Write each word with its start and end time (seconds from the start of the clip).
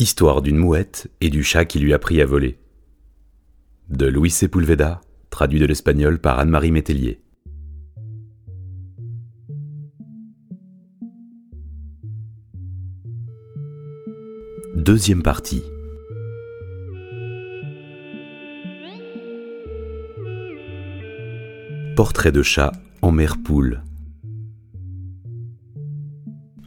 Histoire 0.00 0.40
d'une 0.40 0.56
mouette 0.56 1.10
et 1.20 1.28
du 1.28 1.44
chat 1.44 1.66
qui 1.66 1.78
lui 1.78 1.92
a 1.92 1.98
pris 1.98 2.22
à 2.22 2.24
voler. 2.24 2.56
De 3.90 4.06
Luis 4.06 4.30
Sepulveda, 4.30 5.02
traduit 5.28 5.60
de 5.60 5.66
l'espagnol 5.66 6.18
par 6.18 6.38
Anne-Marie 6.38 6.70
Métellier. 6.70 7.20
Deuxième 14.74 15.22
partie. 15.22 15.62
Portrait 21.94 22.32
de 22.32 22.40
chat 22.40 22.72
en 23.02 23.12
mer 23.12 23.36
poule. 23.44 23.82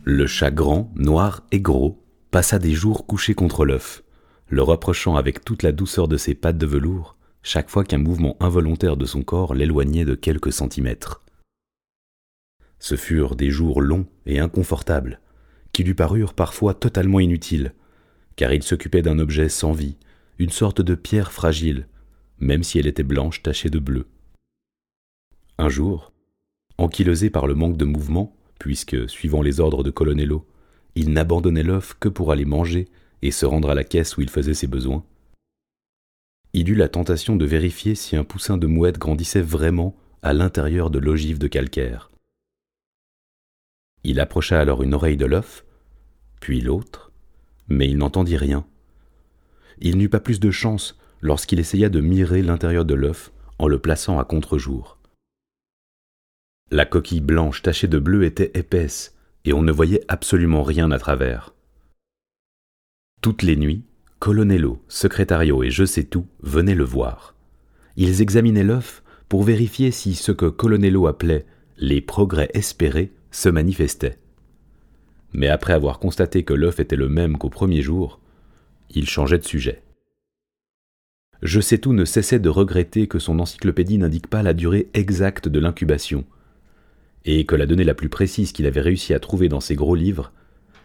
Le 0.03 0.27
chat 0.27 0.51
grand, 0.51 0.91
noir 0.95 1.41
et 1.51 1.59
gros 1.59 2.02
passa 2.33 2.57
des 2.57 2.73
jours 2.73 3.05
couché 3.05 3.35
contre 3.35 3.63
l'œuf, 3.63 4.03
le 4.49 4.63
rapprochant 4.63 5.17
avec 5.17 5.45
toute 5.45 5.61
la 5.61 5.71
douceur 5.71 6.07
de 6.07 6.17
ses 6.17 6.33
pattes 6.33 6.57
de 6.57 6.65
velours 6.65 7.15
chaque 7.43 7.69
fois 7.69 7.83
qu'un 7.83 7.99
mouvement 7.99 8.37
involontaire 8.39 8.97
de 8.97 9.05
son 9.05 9.21
corps 9.21 9.53
l'éloignait 9.53 10.03
de 10.03 10.15
quelques 10.15 10.51
centimètres. 10.51 11.21
Ce 12.79 12.95
furent 12.95 13.35
des 13.35 13.51
jours 13.51 13.81
longs 13.81 14.07
et 14.25 14.39
inconfortables, 14.39 15.19
qui 15.73 15.83
lui 15.83 15.93
parurent 15.93 16.33
parfois 16.33 16.73
totalement 16.73 17.19
inutiles, 17.19 17.75
car 18.35 18.51
il 18.51 18.63
s'occupait 18.63 19.03
d'un 19.03 19.19
objet 19.19 19.47
sans 19.47 19.73
vie, 19.73 19.97
une 20.39 20.49
sorte 20.49 20.81
de 20.81 20.95
pierre 20.95 21.31
fragile, 21.31 21.87
même 22.39 22.63
si 22.63 22.79
elle 22.79 22.87
était 22.87 23.03
blanche 23.03 23.43
tachée 23.43 23.69
de 23.69 23.77
bleu. 23.77 24.07
Un 25.59 25.69
jour, 25.69 26.11
ankylosé 26.79 27.29
par 27.29 27.45
le 27.45 27.53
manque 27.53 27.77
de 27.77 27.85
mouvement, 27.85 28.35
puisque, 28.57 29.07
suivant 29.07 29.43
les 29.43 29.59
ordres 29.59 29.83
de 29.83 29.91
Colonello, 29.91 30.47
il 30.95 31.11
n'abandonnait 31.11 31.63
l'œuf 31.63 31.95
que 31.99 32.09
pour 32.09 32.31
aller 32.31 32.45
manger 32.45 32.87
et 33.21 33.31
se 33.31 33.45
rendre 33.45 33.69
à 33.69 33.75
la 33.75 33.83
caisse 33.83 34.17
où 34.17 34.21
il 34.21 34.29
faisait 34.29 34.53
ses 34.53 34.67
besoins. 34.67 35.03
Il 36.53 36.69
eut 36.69 36.75
la 36.75 36.89
tentation 36.89 37.35
de 37.35 37.45
vérifier 37.45 37.95
si 37.95 38.15
un 38.15 38.23
poussin 38.23 38.57
de 38.57 38.67
mouette 38.67 38.99
grandissait 38.99 39.41
vraiment 39.41 39.95
à 40.21 40.33
l'intérieur 40.33 40.89
de 40.89 40.99
l'ogive 40.99 41.39
de 41.39 41.47
calcaire. 41.47 42.11
Il 44.03 44.19
approcha 44.19 44.59
alors 44.59 44.83
une 44.83 44.93
oreille 44.93 45.17
de 45.17 45.25
l'œuf, 45.25 45.65
puis 46.41 46.61
l'autre, 46.61 47.11
mais 47.69 47.89
il 47.89 47.97
n'entendit 47.97 48.37
rien. 48.37 48.65
Il 49.79 49.97
n'eut 49.97 50.09
pas 50.09 50.19
plus 50.19 50.39
de 50.39 50.51
chance 50.51 50.99
lorsqu'il 51.21 51.59
essaya 51.59 51.89
de 51.89 52.01
mirer 52.01 52.41
l'intérieur 52.41 52.85
de 52.85 52.93
l'œuf 52.93 53.31
en 53.57 53.67
le 53.67 53.79
plaçant 53.79 54.19
à 54.19 54.25
contre-jour. 54.25 54.97
La 56.69 56.85
coquille 56.85 57.21
blanche 57.21 57.61
tachée 57.61 57.87
de 57.87 57.99
bleu 57.99 58.23
était 58.23 58.51
épaisse, 58.55 59.12
et 59.45 59.53
on 59.53 59.61
ne 59.61 59.71
voyait 59.71 60.03
absolument 60.07 60.63
rien 60.63 60.91
à 60.91 60.99
travers. 60.99 61.53
Toutes 63.21 63.41
les 63.41 63.55
nuits, 63.55 63.83
Colonello, 64.19 64.81
Secretario 64.87 65.63
et 65.63 65.69
je 65.69 65.85
sais 65.85 66.03
tout 66.03 66.27
venaient 66.41 66.75
le 66.75 66.83
voir. 66.83 67.35
Ils 67.97 68.21
examinaient 68.21 68.63
l'œuf 68.63 69.03
pour 69.29 69.43
vérifier 69.43 69.91
si 69.91 70.15
ce 70.15 70.31
que 70.31 70.45
Colonello 70.45 71.07
appelait 71.07 71.45
les 71.77 72.01
progrès 72.01 72.49
espérés 72.53 73.11
se 73.31 73.49
manifestaient. 73.49 74.17
Mais 75.33 75.47
après 75.47 75.73
avoir 75.73 75.99
constaté 75.99 76.43
que 76.43 76.53
l'œuf 76.53 76.79
était 76.79 76.95
le 76.95 77.09
même 77.09 77.37
qu'au 77.37 77.49
premier 77.49 77.81
jour, 77.81 78.19
il 78.89 79.09
changeait 79.09 79.39
de 79.39 79.43
sujet. 79.43 79.81
Je 81.41 81.59
sais 81.59 81.79
tout 81.79 81.93
ne 81.93 82.05
cessait 82.05 82.39
de 82.39 82.49
regretter 82.49 83.07
que 83.07 83.19
son 83.19 83.39
encyclopédie 83.39 83.97
n'indique 83.97 84.27
pas 84.27 84.43
la 84.43 84.53
durée 84.53 84.89
exacte 84.93 85.49
de 85.49 85.59
l'incubation, 85.59 86.23
et 87.25 87.45
que 87.45 87.55
la 87.55 87.65
donnée 87.65 87.83
la 87.83 87.93
plus 87.93 88.09
précise 88.09 88.51
qu'il 88.51 88.65
avait 88.65 88.81
réussi 88.81 89.13
à 89.13 89.19
trouver 89.19 89.49
dans 89.49 89.59
ses 89.59 89.75
gros 89.75 89.95
livres 89.95 90.31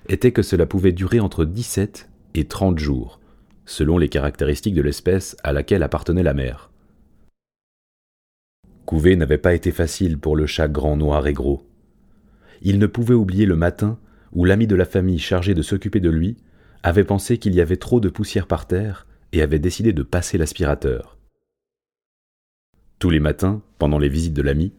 était 0.09 0.33
que 0.33 0.43
cela 0.43 0.67
pouvait 0.67 0.93
durer 0.93 1.21
entre 1.21 1.45
17 1.45 2.09
et 2.35 2.45
30 2.45 2.79
jours, 2.79 3.21
selon 3.67 3.99
les 3.99 4.09
caractéristiques 4.09 4.75
de 4.75 4.83
l'espèce 4.83 5.37
à 5.43 5.53
laquelle 5.53 5.83
appartenait 5.83 6.23
la 6.23 6.35
mère. 6.35 6.71
Couver 8.87 9.17
n'avait 9.17 9.39
pas 9.39 9.55
été 9.55 9.71
facile 9.71 10.19
pour 10.19 10.35
le 10.37 10.47
chat 10.47 10.69
grand 10.69 10.97
noir 10.97 11.27
et 11.27 11.35
gros. 11.35 11.67
Il 12.63 12.79
ne 12.79 12.87
pouvait 12.87 13.15
oublier 13.15 13.45
le 13.45 13.57
matin 13.57 13.99
où 14.33 14.45
l'ami 14.45 14.67
de 14.67 14.77
la 14.77 14.85
famille 14.85 15.19
chargé 15.19 15.55
de 15.55 15.63
s'occuper 15.63 16.01
de 16.01 16.11
lui 16.11 16.37
avait 16.83 17.05
pensé 17.05 17.39
qu'il 17.39 17.55
y 17.55 17.61
avait 17.61 17.77
trop 17.77 18.01
de 18.01 18.09
poussière 18.09 18.47
par 18.47 18.67
terre 18.67 19.07
et 19.33 19.43
avait 19.43 19.59
décidé 19.59 19.93
de 19.93 20.03
passer 20.03 20.39
l'aspirateur. 20.39 21.19
Tous 22.99 23.11
les 23.11 23.21
matins, 23.21 23.63
pendant 23.79 23.99
les 23.99 24.09
visites 24.09 24.35
de 24.35 24.43
l'ami, 24.43 24.73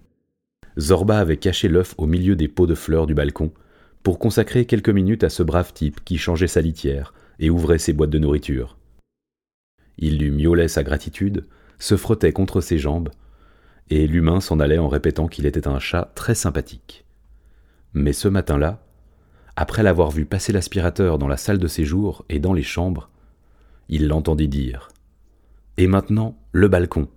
Zorba 0.79 1.19
avait 1.19 1.38
caché 1.38 1.67
l'œuf 1.67 1.94
au 1.97 2.06
milieu 2.06 2.35
des 2.35 2.47
pots 2.47 2.67
de 2.67 2.75
fleurs 2.75 3.06
du 3.06 3.13
balcon 3.13 3.51
pour 4.01 4.17
consacrer 4.17 4.66
quelques 4.66 4.90
minutes 4.90 5.25
à 5.25 5.29
ce 5.29 5.44
brave 5.44 5.73
type 5.73 6.03
qui 6.06 6.17
changeait 6.17 6.47
sa 6.47 6.62
litière 6.62 7.13
et 7.40 7.50
ouvrait 7.50 7.79
ses 7.79 7.91
boîtes 7.91 8.09
de 8.09 8.19
nourriture. 8.19 8.78
Il 9.97 10.17
lui 10.17 10.31
miaulait 10.31 10.69
sa 10.69 10.84
gratitude, 10.84 11.45
se 11.79 11.97
frottait 11.97 12.31
contre 12.31 12.62
ses 12.62 12.78
jambes, 12.78 13.09
et 13.90 14.07
l'humain 14.07 14.40
s'en 14.40 14.59
allait 14.59 14.78
en 14.78 14.88
répétant 14.88 15.28
qu'il 15.28 15.45
était 15.45 15.67
un 15.67 15.79
chat 15.79 16.12
très 16.16 16.35
sympathique. 16.35 17.06
Mais 17.94 18.13
ce 18.13 18.29
matin-là, 18.29 18.81
après 19.57 19.84
l'avoir 19.84 20.11
vu 20.11 20.25
passer 20.25 20.53
l'aspirateur 20.53 21.17
dans 21.17 21.28
la 21.28 21.38
salle 21.38 21.57
de 21.57 21.67
séjour 21.67 22.23
et 22.29 22.40
dans 22.40 22.53
les 22.53 22.63
chambres, 22.63 23.09
il 23.90 24.07
l'entendit 24.07 24.47
dire 24.47 24.90
Et 25.75 25.88
maintenant, 25.88 26.38
le 26.53 26.69
balcon. 26.69 27.09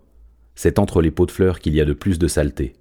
C'est 0.54 0.80
entre 0.80 1.00
les 1.00 1.10
pots 1.10 1.26
de 1.26 1.30
fleurs 1.30 1.60
qu'il 1.60 1.74
y 1.74 1.80
a 1.80 1.84
de 1.84 1.92
plus 1.92 2.18
de 2.18 2.26
saleté. 2.26 2.74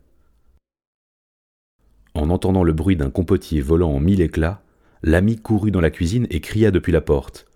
En 2.14 2.30
entendant 2.30 2.64
le 2.64 2.74
bruit 2.74 2.98
d'un 2.98 3.10
compotier 3.10 3.62
volant 3.62 3.92
en 3.92 4.00
mille 4.00 4.22
éclats, 4.22 4.64
l'ami 5.02 5.38
courut 5.38 5.72
dans 5.72 5.82
la 5.82 5.92
cuisine 5.92 6.28
et 6.30 6.42
cria 6.42 6.72
depuis 6.72 6.92
la 6.92 7.02
porte. 7.02 7.48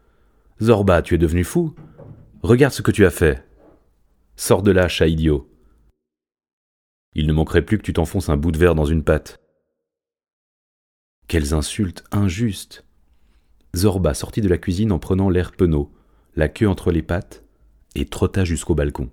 Zorba, 0.62 1.02
tu 1.02 1.16
es 1.16 1.18
devenu 1.18 1.44
fou 1.44 1.76
Regarde 2.42 2.74
ce 2.74 2.82
que 2.82 2.92
tu 2.92 3.06
as 3.06 3.12
fait. 3.12 3.46
Sors 4.36 4.62
de 4.62 4.72
là, 4.72 4.88
chat 4.88 5.08
idiot. 5.08 5.50
Il 7.14 7.28
ne 7.28 7.34
manquerait 7.34 7.64
plus 7.64 7.78
que 7.78 7.84
tu 7.84 7.94
t'enfonces 7.94 8.30
un 8.30 8.38
bout 8.38 8.52
de 8.52 8.58
verre 8.58 8.76
dans 8.76 8.86
une 8.86 9.04
patte. 9.04 9.42
Quelles 11.28 11.54
insultes 11.54 12.04
injustes 12.12 12.86
Zorba 13.76 14.14
sortit 14.14 14.42
de 14.42 14.48
la 14.48 14.58
cuisine 14.58 14.92
en 14.92 15.00
prenant 15.00 15.30
l'air 15.30 15.52
penaud, 15.52 15.92
la 16.36 16.48
queue 16.48 16.68
entre 16.68 16.92
les 16.92 17.02
pattes, 17.02 17.44
et 17.96 18.06
trotta 18.06 18.46
jusqu'au 18.46 18.76
balcon. 18.76 19.10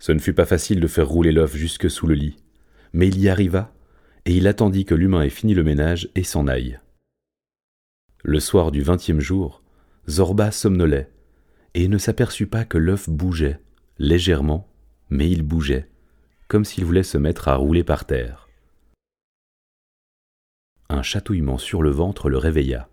Ce 0.00 0.12
ne 0.12 0.18
fut 0.18 0.34
pas 0.34 0.46
facile 0.46 0.80
de 0.80 0.86
faire 0.86 1.08
rouler 1.08 1.32
l'œuf 1.32 1.56
jusque 1.56 1.90
sous 1.90 2.06
le 2.06 2.14
lit 2.14 2.36
mais 2.92 3.08
il 3.08 3.20
y 3.20 3.28
arriva, 3.28 3.72
et 4.24 4.36
il 4.36 4.46
attendit 4.46 4.84
que 4.84 4.94
l'humain 4.94 5.22
ait 5.22 5.30
fini 5.30 5.54
le 5.54 5.64
ménage 5.64 6.10
et 6.14 6.24
s'en 6.24 6.46
aille. 6.46 6.80
Le 8.24 8.40
soir 8.40 8.70
du 8.72 8.82
vingtième 8.82 9.20
jour, 9.20 9.62
Zorba 10.08 10.50
somnolait, 10.50 11.10
et 11.74 11.88
ne 11.88 11.98
s'aperçut 11.98 12.46
pas 12.46 12.64
que 12.64 12.78
l'œuf 12.78 13.08
bougeait, 13.08 13.60
légèrement, 13.98 14.68
mais 15.10 15.30
il 15.30 15.42
bougeait, 15.42 15.88
comme 16.48 16.64
s'il 16.64 16.84
voulait 16.84 17.02
se 17.02 17.18
mettre 17.18 17.48
à 17.48 17.54
rouler 17.54 17.84
par 17.84 18.04
terre. 18.04 18.48
Un 20.88 21.02
chatouillement 21.02 21.58
sur 21.58 21.82
le 21.82 21.90
ventre 21.90 22.30
le 22.30 22.38
réveilla. 22.38 22.88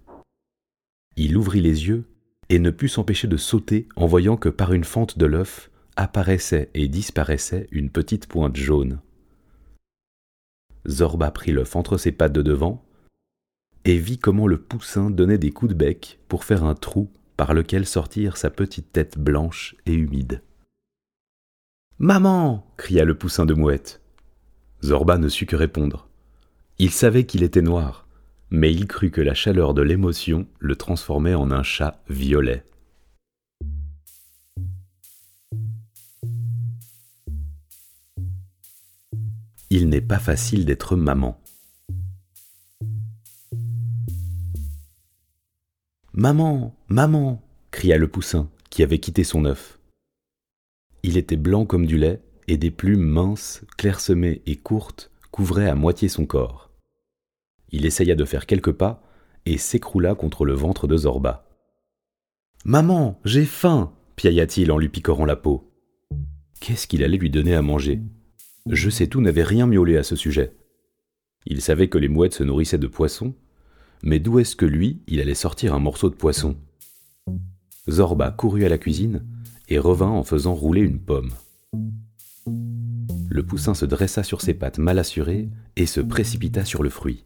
Il 1.15 1.37
ouvrit 1.37 1.61
les 1.61 1.87
yeux 1.87 2.03
et 2.49 2.59
ne 2.59 2.69
put 2.69 2.89
s'empêcher 2.89 3.27
de 3.27 3.37
sauter 3.37 3.87
en 3.95 4.05
voyant 4.05 4.35
que 4.35 4.49
par 4.49 4.73
une 4.73 4.83
fente 4.83 5.17
de 5.17 5.25
l'œuf 5.25 5.71
apparaissait 5.95 6.69
et 6.73 6.87
disparaissait 6.89 7.67
une 7.71 7.89
petite 7.89 8.27
pointe 8.27 8.57
jaune. 8.57 8.99
Zorba 10.87 11.31
prit 11.31 11.51
l'œuf 11.51 11.75
entre 11.75 11.97
ses 11.97 12.11
pattes 12.11 12.33
de 12.33 12.41
devant 12.41 12.83
et 13.85 13.97
vit 13.97 14.17
comment 14.17 14.47
le 14.47 14.57
poussin 14.57 15.09
donnait 15.09 15.37
des 15.37 15.51
coups 15.51 15.71
de 15.71 15.77
bec 15.77 16.19
pour 16.27 16.43
faire 16.43 16.63
un 16.63 16.75
trou 16.75 17.11
par 17.37 17.53
lequel 17.53 17.85
sortir 17.85 18.37
sa 18.37 18.49
petite 18.49 18.91
tête 18.91 19.17
blanche 19.17 19.75
et 19.85 19.93
humide. 19.93 20.41
Maman 21.99 22.65
cria 22.77 23.05
le 23.05 23.17
poussin 23.17 23.45
de 23.45 23.53
mouette. 23.53 24.01
Zorba 24.83 25.17
ne 25.17 25.29
sut 25.29 25.45
que 25.45 25.55
répondre. 25.55 26.07
Il 26.77 26.91
savait 26.91 27.25
qu'il 27.25 27.43
était 27.43 27.61
noir, 27.61 28.07
mais 28.49 28.73
il 28.73 28.87
crut 28.87 29.11
que 29.11 29.21
la 29.21 29.33
chaleur 29.33 29.73
de 29.73 29.81
l'émotion 29.81 30.47
le 30.59 30.75
transformait 30.75 31.35
en 31.35 31.51
un 31.51 31.63
chat 31.63 32.03
violet. 32.09 32.65
Il 39.77 39.89
n'est 39.89 39.99
pas 39.99 40.19
facile 40.19 40.63
d'être 40.63 40.95
maman. 40.95 41.37
Maman, 46.13 46.73
maman 46.87 47.45
cria 47.71 47.97
le 47.97 48.07
poussin, 48.07 48.49
qui 48.69 48.83
avait 48.83 48.99
quitté 48.99 49.25
son 49.25 49.43
œuf. 49.43 49.81
Il 51.03 51.17
était 51.17 51.35
blanc 51.35 51.65
comme 51.65 51.85
du 51.85 51.97
lait, 51.97 52.21
et 52.47 52.55
des 52.55 52.71
plumes 52.71 53.03
minces, 53.03 53.65
clairsemées 53.77 54.41
et 54.45 54.55
courtes 54.55 55.11
couvraient 55.29 55.67
à 55.67 55.75
moitié 55.75 56.07
son 56.07 56.25
corps. 56.25 56.71
Il 57.69 57.85
essaya 57.85 58.15
de 58.15 58.23
faire 58.23 58.45
quelques 58.45 58.71
pas, 58.71 59.03
et 59.45 59.57
s'écroula 59.57 60.15
contre 60.15 60.45
le 60.45 60.53
ventre 60.53 60.87
de 60.87 60.95
Zorba. 60.95 61.49
Maman, 62.63 63.19
j'ai 63.25 63.43
faim 63.43 63.93
piailla-t-il 64.15 64.71
en 64.71 64.77
lui 64.77 64.87
picorant 64.87 65.25
la 65.25 65.35
peau. 65.35 65.69
Qu'est-ce 66.61 66.87
qu'il 66.87 67.03
allait 67.03 67.17
lui 67.17 67.29
donner 67.29 67.55
à 67.55 67.61
manger? 67.61 68.01
Je 68.69 68.89
sais 68.89 69.07
tout 69.07 69.21
n'avait 69.21 69.43
rien 69.43 69.67
miaulé 69.67 69.97
à 69.97 70.03
ce 70.03 70.15
sujet. 70.15 70.53
Il 71.45 71.61
savait 71.61 71.87
que 71.87 71.97
les 71.97 72.07
mouettes 72.07 72.33
se 72.33 72.43
nourrissaient 72.43 72.77
de 72.77 72.87
poissons, 72.87 73.35
mais 74.01 74.19
d'où 74.19 74.39
est-ce 74.39 74.55
que 74.55 74.65
lui, 74.65 75.01
il 75.07 75.21
allait 75.21 75.35
sortir 75.35 75.73
un 75.73 75.79
morceau 75.79 76.09
de 76.09 76.15
poisson? 76.15 76.55
Zorba 77.89 78.31
courut 78.31 78.65
à 78.65 78.69
la 78.69 78.77
cuisine 78.77 79.23
et 79.69 79.77
revint 79.77 80.09
en 80.09 80.23
faisant 80.23 80.55
rouler 80.55 80.81
une 80.81 80.99
pomme. 80.99 81.31
Le 83.29 83.43
poussin 83.43 83.73
se 83.73 83.85
dressa 83.85 84.23
sur 84.23 84.41
ses 84.41 84.53
pattes 84.53 84.79
mal 84.79 84.97
assurées 84.97 85.49
et 85.75 85.85
se 85.85 86.01
précipita 86.01 86.65
sur 86.65 86.83
le 86.83 86.89
fruit. 86.89 87.23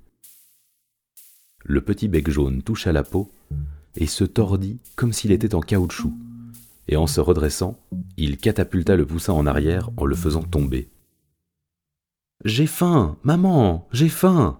Le 1.63 1.81
petit 1.81 2.07
bec 2.07 2.29
jaune 2.29 2.61
toucha 2.61 2.91
la 2.91 3.03
peau 3.03 3.31
et 3.95 4.07
se 4.07 4.23
tordit 4.23 4.79
comme 4.95 5.13
s'il 5.13 5.31
était 5.31 5.55
en 5.55 5.61
caoutchouc, 5.61 6.13
et 6.87 6.95
en 6.95 7.07
se 7.07 7.21
redressant, 7.21 7.79
il 8.17 8.37
catapulta 8.37 8.95
le 8.95 9.05
poussin 9.05 9.33
en 9.33 9.45
arrière 9.45 9.91
en 9.97 10.05
le 10.05 10.15
faisant 10.15 10.43
tomber. 10.43 10.89
J'ai 12.45 12.67
faim, 12.67 13.17
maman, 13.23 13.87
j'ai 13.91 14.09
faim 14.09 14.59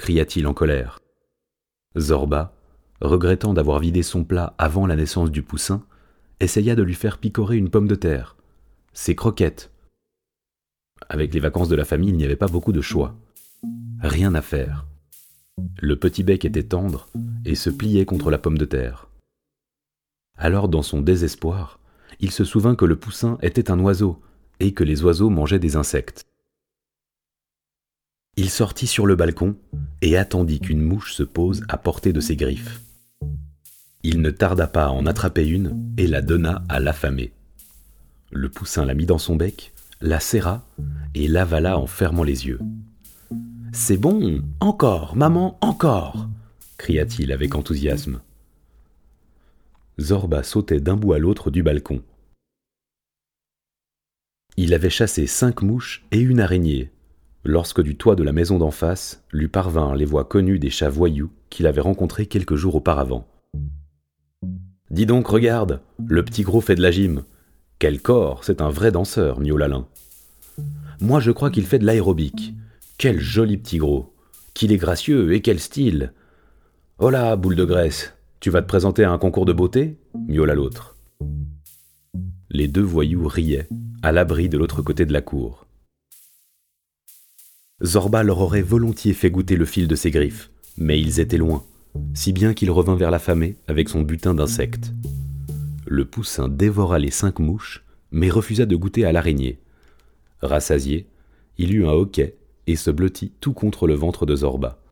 cria-t-il 0.00 0.46
en 0.46 0.54
colère. 0.54 0.98
Zorba, 1.98 2.54
regrettant 3.02 3.52
d'avoir 3.52 3.78
vidé 3.78 4.02
son 4.02 4.24
plat 4.24 4.54
avant 4.56 4.86
la 4.86 4.96
naissance 4.96 5.30
du 5.30 5.42
poussin, 5.42 5.84
essaya 6.40 6.74
de 6.74 6.82
lui 6.82 6.94
faire 6.94 7.18
picorer 7.18 7.58
une 7.58 7.68
pomme 7.68 7.86
de 7.86 7.94
terre. 7.94 8.36
Ses 8.94 9.14
croquettes. 9.14 9.70
Avec 11.10 11.34
les 11.34 11.40
vacances 11.40 11.68
de 11.68 11.76
la 11.76 11.84
famille, 11.84 12.08
il 12.08 12.16
n'y 12.16 12.24
avait 12.24 12.34
pas 12.34 12.46
beaucoup 12.46 12.72
de 12.72 12.80
choix. 12.80 13.14
Rien 14.00 14.34
à 14.34 14.40
faire. 14.40 14.86
Le 15.82 15.96
petit 15.96 16.22
bec 16.22 16.46
était 16.46 16.62
tendre 16.62 17.10
et 17.44 17.54
se 17.54 17.68
pliait 17.68 18.06
contre 18.06 18.30
la 18.30 18.38
pomme 18.38 18.56
de 18.56 18.64
terre. 18.64 19.10
Alors, 20.38 20.70
dans 20.70 20.82
son 20.82 21.02
désespoir, 21.02 21.78
il 22.20 22.30
se 22.30 22.44
souvint 22.44 22.74
que 22.74 22.86
le 22.86 22.96
poussin 22.96 23.36
était 23.42 23.70
un 23.70 23.78
oiseau 23.80 24.18
et 24.60 24.72
que 24.72 24.84
les 24.84 25.04
oiseaux 25.04 25.28
mangeaient 25.28 25.58
des 25.58 25.76
insectes. 25.76 26.24
Il 28.40 28.48
sortit 28.48 28.86
sur 28.86 29.04
le 29.04 29.16
balcon 29.16 29.54
et 30.00 30.16
attendit 30.16 30.60
qu'une 30.60 30.80
mouche 30.80 31.12
se 31.12 31.22
pose 31.22 31.62
à 31.68 31.76
portée 31.76 32.14
de 32.14 32.20
ses 32.20 32.36
griffes. 32.36 32.80
Il 34.02 34.22
ne 34.22 34.30
tarda 34.30 34.66
pas 34.66 34.86
à 34.86 34.88
en 34.88 35.04
attraper 35.04 35.46
une 35.46 35.92
et 35.98 36.06
la 36.06 36.22
donna 36.22 36.64
à 36.70 36.80
l'affamé. 36.80 37.34
Le 38.32 38.48
poussin 38.48 38.86
la 38.86 38.94
mit 38.94 39.04
dans 39.04 39.18
son 39.18 39.36
bec, 39.36 39.74
la 40.00 40.20
serra 40.20 40.64
et 41.14 41.28
l'avala 41.28 41.76
en 41.76 41.86
fermant 41.86 42.22
les 42.22 42.46
yeux. 42.46 42.60
C'est 43.74 43.98
bon, 43.98 44.42
encore, 44.60 45.16
maman, 45.16 45.58
encore 45.60 46.26
cria-t-il 46.78 47.32
avec 47.32 47.54
enthousiasme. 47.56 48.22
Zorba 50.00 50.44
sautait 50.44 50.80
d'un 50.80 50.96
bout 50.96 51.12
à 51.12 51.18
l'autre 51.18 51.50
du 51.50 51.62
balcon. 51.62 52.00
Il 54.56 54.72
avait 54.72 54.88
chassé 54.88 55.26
cinq 55.26 55.60
mouches 55.60 56.06
et 56.10 56.20
une 56.20 56.40
araignée, 56.40 56.90
lorsque 57.44 57.82
du 57.82 57.96
toit 57.96 58.16
de 58.16 58.22
la 58.22 58.32
maison 58.32 58.58
d'en 58.58 58.70
face 58.70 59.24
lui 59.32 59.48
parvinrent 59.48 59.96
les 59.96 60.04
voix 60.04 60.24
connues 60.24 60.58
des 60.58 60.70
chats 60.70 60.90
voyous 60.90 61.30
qu'il 61.48 61.66
avait 61.66 61.80
rencontrés 61.80 62.26
quelques 62.26 62.56
jours 62.56 62.76
auparavant. 62.76 63.26
Dis 64.90 65.06
donc, 65.06 65.28
regarde, 65.28 65.80
le 66.04 66.24
petit 66.24 66.42
gros 66.42 66.60
fait 66.60 66.74
de 66.74 66.82
la 66.82 66.90
gym. 66.90 67.22
Quel 67.78 68.00
corps, 68.00 68.44
c'est 68.44 68.60
un 68.60 68.70
vrai 68.70 68.90
danseur, 68.90 69.40
miaula 69.40 69.68
l'un. 69.68 69.86
Moi, 71.00 71.20
je 71.20 71.30
crois 71.30 71.50
qu'il 71.50 71.64
fait 71.64 71.78
de 71.78 71.86
l'aérobic. 71.86 72.54
Quel 72.98 73.20
joli 73.20 73.56
petit 73.56 73.78
gros 73.78 74.12
Qu'il 74.52 74.72
est 74.72 74.76
gracieux 74.76 75.32
et 75.32 75.40
quel 75.40 75.60
style 75.60 76.12
là, 77.00 77.36
boule 77.36 77.56
de 77.56 77.64
graisse 77.64 78.14
Tu 78.40 78.50
vas 78.50 78.60
te 78.60 78.66
présenter 78.66 79.04
à 79.04 79.12
un 79.12 79.18
concours 79.18 79.46
de 79.46 79.54
beauté? 79.54 79.96
miaula 80.28 80.54
l'autre. 80.54 80.96
Les 82.50 82.68
deux 82.68 82.82
voyous 82.82 83.26
riaient, 83.26 83.68
à 84.02 84.12
l'abri 84.12 84.48
de 84.48 84.58
l'autre 84.58 84.82
côté 84.82 85.06
de 85.06 85.12
la 85.12 85.22
cour. 85.22 85.66
Zorba 87.82 88.22
leur 88.22 88.40
aurait 88.40 88.62
volontiers 88.62 89.14
fait 89.14 89.30
goûter 89.30 89.56
le 89.56 89.64
fil 89.64 89.88
de 89.88 89.94
ses 89.96 90.10
griffes, 90.10 90.50
mais 90.76 91.00
ils 91.00 91.18
étaient 91.18 91.38
loin, 91.38 91.64
si 92.14 92.32
bien 92.32 92.52
qu'il 92.52 92.70
revint 92.70 92.96
vers 92.96 93.10
l'affamé 93.10 93.56
avec 93.68 93.88
son 93.88 94.02
butin 94.02 94.34
d'insectes. 94.34 94.92
Le 95.86 96.04
poussin 96.04 96.48
dévora 96.48 96.98
les 96.98 97.10
cinq 97.10 97.38
mouches, 97.38 97.84
mais 98.10 98.28
refusa 98.28 98.66
de 98.66 98.76
goûter 98.76 99.04
à 99.04 99.12
l'araignée. 99.12 99.60
Rassasié, 100.42 101.08
il 101.58 101.74
eut 101.74 101.86
un 101.86 101.92
hoquet 101.92 102.36
et 102.66 102.76
se 102.76 102.90
blottit 102.90 103.32
tout 103.40 103.54
contre 103.54 103.86
le 103.86 103.94
ventre 103.94 104.26
de 104.26 104.36
Zorba. 104.36 104.82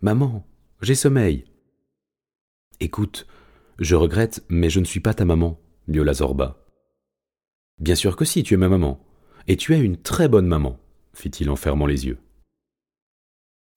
Maman, 0.00 0.46
j'ai 0.80 0.94
sommeil. 0.94 1.44
Écoute, 2.80 3.26
je 3.78 3.96
regrette, 3.96 4.44
mais 4.48 4.70
je 4.70 4.80
ne 4.80 4.84
suis 4.86 5.00
pas 5.00 5.12
ta 5.14 5.26
maman, 5.26 5.60
miaula 5.88 6.14
Zorba. 6.14 6.64
Bien 7.78 7.94
sûr 7.94 8.16
que 8.16 8.24
si, 8.24 8.42
tu 8.42 8.54
es 8.54 8.56
ma 8.56 8.68
maman, 8.68 8.98
et 9.46 9.56
tu 9.56 9.74
es 9.74 9.78
une 9.78 9.98
très 9.98 10.28
bonne 10.28 10.46
maman, 10.46 10.78
fit-il 11.20 11.50
en 11.50 11.56
fermant 11.56 11.86
les 11.86 12.06
yeux. 12.06 12.18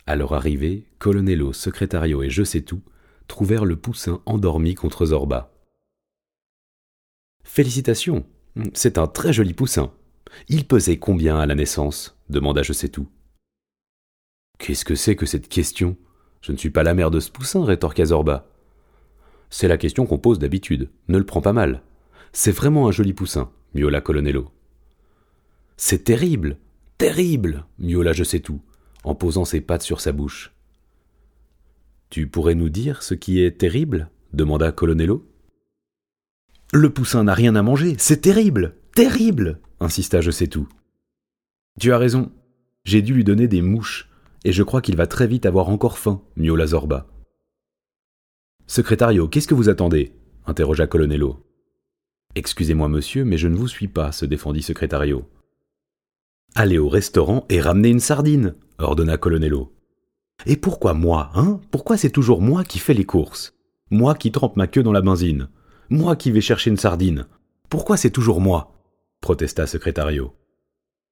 À 0.06 0.16
leur 0.16 0.34
arrivée, 0.34 0.88
Colonello, 1.00 1.54
Secretario 1.54 2.24
et 2.24 2.30
Je 2.30 2.44
sais 2.44 2.62
tout 2.62 2.82
trouvèrent 3.28 3.66
le 3.66 3.78
poussin 3.78 4.22
endormi 4.26 4.76
contre 4.76 5.06
Zorba. 5.06 5.54
Félicitations, 7.44 8.26
c'est 8.74 8.98
un 8.98 9.08
très 9.08 9.32
joli 9.32 9.54
poussin. 9.54 9.94
Il 10.50 10.66
pesait 10.66 10.98
combien 10.98 11.40
à 11.40 11.46
la 11.46 11.56
naissance? 11.56 12.18
demanda 12.30 12.64
Je 12.64 12.74
sais 12.74 12.90
tout. 12.90 13.08
Qu'est-ce 14.60 14.86
que 14.86 14.96
c'est 14.96 15.16
que 15.16 15.26
cette 15.26 15.48
question? 15.48 15.98
Je 16.42 16.52
ne 16.52 16.58
suis 16.58 16.70
pas 16.70 16.84
la 16.84 16.94
mère 16.94 17.12
de 17.12 17.20
ce 17.20 17.32
poussin, 17.32 17.64
rétorqua 17.64 18.06
Zorba. 18.06 18.48
C'est 19.50 19.68
la 19.68 19.78
question 19.78 20.06
qu'on 20.06 20.18
pose 20.18 20.40
d'habitude, 20.40 20.90
ne 21.08 21.18
le 21.18 21.26
prends 21.26 21.42
pas 21.42 21.54
mal. 21.54 21.82
C'est 22.34 22.52
vraiment 22.52 22.88
un 22.88 22.92
joli 22.92 23.14
poussin, 23.14 23.52
miaula 23.74 24.02
Colonello. 24.02 24.52
C'est 25.78 26.04
terrible, 26.04 26.58
terrible, 27.04 27.66
miaula 27.80 28.14
Je 28.14 28.24
sais 28.24 28.40
tout, 28.40 28.62
en 29.04 29.14
posant 29.14 29.44
ses 29.44 29.60
pattes 29.60 29.82
sur 29.82 30.00
sa 30.00 30.14
bouche. 30.14 30.54
Tu 32.10 32.28
pourrais 32.28 32.56
nous 32.56 32.70
dire 32.70 33.04
ce 33.04 33.14
qui 33.14 33.42
est 33.42 33.58
terrible? 33.58 34.10
demanda 34.32 34.72
Colonello. 34.72 35.30
Le 36.72 36.90
poussin 36.90 37.26
n'a 37.26 37.34
rien 37.34 37.58
à 37.58 37.62
manger, 37.62 37.98
c'est 38.00 38.22
terrible, 38.22 38.78
terrible, 38.96 39.60
insista 39.82 40.22
Je 40.22 40.32
sais 40.32 40.48
tout. 40.48 40.70
Tu 41.78 41.92
as 41.92 41.98
raison. 41.98 42.32
J'ai 42.86 43.02
dû 43.02 43.14
lui 43.14 43.26
donner 43.26 43.50
des 43.50 43.62
mouches, 43.62 44.10
et 44.46 44.54
je 44.54 44.64
crois 44.64 44.82
qu'il 44.82 44.96
va 44.96 45.06
très 45.06 45.28
vite 45.28 45.46
avoir 45.46 45.68
encore 45.68 45.98
faim, 45.98 46.22
miaula 46.38 46.68
Zorba. 46.68 47.08
Secrétario, 48.66 49.28
qu'est-ce 49.28 49.50
que 49.50 49.56
vous 49.56 49.68
attendez? 49.68 50.14
interrogea 50.46 50.88
Colonello. 50.88 51.46
Excusez-moi, 52.36 52.88
monsieur, 52.88 53.26
mais 53.26 53.38
je 53.38 53.50
ne 53.50 53.58
vous 53.58 53.68
suis 53.68 53.90
pas, 53.90 54.14
se 54.14 54.26
défendit 54.26 54.62
Secrétario. 54.62 55.28
Allez 56.56 56.78
au 56.78 56.90
restaurant 56.90 57.46
et 57.50 57.60
ramenez 57.62 57.90
une 57.90 58.00
sardine, 58.00 58.56
ordonna 58.78 59.18
Colonello. 59.18 59.74
Et 60.46 60.58
pourquoi 60.58 60.94
moi, 60.94 61.32
hein? 61.36 61.60
Pourquoi 61.72 61.98
c'est 61.98 62.10
toujours 62.10 62.42
moi 62.42 62.64
qui 62.64 62.80
fais 62.80 62.94
les 62.94 63.06
courses? 63.06 63.54
Moi 63.90 64.16
qui 64.16 64.32
trempe 64.32 64.56
ma 64.58 64.68
queue 64.68 64.84
dans 64.84 64.92
la 64.92 65.02
benzine 65.02 65.50
Moi 65.90 66.16
qui 66.16 66.32
vais 66.32 66.42
chercher 66.42 66.70
une 66.70 66.78
sardine 66.78 67.28
Pourquoi 67.70 67.98
c'est 67.98 68.10
toujours 68.12 68.42
moi? 68.42 68.72
protesta 69.22 69.66
Secrétario. 69.68 70.36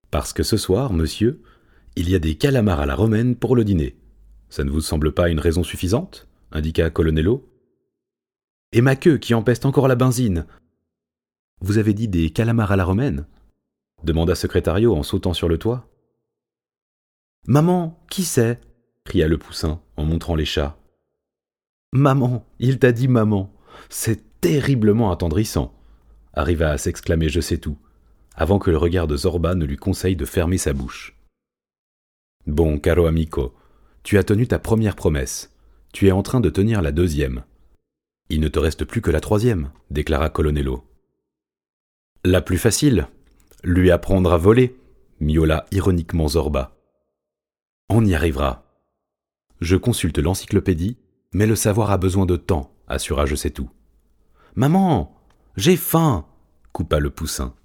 Parce 0.10 0.34
que 0.34 0.44
ce 0.44 0.58
soir, 0.58 0.92
monsieur, 0.94 1.42
il 1.96 2.10
y 2.10 2.16
a 2.16 2.20
des 2.20 2.36
calamars 2.36 2.82
à 2.82 2.86
la 2.86 2.96
romaine 2.96 3.36
pour 3.36 3.56
le 3.56 3.64
dîner. 3.64 3.96
Ça 4.50 4.64
ne 4.64 4.70
vous 4.70 4.82
semble 4.82 5.14
pas 5.14 5.30
une 5.30 5.40
raison 5.40 5.64
suffisante? 5.64 6.28
indiqua 6.52 6.90
Colonello. 6.90 7.48
Et 8.74 8.82
ma 8.82 8.96
queue 8.96 9.18
qui 9.18 9.34
empeste 9.34 9.66
encore 9.66 9.88
la 9.88 9.96
benzine. 9.96 10.46
Vous 11.62 11.78
avez 11.78 11.94
dit 11.94 12.08
des 12.08 12.30
calamars 12.32 12.72
à 12.72 12.76
la 12.76 12.84
romaine? 12.86 13.26
Demanda 14.04 14.36
Secrétario 14.36 14.96
en 14.96 15.04
sautant 15.04 15.34
sur 15.34 15.50
le 15.50 15.58
toit. 15.58 15.88
Maman, 17.48 18.00
qui 18.10 18.24
c'est? 18.24 18.60
cria 19.04 19.28
le 19.28 19.38
poussin 19.38 19.82
en 19.98 20.06
montrant 20.06 20.36
les 20.36 20.46
chats. 20.46 20.78
Maman, 21.92 22.46
il 22.60 22.80
t'a 22.80 22.92
dit 22.92 23.08
maman. 23.08 23.54
C'est 23.90 24.40
terriblement 24.40 25.12
attendrissant, 25.12 25.74
arriva 26.34 26.70
à 26.70 26.78
s'exclamer 26.78 27.30
Je 27.30 27.42
sais 27.42 27.58
tout, 27.58 27.78
avant 28.36 28.60
que 28.60 28.72
le 28.72 28.78
regard 28.78 29.08
de 29.08 29.18
Zorba 29.18 29.56
ne 29.56 29.66
lui 29.66 29.78
conseille 29.78 30.16
de 30.16 30.26
fermer 30.26 30.58
sa 30.58 30.74
bouche. 30.74 31.18
Bon, 32.48 32.80
caro 32.80 33.06
amico, 33.06 33.54
tu 34.04 34.18
as 34.18 34.24
tenu 34.24 34.48
ta 34.48 34.60
première 34.60 34.96
promesse. 34.96 35.56
Tu 35.94 36.08
es 36.08 36.12
en 36.12 36.24
train 36.24 36.40
de 36.40 36.50
tenir 36.50 36.82
la 36.82 36.92
deuxième. 36.92 37.44
Il 38.30 38.40
ne 38.40 38.48
te 38.48 38.60
reste 38.60 38.86
plus 38.86 39.02
que 39.02 39.12
la 39.12 39.20
troisième, 39.20 39.72
déclara 39.90 40.30
Colonello. 40.30 40.86
La 42.24 42.42
plus 42.42 42.58
facile, 42.58 43.08
lui 43.64 43.92
apprendre 43.92 44.32
à 44.32 44.38
voler, 44.38 44.76
miaula 45.20 45.66
ironiquement 45.72 46.28
Zorba. 46.28 46.78
On 47.90 48.06
y 48.06 48.16
arrivera. 48.16 48.66
Je 49.60 49.76
consulte 49.76 50.18
l'encyclopédie, 50.18 50.98
mais 51.34 51.46
le 51.46 51.56
savoir 51.56 51.92
a 51.92 51.98
besoin 51.98 52.26
de 52.26 52.36
temps, 52.36 52.76
assura 52.88 53.26
Je 53.26 53.36
sais 53.36 53.52
tout. 53.52 53.70
Maman, 54.56 55.16
j'ai 55.56 55.78
faim, 55.78 56.26
coupa 56.72 57.00
le 57.00 57.10
poussin. 57.10 57.56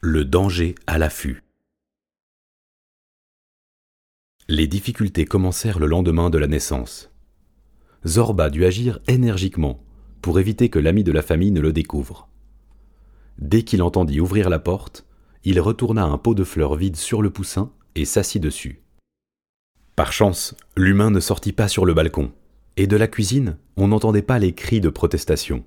Le 0.00 0.24
danger 0.24 0.74
à 0.86 0.98
l'affût. 0.98 1.42
Les 4.48 4.68
difficultés 4.68 5.24
commencèrent 5.24 5.80
le 5.80 5.86
lendemain 5.86 6.30
de 6.30 6.38
la 6.38 6.46
naissance. 6.46 7.10
Zorba 8.06 8.48
dut 8.48 8.64
agir 8.64 9.00
énergiquement 9.08 9.82
pour 10.22 10.38
éviter 10.38 10.70
que 10.70 10.78
l'ami 10.78 11.02
de 11.02 11.12
la 11.12 11.22
famille 11.22 11.50
ne 11.50 11.60
le 11.60 11.72
découvre. 11.72 12.28
Dès 13.38 13.62
qu'il 13.62 13.82
entendit 13.82 14.20
ouvrir 14.20 14.48
la 14.48 14.58
porte, 14.58 15.04
il 15.44 15.60
retourna 15.60 16.04
un 16.04 16.18
pot 16.18 16.34
de 16.34 16.44
fleurs 16.44 16.74
vide 16.74 16.96
sur 16.96 17.22
le 17.22 17.30
poussin 17.30 17.70
et 17.94 18.04
s'assit 18.04 18.42
dessus. 18.42 18.82
Par 19.94 20.12
chance, 20.12 20.54
l'humain 20.76 21.10
ne 21.10 21.20
sortit 21.20 21.52
pas 21.52 21.68
sur 21.68 21.86
le 21.86 21.94
balcon, 21.94 22.32
et 22.76 22.86
de 22.86 22.96
la 22.96 23.08
cuisine, 23.08 23.56
on 23.76 23.88
n'entendait 23.88 24.22
pas 24.22 24.38
les 24.38 24.52
cris 24.52 24.80
de 24.80 24.88
protestation. 24.88 25.64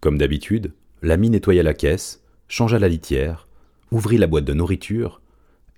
Comme 0.00 0.18
d'habitude, 0.18 0.72
l'ami 1.02 1.30
nettoya 1.30 1.62
la 1.62 1.74
caisse, 1.74 2.24
changea 2.48 2.78
la 2.78 2.88
litière, 2.88 3.46
ouvrit 3.92 4.18
la 4.18 4.26
boîte 4.26 4.44
de 4.44 4.54
nourriture, 4.54 5.20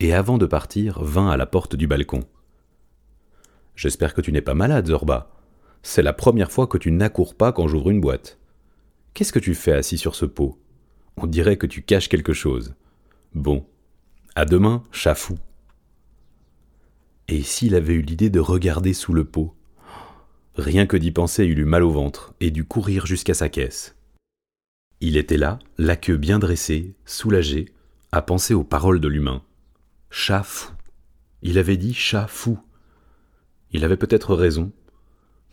et 0.00 0.14
avant 0.14 0.38
de 0.38 0.46
partir, 0.46 1.02
vint 1.02 1.28
à 1.28 1.36
la 1.36 1.46
porte 1.46 1.76
du 1.76 1.86
balcon. 1.86 2.24
J'espère 3.74 4.14
que 4.14 4.20
tu 4.20 4.32
n'es 4.32 4.40
pas 4.40 4.54
malade, 4.54 4.86
Zorba. 4.86 5.30
C'est 5.82 6.02
la 6.02 6.12
première 6.12 6.50
fois 6.50 6.66
que 6.66 6.78
tu 6.78 6.90
n'accours 6.90 7.34
pas 7.34 7.52
quand 7.52 7.68
j'ouvre 7.68 7.90
une 7.90 8.00
boîte. 8.00 8.38
Qu'est-ce 9.18 9.32
que 9.32 9.40
tu 9.40 9.56
fais 9.56 9.72
assis 9.72 9.98
sur 9.98 10.14
ce 10.14 10.26
pot? 10.26 10.62
On 11.16 11.26
dirait 11.26 11.56
que 11.56 11.66
tu 11.66 11.82
caches 11.82 12.08
quelque 12.08 12.32
chose. 12.32 12.76
Bon. 13.34 13.66
À 14.36 14.44
demain, 14.44 14.84
chat 14.92 15.16
fou. 15.16 15.36
Et 17.26 17.42
s'il 17.42 17.74
avait 17.74 17.94
eu 17.94 18.02
l'idée 18.02 18.30
de 18.30 18.38
regarder 18.38 18.92
sous 18.92 19.12
le 19.12 19.24
pot? 19.24 19.56
Rien 20.54 20.86
que 20.86 20.96
d'y 20.96 21.10
penser, 21.10 21.46
il 21.46 21.58
eut 21.58 21.64
mal 21.64 21.82
au 21.82 21.90
ventre 21.90 22.32
et 22.38 22.52
dut 22.52 22.62
courir 22.62 23.06
jusqu'à 23.06 23.34
sa 23.34 23.48
caisse. 23.48 23.96
Il 25.00 25.16
était 25.16 25.36
là, 25.36 25.58
la 25.78 25.96
queue 25.96 26.16
bien 26.16 26.38
dressée, 26.38 26.94
soulagé, 27.04 27.72
à 28.12 28.22
penser 28.22 28.54
aux 28.54 28.62
paroles 28.62 29.00
de 29.00 29.08
l'humain. 29.08 29.42
Chat 30.10 30.44
fou. 30.44 30.70
Il 31.42 31.58
avait 31.58 31.76
dit 31.76 31.92
chat 31.92 32.28
fou. 32.28 32.60
Il 33.72 33.84
avait 33.84 33.96
peut-être 33.96 34.36
raison, 34.36 34.70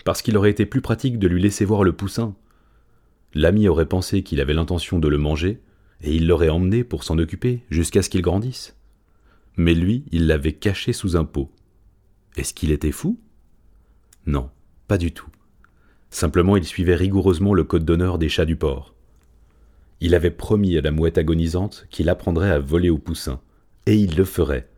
parce 0.04 0.22
qu'il 0.22 0.38
aurait 0.38 0.52
été 0.52 0.68
plus 0.68 0.82
pratique 0.82 1.18
de 1.18 1.28
lui 1.28 1.42
laisser 1.42 1.66
voir 1.66 1.84
le 1.84 1.94
poussin. 1.94 2.36
L'ami 3.36 3.68
aurait 3.68 3.86
pensé 3.86 4.24
qu'il 4.24 4.40
avait 4.40 4.54
l'intention 4.54 4.98
de 4.98 5.10
le 5.10 5.18
manger, 5.18 5.62
et 6.02 6.16
il 6.16 6.26
l'aurait 6.26 6.50
emmené 6.50 6.86
pour 6.86 7.04
s'en 7.04 7.18
occuper 7.18 7.64
jusqu'à 7.70 8.02
ce 8.02 8.10
qu'il 8.10 8.22
grandisse. 8.22 8.78
Mais 9.58 9.74
lui, 9.74 10.06
il 10.12 10.28
l'avait 10.28 10.54
caché 10.54 10.94
sous 10.94 11.18
un 11.18 11.26
pot. 11.26 11.52
Est-ce 12.38 12.54
qu'il 12.54 12.72
était 12.72 12.92
fou? 12.92 13.20
Non, 14.26 14.50
pas 14.88 14.98
du 14.98 15.12
tout. 15.12 15.30
Simplement, 16.10 16.56
il 16.56 16.64
suivait 16.64 16.96
rigoureusement 16.96 17.54
le 17.54 17.66
code 17.66 17.84
d'honneur 17.84 18.18
des 18.18 18.30
chats 18.30 18.46
du 18.46 18.56
port. 18.56 18.96
Il 20.00 20.16
avait 20.16 20.32
promis 20.32 20.78
à 20.78 20.82
la 20.82 20.92
mouette 20.92 21.18
agonisante 21.18 21.88
qu'il 21.90 22.10
apprendrait 22.10 22.52
à 22.52 22.60
voler 22.60 22.90
au 22.90 22.98
poussin, 22.98 23.42
et 23.86 23.96
il 23.96 24.16
le 24.16 24.24
ferait. 24.26 24.70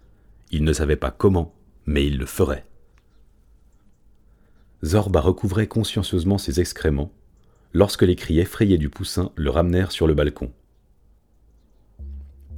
Il 0.52 0.64
ne 0.64 0.74
savait 0.74 0.96
pas 0.96 1.12
comment, 1.12 1.54
mais 1.86 2.08
il 2.08 2.18
le 2.18 2.26
ferait. 2.26 2.66
Zorba 4.84 5.22
recouvrait 5.22 5.68
consciencieusement 5.68 6.38
ses 6.38 6.60
excréments, 6.60 7.12
lorsque 7.74 8.04
les 8.04 8.16
cris 8.16 8.40
effrayés 8.40 8.78
du 8.78 8.90
poussin 8.90 9.32
le 9.36 9.50
ramenèrent 9.50 9.92
sur 9.92 10.08
le 10.08 10.14
balcon. 10.14 10.52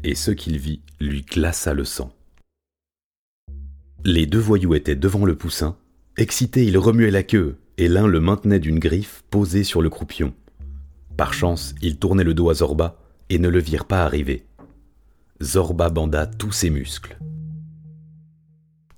Et 0.04 0.16
ce 0.16 0.32
qu'il 0.32 0.58
vit 0.58 0.82
lui 1.00 1.24
glaça 1.24 1.74
le 1.74 1.86
sang. 1.86 2.14
Les 4.06 4.26
deux 4.26 4.40
voyous 4.40 4.76
étaient 4.76 4.96
devant 4.96 5.26
le 5.26 5.36
poussin. 5.36 5.76
Excité, 6.18 6.66
il 6.66 6.78
remuait 6.78 7.12
la 7.12 7.24
queue, 7.24 7.58
et 7.78 7.88
l'un 7.88 8.08
le 8.08 8.20
maintenait 8.20 8.60
d'une 8.60 8.80
griffe 8.80 9.24
posée 9.30 9.64
sur 9.64 9.82
le 9.82 9.90
croupion. 9.90 10.34
Par 11.18 11.34
chance, 11.34 11.76
il 11.82 11.98
tournait 11.98 12.24
le 12.24 12.34
dos 12.34 12.50
à 12.50 12.54
Zorba 12.54 12.98
et 13.30 13.40
ne 13.40 13.50
le 13.50 13.60
virent 13.60 13.86
pas 13.86 14.04
arriver. 14.04 14.46
Zorba 15.42 15.90
banda 15.90 16.28
tous 16.28 16.52
ses 16.52 16.70
muscles. 16.70 17.18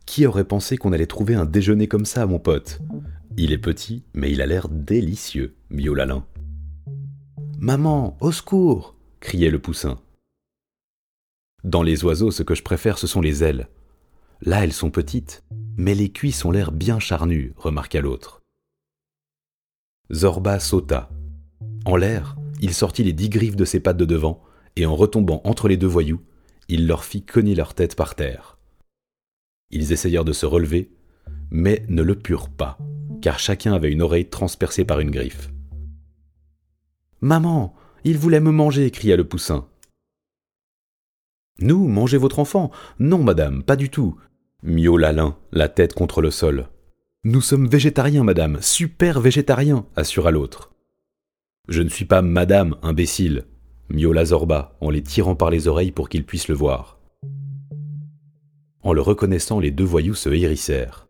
Qui 0.06 0.26
aurait 0.26 0.44
pensé 0.44 0.78
qu'on 0.78 0.94
allait 0.94 1.08
trouver 1.08 1.36
un 1.36 1.46
déjeuner 1.46 1.88
comme 1.88 2.06
ça, 2.06 2.26
mon 2.26 2.38
pote? 2.40 2.80
Il 3.38 3.54
est 3.54 3.58
petit, 3.58 4.04
mais 4.14 4.32
il 4.32 4.42
a 4.42 4.46
l'air 4.46 4.68
délicieux, 4.70 5.56
miaula. 5.70 6.26
Maman, 7.60 8.18
au 8.20 8.32
secours 8.32 8.96
criait 9.20 9.50
le 9.50 9.60
poussin. 9.60 10.00
Dans 11.64 11.84
les 11.84 12.04
oiseaux, 12.04 12.32
ce 12.32 12.44
que 12.44 12.56
je 12.56 12.64
préfère, 12.64 12.98
ce 12.98 13.08
sont 13.08 13.22
les 13.22 13.44
ailes. 13.44 13.68
Là, 14.42 14.64
elles 14.64 14.74
sont 14.74 14.90
petites, 14.90 15.44
mais 15.78 15.94
les 15.94 16.12
cuisses 16.12 16.44
ont 16.44 16.52
l'air 16.52 16.72
bien 16.72 17.00
charnues, 17.00 17.54
remarqua 17.56 18.02
l'autre. 18.02 18.42
Zorba 20.12 20.60
sauta. 20.60 21.10
En 21.86 21.96
l'air, 21.96 22.36
il 22.62 22.74
sortit 22.74 23.04
les 23.04 23.14
dix 23.14 23.30
griffes 23.30 23.56
de 23.56 23.66
ses 23.66 23.80
pattes 23.80 23.98
de 23.98 24.06
devant, 24.06 24.44
et 24.76 24.86
en 24.86 24.96
retombant 24.96 25.42
entre 25.46 25.68
les 25.68 25.78
deux 25.78 25.88
voyous, 25.88 26.22
il 26.68 26.88
leur 26.88 27.04
fit 27.04 27.24
cogner 27.24 27.56
leur 27.56 27.74
tête 27.76 27.96
par 27.96 28.16
terre. 28.16 28.58
Ils 29.70 29.92
essayèrent 29.92 30.26
de 30.26 30.34
se 30.34 30.46
relever, 30.46 30.92
mais 31.50 31.86
ne 31.88 32.02
le 32.02 32.16
purent 32.16 32.50
pas, 32.50 32.78
car 33.22 33.40
chacun 33.40 33.74
avait 33.74 33.92
une 33.92 34.02
oreille 34.02 34.30
transpercée 34.30 34.86
par 34.86 35.00
une 35.00 35.12
griffe. 35.12 35.52
Maman, 37.22 37.74
il 38.04 38.18
voulait 38.18 38.40
me 38.40 38.52
manger, 38.52 38.90
cria 38.92 39.16
le 39.16 39.28
poussin. 39.28 39.68
Nous, 41.60 41.88
manger 41.88 42.18
votre 42.18 42.40
enfant 42.40 42.72
Non, 43.00 43.24
madame, 43.24 43.64
pas 43.64 43.76
du 43.76 43.90
tout 43.90 44.18
miaula 44.64 45.12
l'un, 45.12 45.38
la 45.52 45.70
tête 45.70 45.94
contre 45.94 46.22
le 46.22 46.32
sol. 46.32 46.68
Nous 47.24 47.42
sommes 47.42 47.68
végétariens, 47.68 48.24
madame, 48.24 48.60
super 48.62 49.20
végétariens, 49.20 49.86
assura 49.96 50.32
l'autre. 50.32 50.72
Je 51.68 51.82
ne 51.82 51.90
suis 51.90 52.06
pas 52.06 52.22
madame, 52.22 52.76
imbécile, 52.82 53.46
miaula 53.90 54.26
Zorba, 54.26 54.76
en 54.82 54.90
les 54.90 55.04
tirant 55.04 55.36
par 55.36 55.50
les 55.50 55.68
oreilles 55.68 55.92
pour 55.92 56.10
qu'ils 56.10 56.26
puissent 56.26 56.48
le 56.48 56.56
voir. 56.56 57.00
En 58.84 58.94
le 58.94 59.02
reconnaissant, 59.02 59.60
les 59.60 59.72
deux 59.72 59.84
voyous 59.84 60.16
se 60.16 60.30
hérissèrent. 60.30 61.08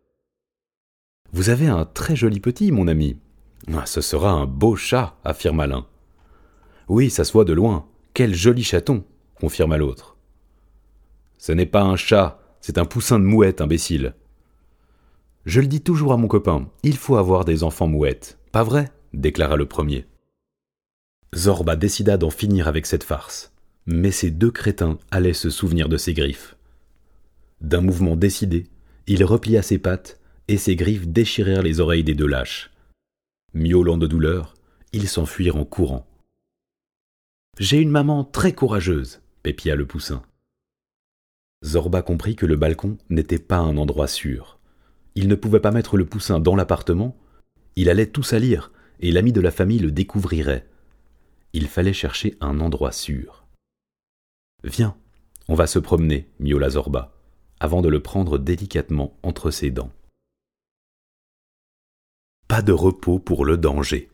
Vous 1.33 1.49
avez 1.49 1.67
un 1.67 1.85
très 1.85 2.15
joli 2.15 2.39
petit, 2.39 2.71
mon 2.71 2.87
ami. 2.87 3.17
Ah, 3.73 3.85
ce 3.85 4.01
sera 4.01 4.31
un 4.31 4.45
beau 4.45 4.75
chat, 4.75 5.15
affirma 5.23 5.65
l'un. 5.65 5.85
Oui, 6.89 7.09
ça 7.09 7.23
se 7.23 7.43
de 7.43 7.53
loin. 7.53 7.85
Quel 8.13 8.35
joli 8.35 8.63
chaton, 8.63 9.05
confirma 9.35 9.77
l'autre. 9.77 10.17
Ce 11.37 11.51
n'est 11.53 11.65
pas 11.65 11.83
un 11.83 11.95
chat, 11.95 12.39
c'est 12.59 12.77
un 12.77 12.85
poussin 12.85 13.17
de 13.17 13.23
mouette, 13.23 13.61
imbécile. 13.61 14.13
Je 15.45 15.61
le 15.61 15.67
dis 15.67 15.81
toujours 15.81 16.13
à 16.13 16.17
mon 16.17 16.27
copain, 16.27 16.69
il 16.83 16.97
faut 16.97 17.15
avoir 17.15 17.45
des 17.45 17.63
enfants 17.63 17.87
mouettes. 17.87 18.37
Pas 18.51 18.63
vrai? 18.63 18.91
déclara 19.13 19.55
le 19.55 19.65
premier. 19.65 20.05
Zorba 21.33 21.75
décida 21.75 22.17
d'en 22.17 22.29
finir 22.29 22.67
avec 22.67 22.85
cette 22.85 23.03
farce. 23.03 23.53
Mais 23.85 24.11
ces 24.11 24.29
deux 24.29 24.51
crétins 24.51 24.99
allaient 25.09 25.33
se 25.33 25.49
souvenir 25.49 25.89
de 25.89 25.97
ses 25.97 26.13
griffes. 26.13 26.55
D'un 27.61 27.81
mouvement 27.81 28.15
décidé, 28.15 28.67
il 29.07 29.23
replia 29.23 29.61
ses 29.61 29.79
pattes 29.79 30.20
et 30.51 30.57
ses 30.57 30.75
griffes 30.75 31.07
déchirèrent 31.07 31.61
les 31.61 31.79
oreilles 31.79 32.03
des 32.03 32.13
deux 32.13 32.27
lâches. 32.27 32.71
Miaulant 33.53 33.97
de 33.97 34.05
douleur, 34.05 34.53
ils 34.91 35.07
s'enfuirent 35.07 35.55
en 35.55 35.63
courant. 35.63 36.05
J'ai 37.57 37.77
une 37.77 37.89
maman 37.89 38.25
très 38.25 38.51
courageuse, 38.51 39.21
pépia 39.43 39.77
le 39.77 39.85
poussin. 39.85 40.23
Zorba 41.63 42.01
comprit 42.01 42.35
que 42.35 42.45
le 42.45 42.57
balcon 42.57 42.97
n'était 43.09 43.39
pas 43.39 43.59
un 43.59 43.77
endroit 43.77 44.09
sûr. 44.09 44.59
Il 45.15 45.29
ne 45.29 45.35
pouvait 45.35 45.61
pas 45.61 45.71
mettre 45.71 45.95
le 45.95 46.05
poussin 46.05 46.41
dans 46.41 46.57
l'appartement, 46.57 47.15
il 47.77 47.89
allait 47.89 48.07
tout 48.07 48.21
salir, 48.21 48.73
et 48.99 49.13
l'ami 49.13 49.31
de 49.31 49.39
la 49.39 49.51
famille 49.51 49.79
le 49.79 49.91
découvrirait. 49.91 50.67
Il 51.53 51.69
fallait 51.69 51.93
chercher 51.93 52.35
un 52.41 52.59
endroit 52.59 52.91
sûr. 52.91 53.45
Viens, 54.65 54.97
on 55.47 55.55
va 55.55 55.65
se 55.65 55.79
promener, 55.79 56.27
miaula 56.41 56.71
Zorba, 56.71 57.13
avant 57.61 57.81
de 57.81 57.87
le 57.87 58.01
prendre 58.01 58.37
délicatement 58.37 59.17
entre 59.23 59.49
ses 59.49 59.71
dents. 59.71 59.93
Pas 62.51 62.61
de 62.61 62.73
repos 62.73 63.17
pour 63.17 63.45
le 63.45 63.55
danger. 63.55 64.09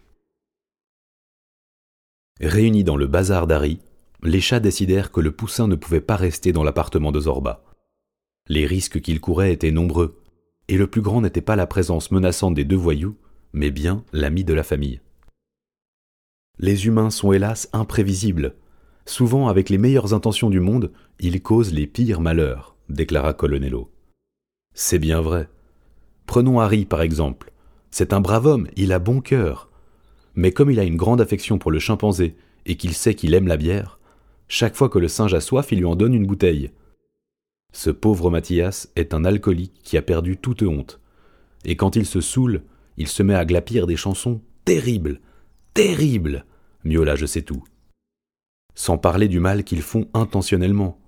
Réunis 2.39 2.83
dans 2.83 2.95
le 2.95 3.07
bazar 3.07 3.47
d'Harry, 3.47 3.79
les 4.21 4.41
chats 4.41 4.59
décidèrent 4.59 5.11
que 5.11 5.21
le 5.21 5.31
poussin 5.31 5.67
ne 5.67 5.73
pouvait 5.73 6.01
pas 6.01 6.17
rester 6.17 6.51
dans 6.51 6.63
l'appartement 6.63 7.11
de 7.11 7.19
Zorba. 7.19 7.63
Les 8.47 8.67
risques 8.67 9.01
qu'il 9.01 9.21
courait 9.21 9.53
étaient 9.53 9.71
nombreux, 9.71 10.21
et 10.67 10.77
le 10.77 10.85
plus 10.85 11.01
grand 11.01 11.21
n'était 11.21 11.41
pas 11.41 11.55
la 11.55 11.65
présence 11.65 12.11
menaçante 12.11 12.53
des 12.53 12.63
deux 12.63 12.75
voyous, 12.75 13.17
mais 13.53 13.71
bien 13.71 14.05
l'ami 14.13 14.43
de 14.43 14.53
la 14.53 14.61
famille. 14.61 15.01
Les 16.59 16.85
humains 16.85 17.09
sont 17.09 17.31
hélas 17.31 17.69
imprévisibles. 17.73 18.53
Souvent, 19.07 19.47
avec 19.47 19.71
les 19.71 19.79
meilleures 19.79 20.13
intentions 20.13 20.51
du 20.51 20.59
monde, 20.59 20.91
ils 21.19 21.41
causent 21.41 21.73
les 21.73 21.87
pires 21.87 22.21
malheurs, 22.21 22.75
déclara 22.87 23.33
Colonello. 23.33 23.89
C'est 24.75 24.99
bien 24.99 25.21
vrai. 25.21 25.49
Prenons 26.27 26.59
Harry, 26.59 26.85
par 26.85 27.01
exemple. 27.01 27.51
C'est 27.91 28.13
un 28.13 28.21
brave 28.21 28.45
homme, 28.45 28.67
il 28.75 28.91
a 28.91 28.99
bon 28.99 29.21
cœur. 29.21 29.69
Mais 30.35 30.51
comme 30.51 30.69
il 30.69 30.79
a 30.79 30.83
une 30.83 30.97
grande 30.97 31.21
affection 31.21 31.57
pour 31.57 31.71
le 31.71 31.79
chimpanzé 31.79 32.35
et 32.65 32.75
qu'il 32.75 32.93
sait 32.93 33.15
qu'il 33.15 33.33
aime 33.33 33.47
la 33.47 33.57
bière, 33.57 33.99
chaque 34.47 34.75
fois 34.75 34.89
que 34.89 34.99
le 34.99 35.07
singe 35.07 35.33
a 35.33 35.41
soif, 35.41 35.71
il 35.71 35.79
lui 35.79 35.85
en 35.85 35.95
donne 35.95 36.13
une 36.13 36.27
bouteille. 36.27 36.71
Ce 37.73 37.89
pauvre 37.89 38.29
Mathias 38.29 38.89
est 38.95 39.13
un 39.13 39.25
alcoolique 39.25 39.81
qui 39.83 39.97
a 39.97 40.01
perdu 40.01 40.37
toute 40.37 40.63
honte. 40.63 40.99
Et 41.65 41.75
quand 41.75 41.95
il 41.95 42.05
se 42.05 42.21
saoule, 42.21 42.63
il 42.97 43.07
se 43.07 43.23
met 43.23 43.35
à 43.35 43.45
glapir 43.45 43.87
des 43.87 43.97
chansons 43.97 44.41
terribles, 44.63 45.19
terribles, 45.73 46.45
miaula 46.83 47.15
je 47.15 47.25
sais 47.25 47.41
tout. 47.41 47.63
Sans 48.73 48.97
parler 48.97 49.27
du 49.27 49.39
mal 49.39 49.63
qu'ils 49.63 49.81
font 49.81 50.07
intentionnellement. 50.13 50.99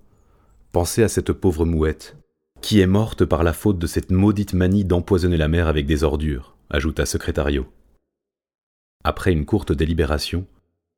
Pensez 0.72 1.04
à 1.04 1.08
cette 1.08 1.34
pauvre 1.34 1.66
mouette, 1.66 2.18
qui 2.62 2.80
est 2.80 2.88
morte 2.88 3.26
par 3.26 3.44
la 3.44 3.54
faute 3.54 3.80
de 3.80 3.88
cette 3.88 4.12
maudite 4.12 4.54
manie 4.54 4.86
d'empoisonner 4.86 5.38
la 5.38 5.48
mer 5.48 5.68
avec 5.68 5.86
des 5.86 6.04
ordures, 6.04 6.56
ajouta 6.70 7.06
Secrétario. 7.06 7.72
Après 9.04 9.32
une 9.32 9.46
courte 9.46 9.72
délibération, 9.72 10.46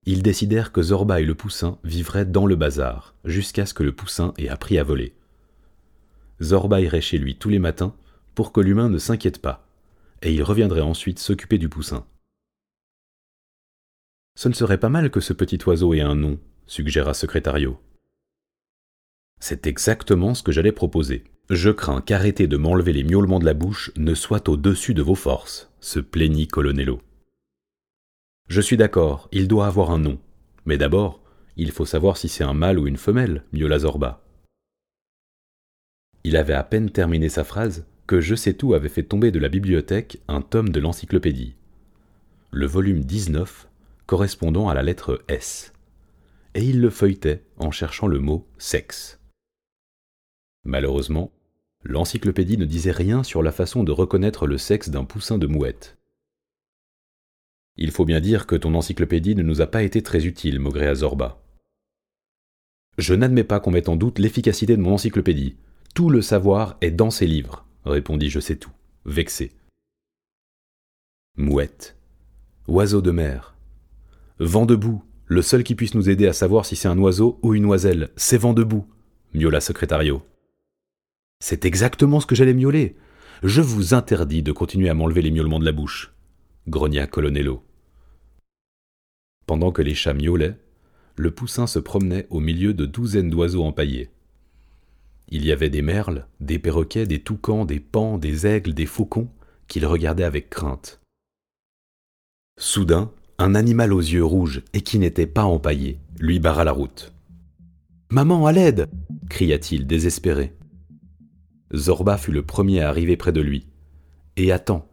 ils 0.05 0.23
décidèrent 0.23 0.71
que 0.71 0.81
Zorba 0.81 1.21
et 1.21 1.25
le 1.25 1.35
poussin 1.35 1.79
vivraient 1.83 2.25
dans 2.25 2.45
le 2.45 2.55
bazar, 2.55 3.15
jusqu'à 3.23 3.65
ce 3.65 3.73
que 3.73 3.83
le 3.83 3.93
poussin 3.93 4.33
ait 4.37 4.49
appris 4.49 4.77
à 4.79 4.83
voler. 4.83 5.13
Zorba 6.41 6.81
irait 6.81 7.01
chez 7.01 7.17
lui 7.17 7.37
tous 7.37 7.49
les 7.49 7.59
matins 7.59 7.95
pour 8.35 8.51
que 8.51 8.59
l'humain 8.59 8.89
ne 8.89 8.97
s'inquiète 8.97 9.41
pas, 9.41 9.67
et 10.21 10.33
il 10.33 10.43
reviendrait 10.43 10.81
ensuite 10.81 11.19
s'occuper 11.19 11.57
du 11.57 11.69
poussin. 11.69 12.05
Ce 14.35 14.49
ne 14.49 14.53
serait 14.53 14.79
pas 14.79 14.89
mal 14.89 15.11
que 15.11 15.19
ce 15.19 15.33
petit 15.33 15.59
oiseau 15.65 15.93
ait 15.93 16.01
un 16.01 16.15
nom, 16.15 16.39
suggéra 16.65 17.13
Secrétario. 17.13 17.79
C'est 19.39 19.67
exactement 19.67 20.33
ce 20.33 20.43
que 20.43 20.51
j'allais 20.51 20.71
proposer. 20.71 21.23
Je 21.53 21.69
crains 21.69 21.99
qu'arrêter 21.99 22.47
de 22.47 22.55
m'enlever 22.55 22.93
les 22.93 23.03
miaulements 23.03 23.39
de 23.39 23.43
la 23.43 23.53
bouche 23.53 23.91
ne 23.97 24.13
soit 24.15 24.47
au-dessus 24.47 24.93
de 24.93 25.01
vos 25.01 25.15
forces, 25.15 25.69
se 25.81 25.99
plaignit 25.99 26.47
Colonello. 26.47 27.01
Je 28.47 28.61
suis 28.61 28.77
d'accord, 28.77 29.27
il 29.33 29.49
doit 29.49 29.67
avoir 29.67 29.91
un 29.91 29.99
nom. 29.99 30.17
Mais 30.65 30.77
d'abord, 30.77 31.21
il 31.57 31.71
faut 31.71 31.85
savoir 31.85 32.15
si 32.15 32.29
c'est 32.29 32.45
un 32.45 32.53
mâle 32.53 32.79
ou 32.79 32.87
une 32.87 32.95
femelle, 32.95 33.43
miaula 33.51 33.79
Zorba. 33.79 34.23
Il 36.23 36.37
avait 36.37 36.53
à 36.53 36.63
peine 36.63 36.89
terminé 36.89 37.27
sa 37.27 37.43
phrase 37.43 37.85
que 38.07 38.21
Je 38.21 38.35
sais 38.35 38.53
tout 38.53 38.73
avait 38.73 38.87
fait 38.87 39.03
tomber 39.03 39.31
de 39.31 39.39
la 39.39 39.49
bibliothèque 39.49 40.21
un 40.29 40.39
tome 40.39 40.69
de 40.69 40.79
l'encyclopédie. 40.79 41.57
Le 42.51 42.65
volume 42.65 43.03
19 43.03 43.67
correspondant 44.05 44.69
à 44.69 44.73
la 44.73 44.83
lettre 44.83 45.21
S. 45.27 45.73
Et 46.55 46.63
il 46.63 46.79
le 46.79 46.89
feuilletait 46.89 47.43
en 47.57 47.71
cherchant 47.71 48.07
le 48.07 48.19
mot 48.19 48.47
sexe. 48.57 49.19
Malheureusement, 50.63 51.29
l'encyclopédie 51.83 52.57
ne 52.57 52.65
disait 52.65 52.91
rien 52.91 53.23
sur 53.23 53.41
la 53.41 53.51
façon 53.51 53.83
de 53.83 53.91
reconnaître 53.91 54.47
le 54.47 54.57
sexe 54.57 54.89
d'un 54.89 55.03
poussin 55.03 55.37
de 55.37 55.47
mouette. 55.47 55.97
Il 57.77 57.91
faut 57.91 58.05
bien 58.05 58.19
dire 58.19 58.47
que 58.47 58.55
ton 58.55 58.75
encyclopédie 58.75 59.35
ne 59.35 59.43
nous 59.43 59.61
a 59.61 59.67
pas 59.67 59.83
été 59.83 60.01
très 60.01 60.25
utile, 60.25 60.59
maugréa 60.59 60.95
Zorba. 60.95 61.41
Je 62.97 63.13
n'admets 63.13 63.43
pas 63.43 63.59
qu'on 63.59 63.71
mette 63.71 63.89
en 63.89 63.95
doute 63.95 64.19
l'efficacité 64.19 64.75
de 64.75 64.81
mon 64.81 64.93
encyclopédie. 64.93 65.55
Tout 65.95 66.09
le 66.09 66.21
savoir 66.21 66.77
est 66.81 66.91
dans 66.91 67.09
ces 67.09 67.27
livres, 67.27 67.65
répondit 67.85 68.29
Je 68.29 68.39
sais 68.39 68.57
tout, 68.57 68.71
vexé. 69.05 69.51
Mouette. 71.37 71.95
Oiseau 72.67 73.01
de 73.01 73.11
mer. 73.11 73.55
Vent 74.39 74.65
debout. 74.65 75.03
Le 75.25 75.41
seul 75.41 75.63
qui 75.63 75.75
puisse 75.75 75.95
nous 75.95 76.09
aider 76.09 76.27
à 76.27 76.33
savoir 76.33 76.65
si 76.65 76.75
c'est 76.75 76.89
un 76.89 76.97
oiseau 76.97 77.39
ou 77.41 77.55
une 77.55 77.65
oiselle, 77.65 78.09
c'est 78.17 78.37
vent 78.37 78.53
debout, 78.53 78.85
miaula 79.33 79.61
Secrétario. 79.61 80.21
C'est 81.41 81.65
exactement 81.65 82.19
ce 82.19 82.27
que 82.27 82.35
j'allais 82.35 82.53
miauler. 82.53 82.95
Je 83.41 83.61
vous 83.61 83.95
interdis 83.95 84.43
de 84.43 84.51
continuer 84.51 84.89
à 84.89 84.93
m'enlever 84.93 85.23
les 85.23 85.31
miaulements 85.31 85.59
de 85.59 85.65
la 85.65 85.71
bouche, 85.71 86.13
grogna 86.67 87.07
Colonello. 87.07 87.63
Pendant 89.47 89.71
que 89.71 89.81
les 89.81 89.95
chats 89.95 90.13
miaulaient, 90.13 90.55
le 91.15 91.31
poussin 91.31 91.65
se 91.65 91.79
promenait 91.79 92.27
au 92.29 92.39
milieu 92.39 92.75
de 92.75 92.85
douzaines 92.85 93.31
d'oiseaux 93.31 93.63
empaillés. 93.63 94.11
Il 95.29 95.43
y 95.43 95.51
avait 95.51 95.71
des 95.71 95.81
merles, 95.81 96.27
des 96.39 96.59
perroquets, 96.59 97.07
des 97.07 97.19
toucans, 97.19 97.65
des 97.65 97.79
pans, 97.79 98.19
des 98.19 98.45
aigles, 98.45 98.75
des 98.75 98.85
faucons, 98.85 99.29
qu'il 99.67 99.87
regardait 99.87 100.23
avec 100.23 100.51
crainte. 100.51 101.01
Soudain, 102.59 103.11
un 103.39 103.55
animal 103.55 103.93
aux 103.93 103.99
yeux 103.99 104.23
rouges 104.23 104.61
et 104.73 104.81
qui 104.81 104.99
n'était 104.99 105.25
pas 105.25 105.45
empaillé 105.45 105.97
lui 106.19 106.39
barra 106.39 106.63
la 106.63 106.71
route. 106.71 107.13
Maman, 108.11 108.45
à 108.45 108.51
l'aide 108.51 108.89
cria-t-il 109.27 109.87
désespéré. 109.87 110.53
Zorba 111.73 112.17
fut 112.17 112.31
le 112.31 112.43
premier 112.43 112.81
à 112.81 112.89
arriver 112.89 113.17
près 113.17 113.31
de 113.31 113.41
lui. 113.41 113.67
Et 114.37 114.51
attend, 114.51 114.87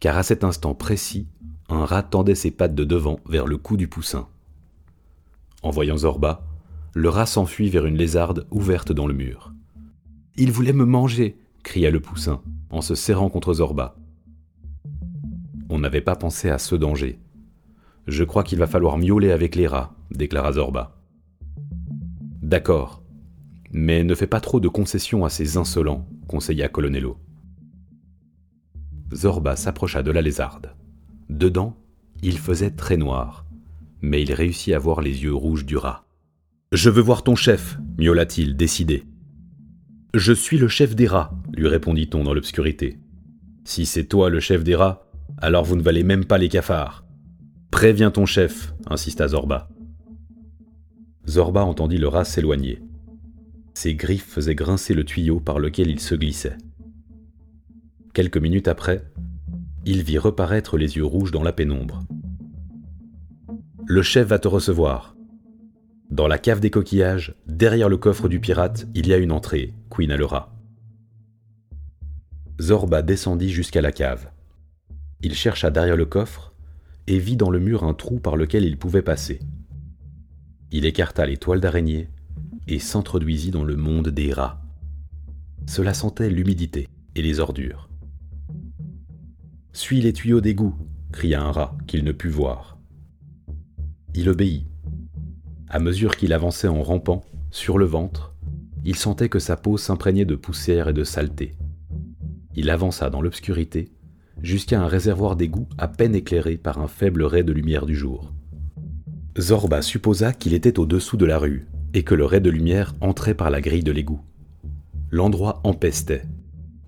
car 0.00 0.16
à 0.16 0.22
cet 0.22 0.44
instant 0.44 0.74
précis, 0.74 1.26
un 1.68 1.84
rat 1.84 2.02
tendait 2.02 2.34
ses 2.34 2.50
pattes 2.50 2.74
de 2.74 2.84
devant 2.84 3.20
vers 3.26 3.46
le 3.46 3.56
cou 3.56 3.76
du 3.76 3.88
poussin. 3.88 4.28
En 5.62 5.70
voyant 5.70 5.98
Zorba, 5.98 6.46
le 6.94 7.08
rat 7.08 7.26
s'enfuit 7.26 7.70
vers 7.70 7.86
une 7.86 7.96
lézarde 7.96 8.46
ouverte 8.50 8.92
dans 8.92 9.06
le 9.06 9.14
mur. 9.14 9.52
Il 10.36 10.50
voulait 10.52 10.72
me 10.72 10.84
manger, 10.84 11.36
cria 11.62 11.90
le 11.90 12.00
poussin, 12.00 12.40
en 12.70 12.80
se 12.80 12.94
serrant 12.94 13.28
contre 13.28 13.54
Zorba. 13.54 13.96
On 15.68 15.78
n'avait 15.78 16.00
pas 16.00 16.16
pensé 16.16 16.50
à 16.50 16.58
ce 16.58 16.74
danger. 16.74 17.18
Je 18.06 18.24
crois 18.24 18.42
qu'il 18.42 18.58
va 18.58 18.66
falloir 18.66 18.98
miauler 18.98 19.30
avec 19.30 19.54
les 19.54 19.66
rats, 19.66 19.94
déclara 20.10 20.52
Zorba. 20.52 20.96
D'accord, 22.42 23.02
mais 23.70 24.02
ne 24.02 24.14
fais 24.14 24.26
pas 24.26 24.40
trop 24.40 24.58
de 24.58 24.68
concessions 24.68 25.24
à 25.24 25.30
ces 25.30 25.56
insolents, 25.56 26.08
conseilla 26.30 26.68
Colonello. 26.68 27.18
Zorba 29.12 29.56
s'approcha 29.56 30.04
de 30.04 30.12
la 30.12 30.22
lézarde. 30.22 30.76
Dedans, 31.28 31.76
il 32.22 32.38
faisait 32.38 32.70
très 32.70 32.96
noir, 32.96 33.46
mais 34.00 34.22
il 34.22 34.32
réussit 34.32 34.72
à 34.72 34.78
voir 34.78 35.00
les 35.00 35.24
yeux 35.24 35.34
rouges 35.34 35.66
du 35.66 35.76
rat. 35.76 36.04
Je 36.70 36.88
veux 36.88 37.02
voir 37.02 37.24
ton 37.24 37.34
chef, 37.34 37.78
miaula-t-il, 37.98 38.56
décidé. 38.56 39.02
Je 40.14 40.32
suis 40.32 40.56
le 40.56 40.68
chef 40.68 40.94
des 40.94 41.08
rats, 41.08 41.32
lui 41.52 41.66
répondit-on 41.66 42.22
dans 42.22 42.32
l'obscurité. 42.32 43.00
Si 43.64 43.84
c'est 43.84 44.04
toi 44.04 44.30
le 44.30 44.38
chef 44.38 44.62
des 44.62 44.76
rats, 44.76 45.10
alors 45.38 45.64
vous 45.64 45.74
ne 45.74 45.82
valez 45.82 46.04
même 46.04 46.26
pas 46.26 46.38
les 46.38 46.48
cafards. 46.48 47.04
Préviens 47.72 48.12
ton 48.12 48.24
chef, 48.24 48.72
insista 48.86 49.26
Zorba. 49.26 49.68
Zorba 51.26 51.64
entendit 51.64 51.98
le 51.98 52.06
rat 52.06 52.24
s'éloigner. 52.24 52.80
Ses 53.80 53.94
griffes 53.94 54.26
faisaient 54.26 54.54
grincer 54.54 54.92
le 54.92 55.04
tuyau 55.04 55.40
par 55.40 55.58
lequel 55.58 55.88
il 55.88 56.00
se 56.00 56.14
glissait. 56.14 56.58
Quelques 58.12 58.36
minutes 58.36 58.68
après, 58.68 59.02
il 59.86 60.02
vit 60.02 60.18
reparaître 60.18 60.76
les 60.76 60.98
yeux 60.98 61.04
rouges 61.06 61.30
dans 61.30 61.42
la 61.42 61.54
pénombre. 61.54 62.04
Le 63.86 64.02
chef 64.02 64.28
va 64.28 64.38
te 64.38 64.48
recevoir. 64.48 65.16
Dans 66.10 66.28
la 66.28 66.36
cave 66.36 66.60
des 66.60 66.68
coquillages, 66.68 67.34
derrière 67.46 67.88
le 67.88 67.96
coffre 67.96 68.28
du 68.28 68.38
pirate, 68.38 68.86
il 68.94 69.06
y 69.06 69.14
a 69.14 69.16
une 69.16 69.32
entrée, 69.32 69.72
queen 69.88 70.14
le 70.14 70.26
rat. 70.26 70.54
Zorba 72.60 73.00
descendit 73.00 73.48
jusqu'à 73.48 73.80
la 73.80 73.92
cave. 73.92 74.30
Il 75.22 75.34
chercha 75.34 75.70
derrière 75.70 75.96
le 75.96 76.04
coffre 76.04 76.52
et 77.06 77.18
vit 77.18 77.38
dans 77.38 77.48
le 77.48 77.60
mur 77.60 77.84
un 77.84 77.94
trou 77.94 78.20
par 78.20 78.36
lequel 78.36 78.66
il 78.66 78.76
pouvait 78.76 79.00
passer. 79.00 79.40
Il 80.70 80.84
écarta 80.84 81.24
les 81.24 81.38
toiles 81.38 81.60
d'araignée 81.60 82.10
et 82.70 82.78
s'introduisit 82.78 83.50
dans 83.50 83.64
le 83.64 83.76
monde 83.76 84.08
des 84.08 84.32
rats. 84.32 84.62
Cela 85.66 85.92
sentait 85.92 86.30
l'humidité 86.30 86.88
et 87.16 87.22
les 87.22 87.40
ordures. 87.40 87.88
Suis 89.72 90.00
les 90.00 90.12
tuyaux 90.12 90.40
d'égout, 90.40 90.76
cria 91.12 91.42
un 91.42 91.50
rat 91.50 91.76
qu'il 91.86 92.04
ne 92.04 92.12
put 92.12 92.28
voir. 92.28 92.78
Il 94.14 94.28
obéit. 94.28 94.66
À 95.68 95.78
mesure 95.80 96.16
qu'il 96.16 96.32
avançait 96.32 96.68
en 96.68 96.82
rampant, 96.82 97.24
sur 97.50 97.76
le 97.76 97.84
ventre, 97.84 98.34
il 98.84 98.96
sentait 98.96 99.28
que 99.28 99.38
sa 99.38 99.56
peau 99.56 99.76
s'imprégnait 99.76 100.24
de 100.24 100.36
poussière 100.36 100.88
et 100.88 100.92
de 100.92 101.04
saleté. 101.04 101.56
Il 102.54 102.70
avança 102.70 103.10
dans 103.10 103.20
l'obscurité 103.20 103.90
jusqu'à 104.42 104.80
un 104.80 104.86
réservoir 104.86 105.36
d'égout 105.36 105.68
à 105.76 105.88
peine 105.88 106.14
éclairé 106.14 106.56
par 106.56 106.80
un 106.80 106.88
faible 106.88 107.24
ray 107.24 107.44
de 107.44 107.52
lumière 107.52 107.86
du 107.86 107.94
jour. 107.94 108.32
Zorba 109.38 109.82
supposa 109.82 110.32
qu'il 110.32 110.54
était 110.54 110.78
au-dessous 110.78 111.16
de 111.16 111.26
la 111.26 111.38
rue, 111.38 111.66
et 111.94 112.02
que 112.02 112.14
le 112.14 112.24
ray 112.24 112.40
de 112.40 112.50
lumière 112.50 112.94
entrait 113.00 113.34
par 113.34 113.50
la 113.50 113.60
grille 113.60 113.82
de 113.82 113.92
l'égout. 113.92 114.20
L'endroit 115.10 115.60
empestait, 115.64 116.22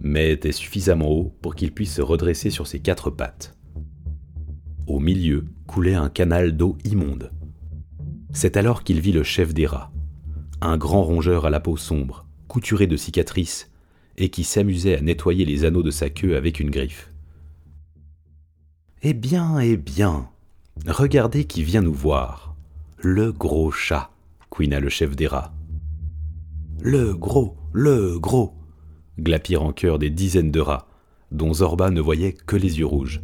mais 0.00 0.32
était 0.32 0.52
suffisamment 0.52 1.10
haut 1.10 1.34
pour 1.42 1.54
qu'il 1.54 1.72
puisse 1.72 1.94
se 1.94 2.02
redresser 2.02 2.50
sur 2.50 2.66
ses 2.66 2.80
quatre 2.80 3.10
pattes. 3.10 3.56
Au 4.86 5.00
milieu 5.00 5.46
coulait 5.66 5.94
un 5.94 6.08
canal 6.08 6.56
d'eau 6.56 6.76
immonde. 6.84 7.32
C'est 8.32 8.56
alors 8.56 8.82
qu'il 8.82 9.00
vit 9.00 9.12
le 9.12 9.22
chef 9.22 9.54
des 9.54 9.66
rats, 9.66 9.92
un 10.60 10.76
grand 10.76 11.02
rongeur 11.02 11.46
à 11.46 11.50
la 11.50 11.60
peau 11.60 11.76
sombre, 11.76 12.26
couturé 12.48 12.86
de 12.86 12.96
cicatrices, 12.96 13.70
et 14.16 14.28
qui 14.28 14.44
s'amusait 14.44 14.98
à 14.98 15.00
nettoyer 15.00 15.44
les 15.44 15.64
anneaux 15.64 15.82
de 15.82 15.90
sa 15.90 16.10
queue 16.10 16.36
avec 16.36 16.60
une 16.60 16.70
griffe. 16.70 17.10
Eh 19.02 19.14
bien, 19.14 19.58
eh 19.58 19.76
bien, 19.76 20.28
regardez 20.86 21.44
qui 21.44 21.62
vient 21.62 21.82
nous 21.82 21.94
voir, 21.94 22.54
le 22.98 23.32
gros 23.32 23.70
chat 23.70 24.10
couina 24.52 24.80
le 24.80 24.90
chef 24.90 25.16
des 25.16 25.26
rats. 25.26 25.54
Le 26.82 27.14
gros, 27.14 27.56
le 27.72 28.18
gros 28.18 28.52
glapirent 29.18 29.62
en 29.62 29.72
chœur 29.72 29.98
des 29.98 30.10
dizaines 30.10 30.50
de 30.50 30.60
rats, 30.60 30.88
dont 31.30 31.54
Zorba 31.54 31.88
ne 31.88 32.02
voyait 32.02 32.34
que 32.34 32.56
les 32.56 32.78
yeux 32.78 32.84
rouges. 32.84 33.22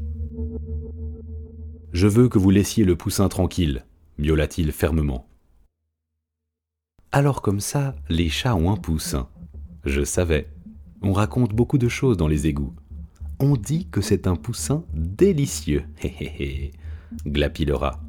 Je 1.92 2.06
veux 2.06 2.30
que 2.30 2.38
vous 2.38 2.48
laissiez 2.48 2.84
le 2.84 2.96
poussin 2.96 3.28
tranquille, 3.28 3.84
miaula-t-il 4.16 4.72
fermement. 4.72 5.28
Alors 7.12 7.42
comme 7.42 7.60
ça, 7.60 7.94
les 8.08 8.30
chats 8.30 8.56
ont 8.56 8.72
un 8.72 8.78
poussin. 8.78 9.28
Je 9.84 10.04
savais. 10.04 10.48
On 11.02 11.12
raconte 11.12 11.52
beaucoup 11.52 11.78
de 11.78 11.88
choses 11.88 12.16
dans 12.16 12.28
les 12.28 12.46
égouts. 12.46 12.72
On 13.38 13.54
dit 13.54 13.86
que 13.90 14.00
c'est 14.00 14.26
un 14.26 14.36
poussin 14.36 14.82
délicieux. 14.94 15.84
Hé 16.02 16.08
hé 16.20 16.32
hé, 16.38 16.72
glapit 17.26 17.66
le 17.66 17.74
rat. 17.74 18.00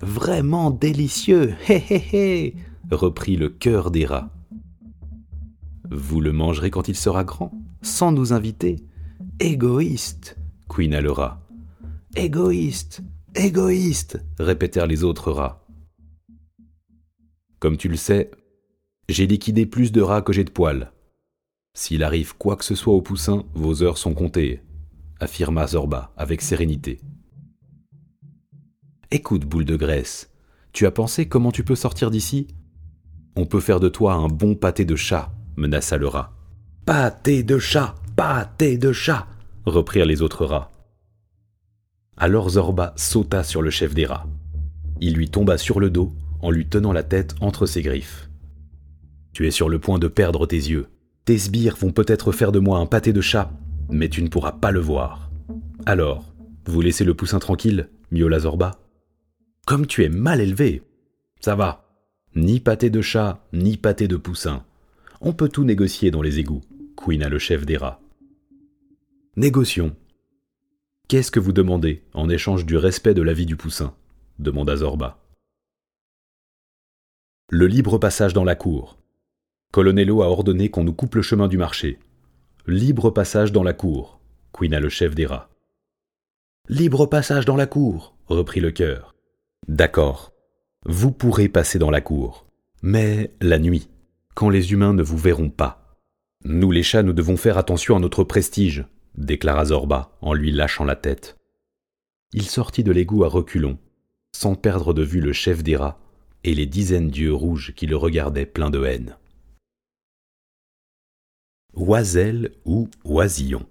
Vraiment 0.00 0.70
délicieux, 0.70 1.54
hé 1.68 1.82
hé 1.90 2.02
hé 2.12 2.54
reprit 2.90 3.36
le 3.36 3.48
cœur 3.48 3.90
des 3.90 4.06
rats. 4.06 4.30
Vous 5.90 6.20
le 6.20 6.32
mangerez 6.32 6.70
quand 6.70 6.88
il 6.88 6.96
sera 6.96 7.24
grand, 7.24 7.52
sans 7.82 8.12
nous 8.12 8.32
inviter. 8.32 8.76
Égoïste, 9.40 10.38
couina 10.68 11.00
le 11.00 11.10
rat. 11.10 11.40
Égoïste, 12.14 13.02
égoïste, 13.34 14.24
répétèrent 14.38 14.86
les 14.86 15.04
autres 15.04 15.32
rats. 15.32 15.66
Comme 17.58 17.76
tu 17.76 17.88
le 17.88 17.96
sais, 17.96 18.30
j'ai 19.08 19.26
liquidé 19.26 19.66
plus 19.66 19.90
de 19.90 20.00
rats 20.00 20.22
que 20.22 20.32
j'ai 20.32 20.44
de 20.44 20.50
poils. 20.50 20.92
S'il 21.74 22.04
arrive 22.04 22.36
quoi 22.36 22.56
que 22.56 22.64
ce 22.64 22.74
soit 22.74 22.94
au 22.94 23.02
poussin, 23.02 23.44
vos 23.54 23.82
heures 23.82 23.98
sont 23.98 24.14
comptées, 24.14 24.62
affirma 25.20 25.66
Zorba 25.66 26.12
avec 26.16 26.40
sérénité. 26.40 27.00
Écoute, 29.10 29.46
boule 29.46 29.64
de 29.64 29.74
graisse, 29.74 30.28
tu 30.74 30.84
as 30.84 30.90
pensé 30.90 31.26
comment 31.26 31.50
tu 31.50 31.64
peux 31.64 31.74
sortir 31.74 32.10
d'ici? 32.10 32.46
On 33.36 33.46
peut 33.46 33.60
faire 33.60 33.80
de 33.80 33.88
toi 33.88 34.12
un 34.12 34.28
bon 34.28 34.54
pâté 34.54 34.84
de 34.84 34.96
chat, 34.96 35.32
menaça 35.56 35.96
le 35.96 36.06
rat. 36.06 36.34
Pâté 36.84 37.42
de 37.42 37.58
chat, 37.58 37.94
pâté 38.16 38.76
de 38.76 38.92
chat, 38.92 39.26
reprirent 39.64 40.04
les 40.04 40.20
autres 40.20 40.44
rats. 40.44 40.70
Alors 42.18 42.50
Zorba 42.50 42.92
sauta 42.96 43.44
sur 43.44 43.62
le 43.62 43.70
chef 43.70 43.94
des 43.94 44.04
rats. 44.04 44.26
Il 45.00 45.14
lui 45.14 45.30
tomba 45.30 45.56
sur 45.56 45.80
le 45.80 45.88
dos 45.88 46.12
en 46.42 46.50
lui 46.50 46.66
tenant 46.66 46.92
la 46.92 47.02
tête 47.02 47.34
entre 47.40 47.64
ses 47.64 47.80
griffes. 47.80 48.28
Tu 49.32 49.46
es 49.46 49.50
sur 49.50 49.70
le 49.70 49.78
point 49.78 49.98
de 49.98 50.08
perdre 50.08 50.44
tes 50.44 50.56
yeux. 50.56 50.88
Tes 51.24 51.38
sbires 51.38 51.76
vont 51.76 51.92
peut-être 51.92 52.30
faire 52.30 52.52
de 52.52 52.58
moi 52.58 52.78
un 52.78 52.84
pâté 52.86 53.14
de 53.14 53.22
chat, 53.22 53.50
mais 53.88 54.10
tu 54.10 54.22
ne 54.22 54.28
pourras 54.28 54.52
pas 54.52 54.70
le 54.70 54.80
voir. 54.80 55.30
Alors, 55.86 56.34
vous 56.66 56.82
laissez 56.82 57.04
le 57.04 57.14
poussin 57.14 57.38
tranquille, 57.38 57.88
miaula 58.10 58.40
Zorba? 58.40 58.72
Comme 59.68 59.86
tu 59.86 60.02
es 60.02 60.08
mal 60.08 60.40
élevé. 60.40 60.82
Ça 61.40 61.54
va. 61.54 61.84
Ni 62.34 62.58
pâté 62.58 62.88
de 62.88 63.02
chat, 63.02 63.46
ni 63.52 63.76
pâté 63.76 64.08
de 64.08 64.16
poussin. 64.16 64.64
On 65.20 65.34
peut 65.34 65.50
tout 65.50 65.64
négocier 65.64 66.10
dans 66.10 66.22
les 66.22 66.38
égouts, 66.38 66.62
couina 66.96 67.28
le 67.28 67.38
chef 67.38 67.66
des 67.66 67.76
rats. 67.76 68.00
Négocions. 69.36 69.94
Qu'est-ce 71.06 71.30
que 71.30 71.38
vous 71.38 71.52
demandez 71.52 72.02
en 72.14 72.30
échange 72.30 72.64
du 72.64 72.78
respect 72.78 73.12
de 73.12 73.20
la 73.20 73.34
vie 73.34 73.44
du 73.44 73.56
poussin 73.56 73.94
demanda 74.38 74.74
Zorba. 74.74 75.22
Le 77.50 77.66
libre 77.66 77.98
passage 77.98 78.32
dans 78.32 78.44
la 78.44 78.54
cour. 78.54 78.96
Colonello 79.70 80.22
a 80.22 80.30
ordonné 80.30 80.70
qu'on 80.70 80.84
nous 80.84 80.94
coupe 80.94 81.14
le 81.14 81.20
chemin 81.20 81.46
du 81.46 81.58
marché. 81.58 81.98
Libre 82.66 83.10
passage 83.10 83.52
dans 83.52 83.64
la 83.64 83.74
cour, 83.74 84.18
couina 84.50 84.80
le 84.80 84.88
chef 84.88 85.14
des 85.14 85.26
rats. 85.26 85.50
Libre 86.70 87.04
passage 87.04 87.44
dans 87.44 87.56
la 87.56 87.66
cour, 87.66 88.16
reprit 88.28 88.60
le 88.60 88.70
cœur. 88.70 89.14
D'accord. 89.66 90.32
Vous 90.84 91.10
pourrez 91.10 91.48
passer 91.48 91.78
dans 91.78 91.90
la 91.90 92.00
cour. 92.00 92.46
Mais 92.82 93.32
la 93.40 93.58
nuit, 93.58 93.88
quand 94.34 94.50
les 94.50 94.72
humains 94.72 94.94
ne 94.94 95.02
vous 95.02 95.18
verront 95.18 95.50
pas. 95.50 95.98
Nous 96.44 96.70
les 96.70 96.84
chats, 96.84 97.02
nous 97.02 97.12
devons 97.12 97.36
faire 97.36 97.58
attention 97.58 97.96
à 97.96 98.00
notre 98.00 98.22
prestige, 98.22 98.84
déclara 99.16 99.66
Zorba 99.66 100.16
en 100.20 100.32
lui 100.32 100.52
lâchant 100.52 100.84
la 100.84 100.94
tête. 100.94 101.36
Il 102.32 102.44
sortit 102.44 102.84
de 102.84 102.92
l'égout 102.92 103.24
à 103.24 103.28
reculons, 103.28 103.78
sans 104.32 104.54
perdre 104.54 104.94
de 104.94 105.02
vue 105.02 105.20
le 105.20 105.32
chef 105.32 105.64
des 105.64 105.76
rats 105.76 105.98
et 106.44 106.54
les 106.54 106.66
dizaines 106.66 107.08
d'yeux 107.08 107.34
rouges 107.34 107.72
qui 107.74 107.86
le 107.86 107.96
regardaient 107.96 108.46
pleins 108.46 108.70
de 108.70 108.84
haine. 108.84 109.16
Oiselle 111.74 112.52
ou 112.64 112.88
oisillon. 113.04 113.66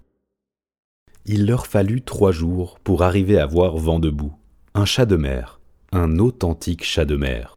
Il 1.24 1.46
leur 1.46 1.66
fallut 1.66 2.02
trois 2.02 2.32
jours 2.32 2.78
pour 2.80 3.02
arriver 3.02 3.38
à 3.38 3.46
voir 3.46 3.76
vent 3.76 3.98
debout, 3.98 4.34
un 4.74 4.84
chat 4.84 5.06
de 5.06 5.16
mer, 5.16 5.57
un 5.92 6.18
authentique 6.18 6.84
chat 6.84 7.06
de 7.06 7.16
mer. 7.16 7.56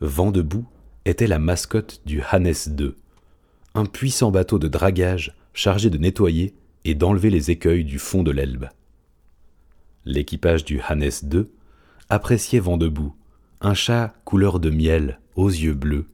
Vent 0.00 0.30
debout 0.30 0.66
était 1.06 1.26
la 1.26 1.38
mascotte 1.38 2.02
du 2.04 2.20
Hannes 2.20 2.52
II, 2.66 2.94
un 3.74 3.86
puissant 3.86 4.30
bateau 4.30 4.58
de 4.58 4.68
dragage 4.68 5.34
chargé 5.54 5.88
de 5.88 5.96
nettoyer 5.96 6.54
et 6.84 6.94
d'enlever 6.94 7.30
les 7.30 7.50
écueils 7.50 7.84
du 7.84 7.98
fond 7.98 8.22
de 8.22 8.30
l'Elbe. 8.30 8.68
L'équipage 10.04 10.64
du 10.64 10.80
Hannes 10.80 11.10
II 11.22 11.46
appréciait 12.10 12.60
Vent 12.60 12.76
debout, 12.76 13.14
un 13.62 13.74
chat 13.74 14.14
couleur 14.24 14.60
de 14.60 14.68
miel, 14.68 15.20
aux 15.36 15.48
yeux 15.48 15.74
bleus, 15.74 16.06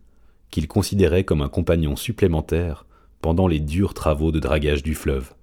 qu'il 0.50 0.68
considérait 0.68 1.24
comme 1.24 1.42
un 1.42 1.48
compagnon 1.48 1.96
supplémentaire 1.96 2.86
pendant 3.20 3.48
les 3.48 3.60
durs 3.60 3.94
travaux 3.94 4.30
de 4.30 4.38
dragage 4.38 4.84
du 4.84 4.94
fleuve. 4.94 5.34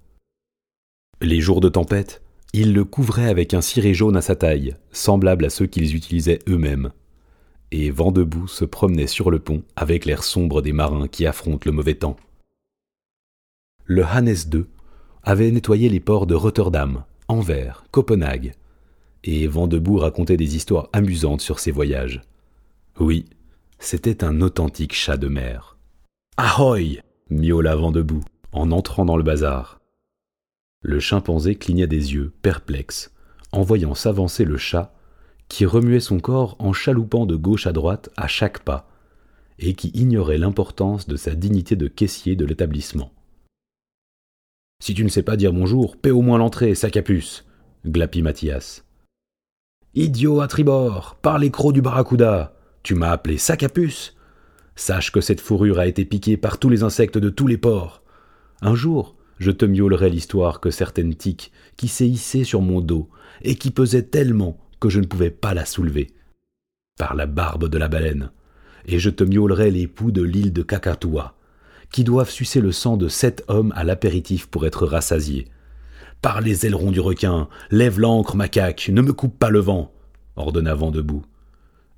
Les 1.20 1.40
jours 1.40 1.60
de 1.60 1.68
tempête, 1.68 2.22
il 2.52 2.72
le 2.72 2.84
couvrait 2.84 3.28
avec 3.28 3.54
un 3.54 3.60
ciré 3.60 3.94
jaune 3.94 4.16
à 4.16 4.22
sa 4.22 4.36
taille, 4.36 4.76
semblable 4.90 5.44
à 5.44 5.50
ceux 5.50 5.66
qu'ils 5.66 5.94
utilisaient 5.94 6.40
eux-mêmes. 6.48 6.92
Et 7.70 7.90
vent 7.90 8.12
debout 8.12 8.48
se 8.48 8.64
promenait 8.64 9.06
sur 9.06 9.30
le 9.30 9.38
pont 9.38 9.62
avec 9.76 10.06
l'air 10.06 10.24
sombre 10.24 10.62
des 10.62 10.72
marins 10.72 11.08
qui 11.08 11.26
affrontent 11.26 11.64
le 11.66 11.72
mauvais 11.72 11.94
temps. 11.94 12.16
Le 13.84 14.04
Hannes 14.04 14.34
II 14.52 14.64
avait 15.22 15.50
nettoyé 15.50 15.88
les 15.88 16.00
ports 16.00 16.26
de 16.26 16.34
Rotterdam, 16.34 17.04
Anvers, 17.28 17.84
Copenhague, 17.90 18.52
et 19.24 19.46
vent 19.46 19.66
debout 19.66 19.98
racontait 19.98 20.36
des 20.38 20.56
histoires 20.56 20.88
amusantes 20.92 21.42
sur 21.42 21.58
ses 21.58 21.70
voyages. 21.70 22.22
Oui, 22.98 23.26
c'était 23.78 24.24
un 24.24 24.40
authentique 24.40 24.94
chat 24.94 25.16
de 25.16 25.28
mer. 25.28 25.76
Ahoy 26.36 27.00
miaula 27.30 27.76
vent 27.76 27.92
debout 27.92 28.24
en 28.52 28.72
entrant 28.72 29.04
dans 29.04 29.16
le 29.16 29.22
bazar. 29.22 29.77
Le 30.80 31.00
chimpanzé 31.00 31.56
cligna 31.56 31.86
des 31.86 32.14
yeux, 32.14 32.32
perplexe, 32.42 33.12
en 33.52 33.62
voyant 33.62 33.94
s'avancer 33.94 34.44
le 34.44 34.56
chat 34.56 34.94
qui 35.48 35.66
remuait 35.66 36.00
son 36.00 36.20
corps 36.20 36.56
en 36.58 36.72
chaloupant 36.72 37.26
de 37.26 37.34
gauche 37.34 37.66
à 37.66 37.72
droite 37.72 38.10
à 38.16 38.28
chaque 38.28 38.60
pas, 38.60 38.88
et 39.58 39.74
qui 39.74 39.88
ignorait 39.88 40.38
l'importance 40.38 41.08
de 41.08 41.16
sa 41.16 41.34
dignité 41.34 41.74
de 41.74 41.88
caissier 41.88 42.36
de 42.36 42.44
l'établissement. 42.44 43.12
Si 44.80 44.94
tu 44.94 45.02
ne 45.02 45.08
sais 45.08 45.24
pas 45.24 45.36
dire 45.36 45.52
bonjour, 45.52 45.96
paie 45.96 46.12
au 46.12 46.22
moins 46.22 46.38
l'entrée, 46.38 46.74
sac 46.74 46.96
à 46.96 47.02
puce, 47.02 47.44
glapit 47.84 48.22
Mathias. 48.22 48.84
Idiot 49.94 50.40
à 50.40 50.46
tribord, 50.46 51.16
par 51.20 51.38
les 51.38 51.50
crocs 51.50 51.74
du 51.74 51.82
barracuda, 51.82 52.54
tu 52.84 52.94
m'as 52.94 53.10
appelé 53.10 53.38
sac 53.38 53.62
à 53.64 53.68
puce 53.68 54.14
Sache 54.76 55.10
que 55.10 55.20
cette 55.20 55.40
fourrure 55.40 55.80
a 55.80 55.88
été 55.88 56.04
piquée 56.04 56.36
par 56.36 56.58
tous 56.58 56.68
les 56.68 56.84
insectes 56.84 57.18
de 57.18 57.30
tous 57.30 57.48
les 57.48 57.58
ports. 57.58 58.04
Un 58.60 58.76
jour, 58.76 59.16
je 59.38 59.50
te 59.50 59.64
miaulerai 59.64 60.10
l'histoire 60.10 60.60
que 60.60 60.70
certaines 60.70 61.14
tiques 61.14 61.52
qui 61.76 61.88
s'est 61.88 62.08
hissée 62.08 62.44
sur 62.44 62.60
mon 62.60 62.80
dos 62.80 63.08
et 63.42 63.54
qui 63.54 63.70
pesait 63.70 64.02
tellement 64.02 64.58
que 64.80 64.88
je 64.88 65.00
ne 65.00 65.06
pouvais 65.06 65.30
pas 65.30 65.54
la 65.54 65.64
soulever. 65.64 66.08
Par 66.98 67.14
la 67.14 67.26
barbe 67.26 67.68
de 67.68 67.78
la 67.78 67.88
baleine. 67.88 68.30
Et 68.86 68.98
je 68.98 69.10
te 69.10 69.22
miaulerai 69.22 69.70
les 69.70 69.86
poux 69.86 70.10
de 70.10 70.22
l'île 70.22 70.52
de 70.52 70.62
Kakatoua, 70.62 71.36
qui 71.92 72.04
doivent 72.04 72.30
sucer 72.30 72.60
le 72.60 72.72
sang 72.72 72.96
de 72.96 73.08
sept 73.08 73.44
hommes 73.48 73.72
à 73.76 73.84
l'apéritif 73.84 74.46
pour 74.46 74.66
être 74.66 74.86
rassasiés. 74.86 75.46
Par 76.22 76.40
les 76.40 76.66
ailerons 76.66 76.90
du 76.90 77.00
requin, 77.00 77.48
lève 77.70 78.00
l'ancre, 78.00 78.34
macaque, 78.34 78.88
ne 78.92 79.02
me 79.02 79.12
coupe 79.12 79.38
pas 79.38 79.50
le 79.50 79.60
vent, 79.60 79.92
ordonna 80.36 80.74
Vent 80.74 80.90
debout. 80.90 81.24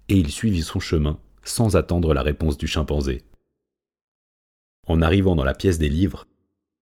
Et 0.08 0.16
il 0.16 0.30
suivit 0.30 0.62
son 0.62 0.80
chemin 0.80 1.18
sans 1.44 1.76
attendre 1.76 2.12
la 2.12 2.22
réponse 2.22 2.58
du 2.58 2.66
chimpanzé. 2.66 3.22
En 4.86 5.00
arrivant 5.00 5.36
dans 5.36 5.44
la 5.44 5.54
pièce 5.54 5.78
des 5.78 5.88
livres, 5.88 6.26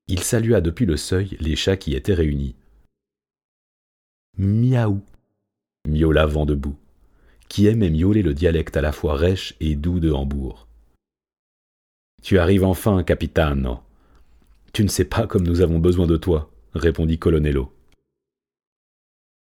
il 0.08 0.22
salua 0.22 0.60
depuis 0.60 0.86
le 0.86 0.96
seuil 0.96 1.36
les 1.40 1.56
chats 1.56 1.76
qui 1.76 1.94
étaient 1.94 2.14
réunis. 2.14 2.56
Miaou 4.36 5.02
miaula 5.86 6.26
Vent 6.26 6.46
debout, 6.46 6.76
qui 7.48 7.66
aimait 7.66 7.90
miauler 7.90 8.22
le 8.22 8.34
dialecte 8.34 8.76
à 8.76 8.80
la 8.80 8.92
fois 8.92 9.16
rêche 9.16 9.54
et 9.60 9.74
doux 9.74 10.00
de 10.00 10.10
Hambourg. 10.10 10.66
Tu 12.22 12.38
arrives 12.38 12.64
enfin, 12.64 13.02
capitano. 13.04 13.80
Tu 14.72 14.82
ne 14.82 14.88
sais 14.88 15.04
pas 15.04 15.26
comme 15.26 15.46
nous 15.46 15.60
avons 15.60 15.78
besoin 15.78 16.06
de 16.06 16.16
toi, 16.16 16.50
répondit 16.74 17.18
Colonello. 17.18 17.72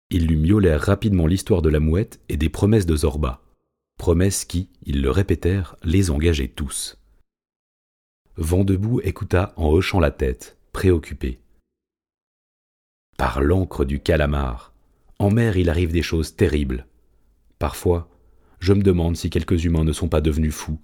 Ils 0.09 0.27
lui 0.27 0.37
miaulèrent 0.37 0.81
rapidement 0.81 1.27
l'histoire 1.27 1.61
de 1.61 1.69
la 1.69 1.79
mouette 1.79 2.19
et 2.29 2.37
des 2.37 2.49
promesses 2.49 2.85
de 2.85 2.95
Zorba 2.95 3.41
promesses 3.97 4.45
qui, 4.45 4.69
ils 4.85 5.01
le 5.01 5.11
répétèrent, 5.11 5.75
les 5.83 6.11
engageaient 6.11 6.47
tous. 6.47 6.97
Vendebout 8.37 9.01
écouta 9.03 9.53
en 9.57 9.69
hochant 9.69 9.99
la 9.99 10.11
tête, 10.11 10.57
préoccupé. 10.71 11.39
Par 13.17 13.41
l'encre 13.41 13.83
du 13.83 13.99
calamar, 13.99 14.73
en 15.17 15.31
mer 15.31 15.57
il 15.57 15.69
arrive 15.69 15.91
des 15.91 16.03
choses 16.03 16.35
terribles. 16.35 16.85
Parfois, 17.57 18.09
je 18.59 18.73
me 18.73 18.83
demande 18.83 19.17
si 19.17 19.31
quelques 19.31 19.63
humains 19.65 19.83
ne 19.83 19.91
sont 19.91 20.07
pas 20.07 20.21
devenus 20.21 20.53
fous. 20.53 20.79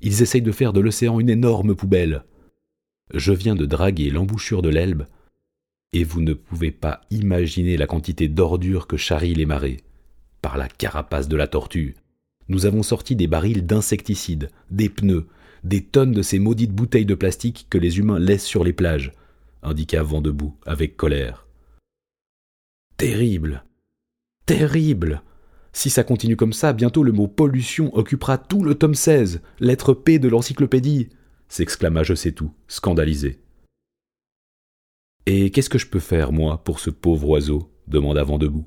Ils 0.00 0.22
essayent 0.22 0.42
de 0.42 0.52
faire 0.52 0.72
de 0.72 0.80
l'océan 0.80 1.18
une 1.18 1.30
énorme 1.30 1.74
poubelle. 1.74 2.24
Je 3.12 3.32
viens 3.32 3.56
de 3.56 3.66
draguer 3.66 4.10
l'embouchure 4.10 4.62
de 4.62 4.68
l'Elbe, 4.68 5.06
et 5.92 6.04
vous 6.04 6.20
ne 6.20 6.34
pouvez 6.34 6.70
pas 6.70 7.00
imaginer 7.10 7.76
la 7.76 7.88
quantité 7.88 8.28
d'ordures 8.28 8.86
que 8.86 8.96
charrient 8.96 9.34
les 9.34 9.46
marées, 9.46 9.80
par 10.40 10.56
la 10.56 10.68
carapace 10.68 11.28
de 11.28 11.36
la 11.36 11.48
tortue, 11.48 11.96
nous 12.48 12.66
avons 12.66 12.82
sorti 12.82 13.16
des 13.16 13.26
barils 13.26 13.66
d'insecticides, 13.66 14.50
des 14.70 14.88
pneus, 14.88 15.26
des 15.64 15.84
tonnes 15.84 16.12
de 16.12 16.22
ces 16.22 16.38
maudites 16.38 16.72
bouteilles 16.72 17.06
de 17.06 17.14
plastique 17.14 17.66
que 17.70 17.78
les 17.78 17.98
humains 17.98 18.18
laissent 18.18 18.44
sur 18.44 18.64
les 18.64 18.72
plages, 18.72 19.12
indiqua 19.62 20.02
Vendebout 20.02 20.56
avec 20.66 20.96
colère. 20.96 21.46
Terrible. 22.96 23.64
Terrible. 24.46 25.22
Si 25.72 25.88
ça 25.88 26.04
continue 26.04 26.36
comme 26.36 26.52
ça, 26.52 26.72
bientôt 26.72 27.02
le 27.02 27.12
mot 27.12 27.28
pollution 27.28 27.94
occupera 27.96 28.38
tout 28.38 28.62
le 28.62 28.74
tome 28.74 28.94
16, 28.94 29.40
lettre 29.60 29.94
P 29.94 30.18
de 30.18 30.28
l'encyclopédie, 30.28 31.08
s'exclama 31.48 32.02
Je 32.02 32.14
sais 32.14 32.32
tout, 32.32 32.52
scandalisé. 32.68 33.40
Et 35.26 35.50
qu'est-ce 35.50 35.70
que 35.70 35.78
je 35.78 35.86
peux 35.86 36.00
faire, 36.00 36.32
moi, 36.32 36.62
pour 36.64 36.80
ce 36.80 36.90
pauvre 36.90 37.28
oiseau? 37.28 37.70
demanda 37.86 38.22
Vendebout. 38.24 38.66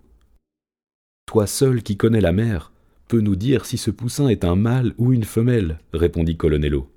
Toi 1.25 1.47
seul 1.47 1.83
qui 1.83 1.97
connais 1.97 2.21
la 2.21 2.31
mer, 2.31 2.71
peut 3.07 3.21
nous 3.21 3.35
dire 3.35 3.65
si 3.65 3.77
ce 3.77 3.91
poussin 3.91 4.27
est 4.27 4.43
un 4.43 4.55
mâle 4.55 4.93
ou 4.97 5.13
une 5.13 5.23
femelle 5.23 5.79
répondit 5.93 6.37
Colonello. 6.37 6.91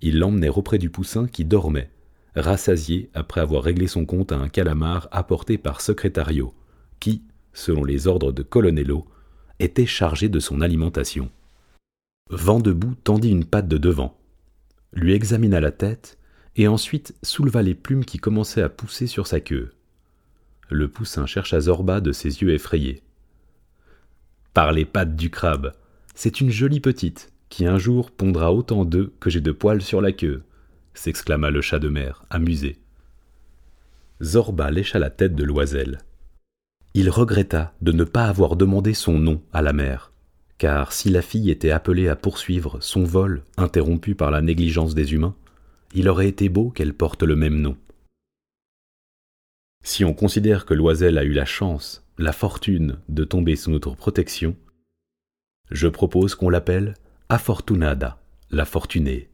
Ils 0.00 0.18
l'emmenèrent 0.18 0.58
auprès 0.58 0.78
du 0.78 0.90
poussin 0.90 1.26
qui 1.26 1.44
dormait, 1.44 1.90
rassasié 2.34 3.10
après 3.14 3.40
avoir 3.40 3.62
réglé 3.62 3.86
son 3.86 4.06
compte 4.06 4.32
à 4.32 4.38
un 4.38 4.48
calamar 4.48 5.08
apporté 5.12 5.58
par 5.58 5.80
Secrétario, 5.80 6.54
qui, 6.98 7.22
selon 7.52 7.84
les 7.84 8.06
ordres 8.06 8.32
de 8.32 8.42
Colonello, 8.42 9.06
était 9.58 9.86
chargé 9.86 10.28
de 10.28 10.40
son 10.40 10.60
alimentation. 10.60 11.30
Vendebout 12.30 12.94
tendit 13.04 13.30
une 13.30 13.44
patte 13.44 13.68
de 13.68 13.76
devant, 13.76 14.20
lui 14.92 15.12
examina 15.12 15.60
la 15.60 15.70
tête 15.70 16.18
et 16.56 16.66
ensuite 16.66 17.14
souleva 17.22 17.62
les 17.62 17.74
plumes 17.74 18.04
qui 18.04 18.18
commençaient 18.18 18.62
à 18.62 18.68
pousser 18.68 19.06
sur 19.06 19.26
sa 19.26 19.40
queue. 19.40 19.72
Le 20.68 20.88
poussin 20.88 21.26
chercha 21.26 21.60
Zorba 21.60 22.00
de 22.00 22.12
ses 22.12 22.42
yeux 22.42 22.52
effrayés. 22.52 23.02
Par 24.54 24.72
les 24.72 24.84
pattes 24.84 25.14
du 25.14 25.30
crabe, 25.30 25.72
c'est 26.14 26.40
une 26.40 26.50
jolie 26.50 26.80
petite 26.80 27.30
qui 27.50 27.66
un 27.66 27.78
jour 27.78 28.10
pondra 28.10 28.52
autant 28.52 28.84
d'œufs 28.84 29.10
que 29.20 29.30
j'ai 29.30 29.40
de 29.40 29.52
poils 29.52 29.82
sur 29.82 30.00
la 30.00 30.12
queue, 30.12 30.42
s'exclama 30.94 31.50
le 31.50 31.60
chat 31.60 31.78
de 31.78 31.88
mer, 31.88 32.24
amusé. 32.30 32.78
Zorba 34.22 34.70
lécha 34.70 34.98
la 34.98 35.10
tête 35.10 35.34
de 35.34 35.44
l'oiselle. 35.44 35.98
Il 36.94 37.10
regretta 37.10 37.72
de 37.80 37.92
ne 37.92 38.04
pas 38.04 38.24
avoir 38.24 38.56
demandé 38.56 38.92
son 38.94 39.18
nom 39.18 39.40
à 39.52 39.62
la 39.62 39.72
mère, 39.72 40.12
car 40.58 40.92
si 40.92 41.10
la 41.10 41.22
fille 41.22 41.50
était 41.50 41.70
appelée 41.70 42.08
à 42.08 42.16
poursuivre 42.16 42.78
son 42.80 43.04
vol 43.04 43.44
interrompu 43.56 44.14
par 44.14 44.30
la 44.30 44.42
négligence 44.42 44.94
des 44.94 45.14
humains, 45.14 45.34
il 45.94 46.08
aurait 46.08 46.28
été 46.28 46.48
beau 46.48 46.70
qu'elle 46.70 46.94
porte 46.94 47.22
le 47.22 47.36
même 47.36 47.60
nom. 47.60 47.76
Si 49.82 50.04
on 50.04 50.12
considère 50.12 50.66
que 50.66 50.74
l'oiselle 50.74 51.18
a 51.18 51.24
eu 51.24 51.32
la 51.32 51.44
chance, 51.44 52.04
la 52.18 52.32
fortune 52.32 52.98
de 53.08 53.24
tomber 53.24 53.56
sous 53.56 53.70
notre 53.70 53.94
protection, 53.94 54.56
je 55.70 55.88
propose 55.88 56.34
qu'on 56.34 56.50
l'appelle 56.50 56.94
Afortunada, 57.28 58.20
la 58.50 58.64
fortunée, 58.64 59.30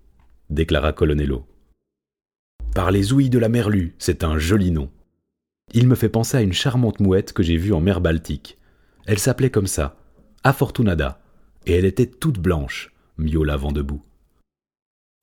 déclara 0.51 0.93
Colonello. 0.93 1.47
Par 2.75 2.91
les 2.91 3.13
ouïes 3.13 3.31
de 3.31 3.39
la 3.39 3.49
merlue, 3.49 3.95
c'est 3.99 4.23
un 4.23 4.39
joli 4.39 4.71
nom. 4.71 4.91
Il 5.73 5.89
me 5.89 5.95
fait 5.95 6.11
penser 6.11 6.37
à 6.37 6.43
une 6.43 6.53
charmante 6.53 7.01
mouette 7.01 7.33
que 7.33 7.43
j'ai 7.43 7.57
vue 7.57 7.73
en 7.73 7.81
mer 7.81 8.01
Baltique. 8.01 8.59
Elle 9.07 9.19
s'appelait 9.19 9.51
comme 9.51 9.67
ça, 9.67 9.97
Afortunada, 10.45 11.21
et 11.65 11.73
elle 11.73 11.87
était 11.87 12.07
toute 12.07 12.39
blanche, 12.39 12.93
miaula 13.19 13.57
debout. 13.57 14.03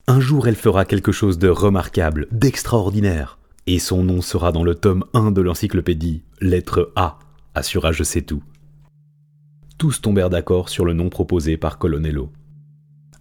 Un 0.06 0.20
jour 0.20 0.48
elle 0.48 0.56
fera 0.56 0.84
quelque 0.84 1.12
chose 1.12 1.38
de 1.38 1.48
remarquable, 1.48 2.26
d'extraordinaire, 2.30 3.38
et 3.66 3.78
son 3.78 4.02
nom 4.04 4.20
sera 4.20 4.52
dans 4.52 4.64
le 4.64 4.74
tome 4.74 5.04
1 5.14 5.30
de 5.30 5.40
l'encyclopédie, 5.40 6.22
lettre 6.40 6.92
A, 6.96 7.18
assura 7.54 7.92
Je 7.92 8.02
sais 8.02 8.22
tout. 8.22 8.42
Tous 9.78 10.00
tombèrent 10.00 10.30
d'accord 10.30 10.68
sur 10.68 10.84
le 10.84 10.92
nom 10.92 11.08
proposé 11.08 11.56
par 11.56 11.78
Colonello. 11.78 12.30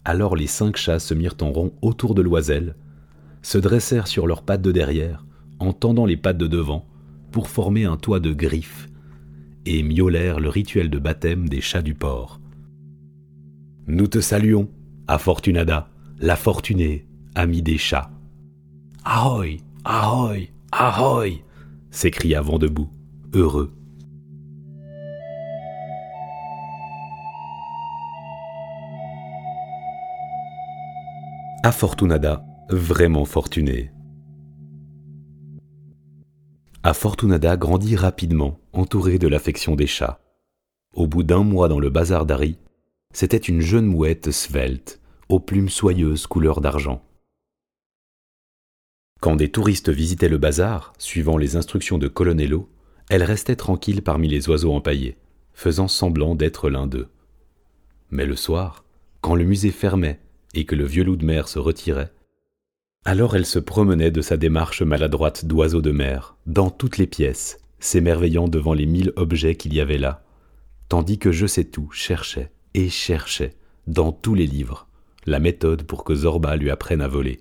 Alors 0.05 0.35
les 0.35 0.47
cinq 0.47 0.75
chats 0.75 0.99
se 0.99 1.13
mirent 1.13 1.37
en 1.41 1.51
rond 1.51 1.73
autour 1.81 2.13
de 2.13 2.21
l'oiselle, 2.21 2.75
se 3.41 3.57
dressèrent 3.57 4.07
sur 4.07 4.27
leurs 4.27 4.43
pattes 4.43 4.61
de 4.61 4.71
derrière, 4.71 5.25
en 5.59 5.71
tendant 5.71 6.05
les 6.05 6.17
pattes 6.17 6.37
de 6.37 6.47
devant, 6.47 6.85
pour 7.31 7.47
former 7.47 7.85
un 7.85 7.97
toit 7.97 8.19
de 8.19 8.33
griffes, 8.33 8.89
et 9.65 9.81
miaulèrent 9.81 10.39
le 10.39 10.49
rituel 10.49 10.89
de 10.89 10.99
baptême 10.99 11.47
des 11.47 11.61
chats 11.61 11.81
du 11.81 11.95
port. 11.95 12.41
Nous 13.87 14.07
te 14.07 14.19
saluons, 14.19 14.69
Afortunada, 15.07 15.89
la 16.19 16.35
fortunée, 16.35 17.07
amie 17.35 17.61
des 17.61 17.77
chats. 17.77 18.11
Ahoy, 19.03 19.59
ahoy, 19.85 20.49
ahoy 20.71 21.43
s'écria 21.91 22.41
Vendebout, 22.41 22.89
heureux. 23.33 23.71
Afortunada, 31.63 32.45
vraiment 32.69 33.25
fortunée. 33.25 33.91
Afortunada 36.83 37.55
grandit 37.55 37.95
rapidement, 37.95 38.59
entourée 38.73 39.17
de 39.17 39.27
l'affection 39.27 39.75
des 39.75 39.87
chats. 39.87 40.19
Au 40.93 41.07
bout 41.07 41.23
d'un 41.23 41.43
mois 41.43 41.69
dans 41.69 41.79
le 41.79 41.89
bazar 41.89 42.25
d'Ari, 42.25 42.57
c'était 43.13 43.37
une 43.37 43.61
jeune 43.61 43.85
mouette 43.85 44.31
svelte, 44.31 44.99
aux 45.29 45.39
plumes 45.39 45.69
soyeuses 45.69 46.27
couleur 46.27 46.59
d'argent. 46.59 47.01
Quand 49.23 49.37
des 49.37 49.47
touristes 49.47 49.87
visitaient 49.87 50.27
le 50.27 50.37
bazar, 50.37 50.91
suivant 50.97 51.37
les 51.37 51.55
instructions 51.55 51.97
de 51.97 52.09
Colonello, 52.09 52.67
elle 53.09 53.23
restait 53.23 53.55
tranquille 53.55 54.01
parmi 54.01 54.27
les 54.27 54.49
oiseaux 54.49 54.73
empaillés, 54.73 55.15
faisant 55.53 55.87
semblant 55.87 56.35
d'être 56.35 56.69
l'un 56.69 56.87
d'eux. 56.87 57.07
Mais 58.11 58.25
le 58.25 58.35
soir, 58.35 58.83
quand 59.21 59.35
le 59.35 59.45
musée 59.45 59.71
fermait 59.71 60.19
et 60.53 60.65
que 60.65 60.75
le 60.75 60.83
vieux 60.83 61.05
loup 61.05 61.15
de 61.15 61.23
mer 61.23 61.47
se 61.47 61.57
retirait, 61.57 62.11
alors 63.05 63.37
elle 63.37 63.45
se 63.45 63.59
promenait 63.59 64.11
de 64.11 64.21
sa 64.21 64.35
démarche 64.35 64.81
maladroite 64.81 65.45
d'oiseau 65.45 65.81
de 65.81 65.91
mer, 65.91 66.35
dans 66.45 66.69
toutes 66.69 66.97
les 66.97 67.07
pièces, 67.07 67.59
s'émerveillant 67.79 68.49
devant 68.49 68.73
les 68.73 68.85
mille 68.85 69.13
objets 69.15 69.55
qu'il 69.55 69.73
y 69.73 69.79
avait 69.79 69.97
là, 69.97 70.25
tandis 70.89 71.17
que 71.17 71.31
je 71.31 71.47
sais 71.47 71.63
tout 71.63 71.89
cherchait 71.93 72.51
et 72.73 72.89
cherchait, 72.89 73.55
dans 73.87 74.11
tous 74.11 74.35
les 74.35 74.47
livres, 74.47 74.89
la 75.25 75.39
méthode 75.39 75.83
pour 75.83 76.03
que 76.03 76.13
Zorba 76.13 76.57
lui 76.57 76.69
apprenne 76.69 77.01
à 77.01 77.07
voler. 77.07 77.39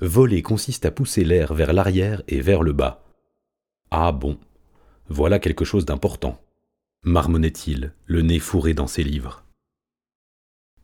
Voler 0.00 0.42
consiste 0.42 0.84
à 0.84 0.90
pousser 0.90 1.24
l'air 1.24 1.54
vers 1.54 1.72
l'arrière 1.72 2.22
et 2.28 2.40
vers 2.40 2.62
le 2.62 2.72
bas. 2.72 3.02
Ah 3.90 4.12
bon, 4.12 4.38
voilà 5.08 5.38
quelque 5.38 5.64
chose 5.64 5.86
d'important, 5.86 6.40
marmonnait-il, 7.02 7.92
le 8.06 8.22
nez 8.22 8.38
fourré 8.38 8.74
dans 8.74 8.88
ses 8.88 9.04
livres. 9.04 9.44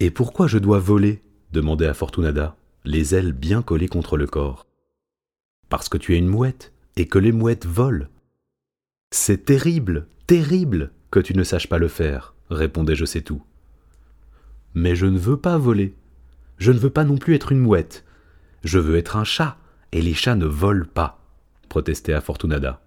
Et 0.00 0.10
pourquoi 0.10 0.46
je 0.46 0.58
dois 0.58 0.78
voler? 0.78 1.22
demandait 1.52 1.86
à 1.86 1.94
Fortunada, 1.94 2.56
les 2.84 3.14
ailes 3.14 3.32
bien 3.32 3.62
collées 3.62 3.88
contre 3.88 4.16
le 4.16 4.26
corps. 4.26 4.66
Parce 5.68 5.88
que 5.88 5.98
tu 5.98 6.14
es 6.14 6.18
une 6.18 6.28
mouette, 6.28 6.72
et 6.96 7.06
que 7.06 7.18
les 7.18 7.32
mouettes 7.32 7.66
volent. 7.66 8.06
C'est 9.10 9.44
terrible, 9.44 10.06
terrible 10.26 10.90
que 11.10 11.20
tu 11.20 11.36
ne 11.36 11.44
saches 11.44 11.68
pas 11.68 11.78
le 11.78 11.88
faire, 11.88 12.34
répondait 12.50 12.94
Je 12.94 13.04
sais 13.04 13.22
tout. 13.22 13.42
Mais 14.74 14.96
je 14.96 15.06
ne 15.06 15.18
veux 15.18 15.36
pas 15.36 15.58
voler. 15.58 15.94
Je 16.58 16.72
ne 16.72 16.78
veux 16.78 16.90
pas 16.90 17.04
non 17.04 17.18
plus 17.18 17.34
être 17.34 17.52
une 17.52 17.60
mouette. 17.60 18.04
Je 18.64 18.78
veux 18.78 18.96
être 18.96 19.16
un 19.16 19.24
chat, 19.24 19.56
et 19.92 20.02
les 20.02 20.14
chats 20.14 20.36
ne 20.36 20.46
volent 20.46 20.86
pas, 20.92 21.20
protestait 21.68 22.12
Afortunada. 22.12 22.80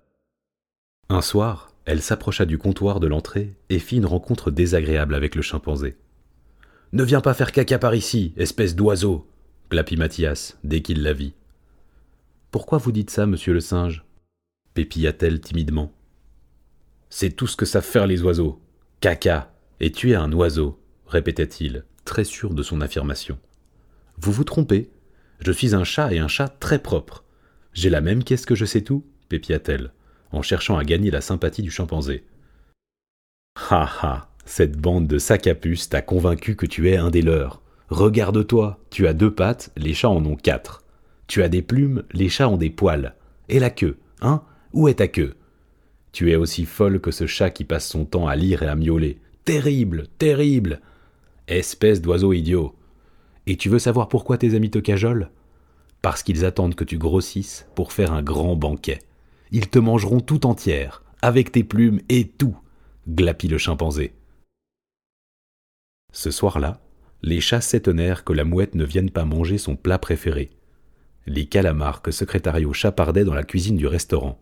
Un 1.09 1.21
soir, 1.21 1.71
elle 1.85 2.01
s'approcha 2.01 2.45
du 2.45 2.57
comptoir 2.57 2.99
de 2.99 3.07
l'entrée 3.07 3.55
et 3.69 3.79
fit 3.79 3.97
une 3.97 4.05
rencontre 4.05 4.51
désagréable 4.51 5.13
avec 5.13 5.35
le 5.35 5.41
chimpanzé. 5.41 5.97
Ne 6.93 7.03
viens 7.03 7.21
pas 7.21 7.33
faire 7.33 7.51
caca 7.51 7.77
par 7.77 7.93
ici, 7.93 8.33
espèce 8.37 8.75
d'oiseau, 8.75 9.27
glapit 9.69 9.97
Mathias 9.97 10.57
dès 10.63 10.81
qu'il 10.81 11.03
la 11.03 11.13
vit. 11.13 11.33
Pourquoi 12.51 12.77
vous 12.77 12.91
dites 12.91 13.09
ça, 13.09 13.25
monsieur 13.25 13.53
le 13.53 13.59
singe? 13.59 14.05
pépilla-t-elle 14.73 15.39
timidement. 15.39 15.91
C'est 17.09 17.31
tout 17.31 17.47
ce 17.47 17.55
que 17.55 17.65
savent 17.65 17.85
faire 17.85 18.07
les 18.07 18.21
oiseaux. 18.23 18.61
Caca. 18.99 19.53
Et 19.79 19.91
tu 19.91 20.11
es 20.11 20.15
un 20.15 20.31
oiseau, 20.31 20.79
répétait-il, 21.07 21.85
très 22.03 22.23
sûr 22.23 22.53
de 22.53 22.63
son 22.63 22.81
affirmation. 22.81 23.37
Vous 24.17 24.31
vous 24.31 24.43
trompez. 24.43 24.89
Je 25.39 25.51
suis 25.51 25.75
un 25.75 25.83
chat 25.83 26.13
et 26.13 26.19
un 26.19 26.27
chat 26.27 26.47
très 26.47 26.79
propre. 26.79 27.23
J'ai 27.73 27.89
la 27.89 28.01
même 28.01 28.23
caisse 28.23 28.45
que 28.45 28.55
je 28.55 28.65
sais 28.65 28.81
tout, 28.81 29.05
pépia-t-elle, 29.29 29.91
en 30.31 30.41
cherchant 30.41 30.77
à 30.77 30.83
gagner 30.83 31.11
la 31.11 31.21
sympathie 31.21 31.61
du 31.61 31.71
chimpanzé. 31.71 32.23
Ha 33.69 33.89
ha, 34.01 34.29
cette 34.45 34.77
bande 34.77 35.07
de 35.07 35.17
sacs 35.17 35.47
à 35.47 35.55
puce 35.55 35.89
t'a 35.89 36.01
convaincu 36.01 36.55
que 36.55 36.65
tu 36.65 36.89
es 36.89 36.97
un 36.97 37.09
des 37.09 37.21
leurs. 37.21 37.61
Regarde-toi, 37.89 38.79
tu 38.89 39.07
as 39.07 39.13
deux 39.13 39.33
pattes, 39.33 39.71
les 39.77 39.93
chats 39.93 40.09
en 40.09 40.25
ont 40.25 40.35
quatre. 40.35 40.83
Tu 41.27 41.43
as 41.43 41.49
des 41.49 41.61
plumes, 41.61 42.03
les 42.13 42.29
chats 42.29 42.49
ont 42.49 42.57
des 42.57 42.69
poils. 42.69 43.15
Et 43.49 43.59
la 43.59 43.69
queue, 43.69 43.97
hein? 44.21 44.41
Où 44.73 44.87
est 44.87 44.95
ta 44.95 45.07
queue? 45.07 45.35
Tu 46.11 46.31
es 46.31 46.35
aussi 46.35 46.65
folle 46.65 46.99
que 46.99 47.11
ce 47.11 47.27
chat 47.27 47.49
qui 47.49 47.63
passe 47.63 47.87
son 47.87 48.05
temps 48.05 48.27
à 48.27 48.35
lire 48.35 48.63
et 48.63 48.67
à 48.67 48.75
miauler. 48.75 49.19
Terrible, 49.43 50.07
terrible 50.17 50.81
Espèce 51.47 52.01
d'oiseau 52.01 52.33
idiot 52.33 52.75
Et 53.47 53.57
tu 53.57 53.69
veux 53.69 53.79
savoir 53.79 54.07
pourquoi 54.07 54.37
tes 54.37 54.55
amis 54.55 54.71
te 54.71 54.79
cajolent? 54.79 55.29
Parce 56.01 56.23
qu'ils 56.23 56.45
attendent 56.45 56.75
que 56.75 56.83
tu 56.83 56.97
grossisses 56.97 57.67
pour 57.75 57.91
faire 57.91 58.13
un 58.13 58.23
grand 58.23 58.55
banquet. 58.55 58.99
Ils 59.51 59.69
te 59.69 59.79
mangeront 59.79 60.19
tout 60.19 60.45
entière, 60.45 61.03
avec 61.21 61.51
tes 61.51 61.63
plumes 61.63 62.01
et 62.09 62.27
tout, 62.27 62.57
glapit 63.07 63.47
le 63.47 63.57
chimpanzé. 63.57 64.13
Ce 66.11 66.31
soir-là, 66.31 66.81
les 67.21 67.41
chats 67.41 67.61
s'étonnèrent 67.61 68.23
que 68.23 68.33
la 68.33 68.45
mouette 68.45 68.75
ne 68.75 68.85
vienne 68.85 69.09
pas 69.09 69.25
manger 69.25 69.57
son 69.57 69.75
plat 69.75 69.97
préféré, 69.97 70.51
les 71.25 71.45
calamars 71.45 72.01
que 72.01 72.11
Secrétario 72.11 72.71
chapardait 72.73 73.23
dans 73.23 73.33
la 73.33 73.43
cuisine 73.43 73.77
du 73.77 73.87
restaurant. 73.87 74.39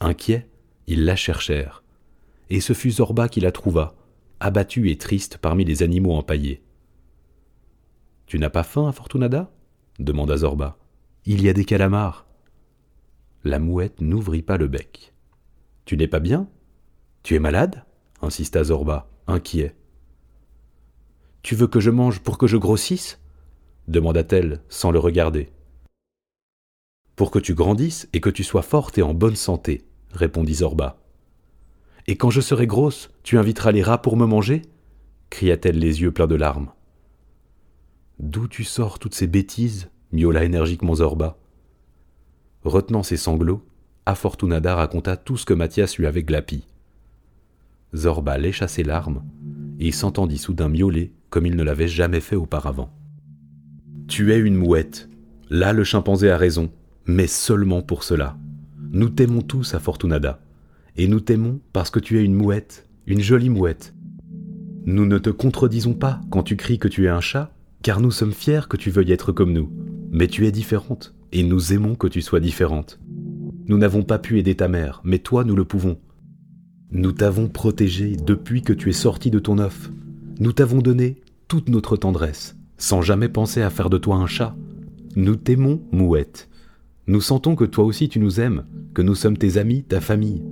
Inquiets, 0.00 0.48
ils 0.86 1.04
la 1.04 1.16
cherchèrent, 1.16 1.82
et 2.50 2.60
ce 2.60 2.72
fut 2.72 2.90
Zorba 2.90 3.28
qui 3.28 3.40
la 3.40 3.52
trouva, 3.52 3.94
abattue 4.40 4.90
et 4.90 4.98
triste 4.98 5.38
parmi 5.38 5.64
les 5.64 5.82
animaux 5.82 6.14
empaillés. 6.14 6.62
Tu 8.28 8.38
n'as 8.38 8.50
pas 8.50 8.62
faim, 8.62 8.92
Fortunada 8.92 9.50
demanda 9.98 10.36
Zorba. 10.36 10.76
Il 11.24 11.42
y 11.42 11.48
a 11.48 11.54
des 11.54 11.64
calamars. 11.64 12.26
La 13.42 13.58
mouette 13.58 14.02
n'ouvrit 14.02 14.42
pas 14.42 14.58
le 14.58 14.68
bec. 14.68 15.14
Tu 15.86 15.96
n'es 15.96 16.08
pas 16.08 16.20
bien? 16.20 16.46
Tu 17.22 17.34
es 17.34 17.38
malade? 17.38 17.84
insista 18.20 18.62
Zorba, 18.64 19.08
inquiet. 19.26 19.74
Tu 21.42 21.54
veux 21.54 21.68
que 21.68 21.80
je 21.80 21.90
mange 21.90 22.20
pour 22.20 22.36
que 22.36 22.46
je 22.46 22.58
grossisse? 22.58 23.18
demanda-t-elle 23.88 24.60
sans 24.68 24.90
le 24.90 24.98
regarder. 24.98 25.50
Pour 27.16 27.30
que 27.30 27.38
tu 27.38 27.54
grandisses 27.54 28.10
et 28.12 28.20
que 28.20 28.28
tu 28.28 28.44
sois 28.44 28.60
forte 28.60 28.98
et 28.98 29.02
en 29.02 29.14
bonne 29.14 29.36
santé, 29.36 29.86
répondit 30.12 30.56
Zorba. 30.56 31.00
Et 32.06 32.16
quand 32.16 32.28
je 32.28 32.42
serai 32.42 32.66
grosse, 32.66 33.08
tu 33.22 33.38
inviteras 33.38 33.72
les 33.72 33.82
rats 33.82 34.02
pour 34.02 34.18
me 34.18 34.26
manger? 34.26 34.62
cria-t-elle 35.30 35.78
les 35.78 36.02
yeux 36.02 36.12
pleins 36.12 36.26
de 36.26 36.34
larmes. 36.34 36.70
D'où 38.20 38.48
tu 38.48 38.64
sors 38.64 38.98
toutes 38.98 39.14
ces 39.14 39.28
bêtises 39.28 39.90
miaula 40.12 40.44
énergiquement 40.44 40.96
Zorba? 40.96 41.38
Retenant 42.64 43.04
ses 43.04 43.16
sanglots, 43.16 43.64
Afortunada 44.06 44.74
raconta 44.74 45.16
tout 45.16 45.36
ce 45.36 45.44
que 45.44 45.54
Mathias 45.54 45.98
lui 45.98 46.06
avait 46.06 46.24
glapi. 46.24 46.66
Zorba 47.94 48.36
lécha 48.36 48.66
ses 48.66 48.82
larmes 48.82 49.22
et 49.78 49.92
s'entendit 49.92 50.38
soudain 50.38 50.68
miauler 50.68 51.12
comme 51.30 51.46
il 51.46 51.54
ne 51.54 51.62
l'avait 51.62 51.88
jamais 51.88 52.20
fait 52.20 52.34
auparavant. 52.34 52.90
Tu 54.08 54.32
es 54.32 54.38
une 54.38 54.56
mouette. 54.56 55.08
Là, 55.48 55.72
le 55.72 55.84
chimpanzé 55.84 56.30
a 56.30 56.36
raison, 56.36 56.72
mais 57.06 57.26
seulement 57.26 57.82
pour 57.82 58.02
cela. 58.02 58.36
Nous 58.90 59.10
t'aimons 59.10 59.42
tous, 59.42 59.74
Afortunada. 59.74 60.40
Et 60.96 61.06
nous 61.06 61.20
t'aimons 61.20 61.60
parce 61.72 61.90
que 61.90 62.00
tu 62.00 62.18
es 62.18 62.24
une 62.24 62.34
mouette, 62.34 62.88
une 63.06 63.20
jolie 63.20 63.50
mouette. 63.50 63.94
Nous 64.86 65.06
ne 65.06 65.18
te 65.18 65.30
contredisons 65.30 65.94
pas 65.94 66.20
quand 66.30 66.42
tu 66.42 66.56
cries 66.56 66.78
que 66.78 66.88
tu 66.88 67.04
es 67.04 67.08
un 67.08 67.20
chat, 67.20 67.52
car 67.82 68.00
nous 68.00 68.10
sommes 68.10 68.32
fiers 68.32 68.68
que 68.68 68.76
tu 68.76 68.90
veuilles 68.90 69.12
être 69.12 69.32
comme 69.32 69.52
nous. 69.52 69.70
Mais 70.10 70.26
tu 70.26 70.46
es 70.46 70.52
différente, 70.52 71.14
et 71.32 71.42
nous 71.42 71.72
aimons 71.72 71.94
que 71.94 72.06
tu 72.06 72.22
sois 72.22 72.40
différente. 72.40 72.98
Nous 73.66 73.78
n'avons 73.78 74.02
pas 74.02 74.18
pu 74.18 74.38
aider 74.38 74.54
ta 74.54 74.68
mère, 74.68 75.00
mais 75.04 75.18
toi 75.18 75.44
nous 75.44 75.56
le 75.56 75.64
pouvons. 75.64 75.98
Nous 76.90 77.12
t'avons 77.12 77.48
protégé 77.48 78.16
depuis 78.16 78.62
que 78.62 78.72
tu 78.72 78.88
es 78.88 78.94
sorti 78.94 79.30
de 79.30 79.38
ton 79.38 79.58
œuf. 79.58 79.90
Nous 80.40 80.52
t'avons 80.52 80.78
donné 80.78 81.20
toute 81.46 81.68
notre 81.68 81.96
tendresse, 81.96 82.56
sans 82.78 83.02
jamais 83.02 83.28
penser 83.28 83.60
à 83.60 83.68
faire 83.68 83.90
de 83.90 83.98
toi 83.98 84.16
un 84.16 84.26
chat. 84.26 84.56
Nous 85.16 85.36
t'aimons, 85.36 85.82
mouette. 85.92 86.48
Nous 87.06 87.20
sentons 87.20 87.56
que 87.56 87.64
toi 87.64 87.84
aussi 87.84 88.08
tu 88.08 88.18
nous 88.18 88.40
aimes, 88.40 88.64
que 88.94 89.02
nous 89.02 89.14
sommes 89.14 89.36
tes 89.36 89.58
amis, 89.58 89.82
ta 89.82 90.00
famille. 90.00 90.42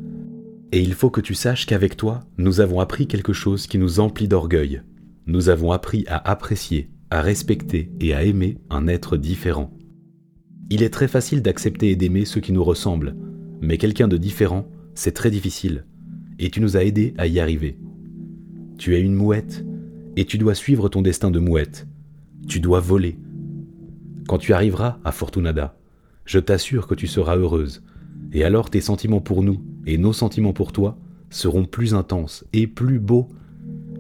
Et 0.73 0.81
il 0.81 0.95
faut 0.95 1.11
que 1.11 1.21
tu 1.21 1.35
saches 1.35 1.65
qu'avec 1.65 1.97
toi, 1.97 2.25
nous 2.37 2.61
avons 2.61 2.81
appris 2.81 3.07
quelque 3.07 3.33
chose 3.33 3.67
qui 3.67 3.79
nous 3.79 4.01
emplit 4.01 4.29
d'orgueil. 4.29 4.83
Nous 5.27 5.49
avons 5.49 5.73
appris 5.73 6.05
à 6.09 6.31
apprécier, 6.31 6.91
à 7.11 7.21
respecter 7.21 7.91
et 8.01 8.15
à 8.15 8.25
aimer 8.25 8.59
un 8.71 8.89
être 8.89 9.17
différent. 9.17 9.73
Il 10.71 10.83
est 10.83 10.91
très 10.91 11.09
facile 11.09 11.43
d'accepter 11.43 11.91
et 11.91 11.97
d'aimer 11.97 12.25
ceux 12.25 12.41
qui 12.41 12.53
nous 12.53 12.65
ressemblent, 12.65 13.15
mais 13.61 13.79
quelqu'un 13.79 14.09
de 14.09 14.17
différent, 14.17 14.67
c'est 14.95 15.13
très 15.13 15.31
difficile, 15.31 15.85
et 16.39 16.51
tu 16.51 16.61
nous 16.61 16.77
as 16.77 16.85
aidés 16.85 17.15
à 17.19 17.27
y 17.27 17.39
arriver. 17.39 17.79
Tu 18.79 18.97
es 18.97 19.01
une 19.01 19.15
mouette, 19.15 19.65
et 20.17 20.25
tu 20.25 20.39
dois 20.39 20.55
suivre 20.55 20.89
ton 20.89 21.03
destin 21.03 21.31
de 21.31 21.39
mouette. 21.39 21.87
Tu 22.49 22.61
dois 22.61 22.81
voler. 22.81 23.19
Quand 24.27 24.39
tu 24.39 24.53
arriveras 24.53 24.99
à 25.05 25.13
Fortunada, 25.13 25.79
je 26.25 26.41
t'assure 26.41 26.87
que 26.87 26.95
tu 26.95 27.07
seras 27.07 27.37
heureuse, 27.37 27.85
et 28.33 28.43
alors 28.43 28.71
tes 28.71 28.81
sentiments 28.81 29.21
pour 29.21 29.43
nous 29.43 29.63
et 29.87 29.99
nos 29.99 30.13
sentiments 30.13 30.53
pour 30.53 30.73
toi 30.73 30.99
seront 31.31 31.65
plus 31.65 31.95
intenses 31.95 32.45
et 32.53 32.67
plus 32.67 32.99
beaux, 32.99 33.29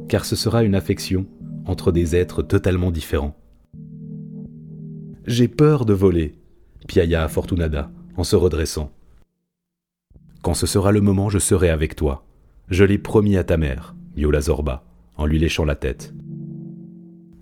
car 0.08 0.24
ce 0.24 0.34
sera 0.34 0.64
une 0.64 0.74
affection 0.74 1.26
entre 1.66 1.92
des 1.92 2.16
êtres 2.16 2.42
totalement 2.42 2.90
différents. 2.90 3.36
J'ai 5.26 5.48
peur 5.48 5.84
de 5.84 5.92
voler, 5.92 6.34
piailla 6.86 7.28
Fortunada 7.28 7.90
en 8.16 8.24
se 8.24 8.36
redressant. 8.36 8.92
Quand 10.42 10.54
ce 10.54 10.66
sera 10.66 10.92
le 10.92 11.00
moment, 11.00 11.28
je 11.28 11.38
serai 11.38 11.70
avec 11.70 11.96
toi. 11.96 12.24
Je 12.68 12.84
l'ai 12.84 12.98
promis 12.98 13.36
à 13.36 13.44
ta 13.44 13.56
mère, 13.56 13.94
miaula 14.16 14.40
Zorba, 14.40 14.84
en 15.16 15.26
lui 15.26 15.38
léchant 15.38 15.64
la 15.64 15.74
tête. 15.74 16.14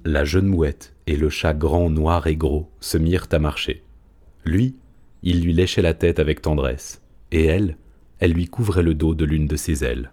La 0.05 0.25
jeune 0.25 0.47
mouette 0.47 0.95
et 1.07 1.17
le 1.17 1.31
chat 1.31 1.55
grand, 1.55 1.91
noir 1.91 2.27
et 2.27 2.37
gros 2.37 2.71
se 2.81 2.99
mirent 2.99 3.29
à 3.33 3.39
marcher. 3.39 3.83
Lui, 4.45 4.77
il 5.23 5.43
lui 5.43 5.53
léchait 5.53 5.83
la 5.83 5.95
tête 5.95 6.19
avec 6.19 6.43
tendresse, 6.43 7.03
et 7.31 7.45
elle, 7.45 7.77
elle 8.19 8.33
lui 8.33 8.47
couvrait 8.47 8.83
le 8.83 8.95
dos 8.95 9.15
de 9.15 9.25
l'une 9.25 9.47
de 9.47 9.57
ses 9.57 9.85
ailes. 9.85 10.13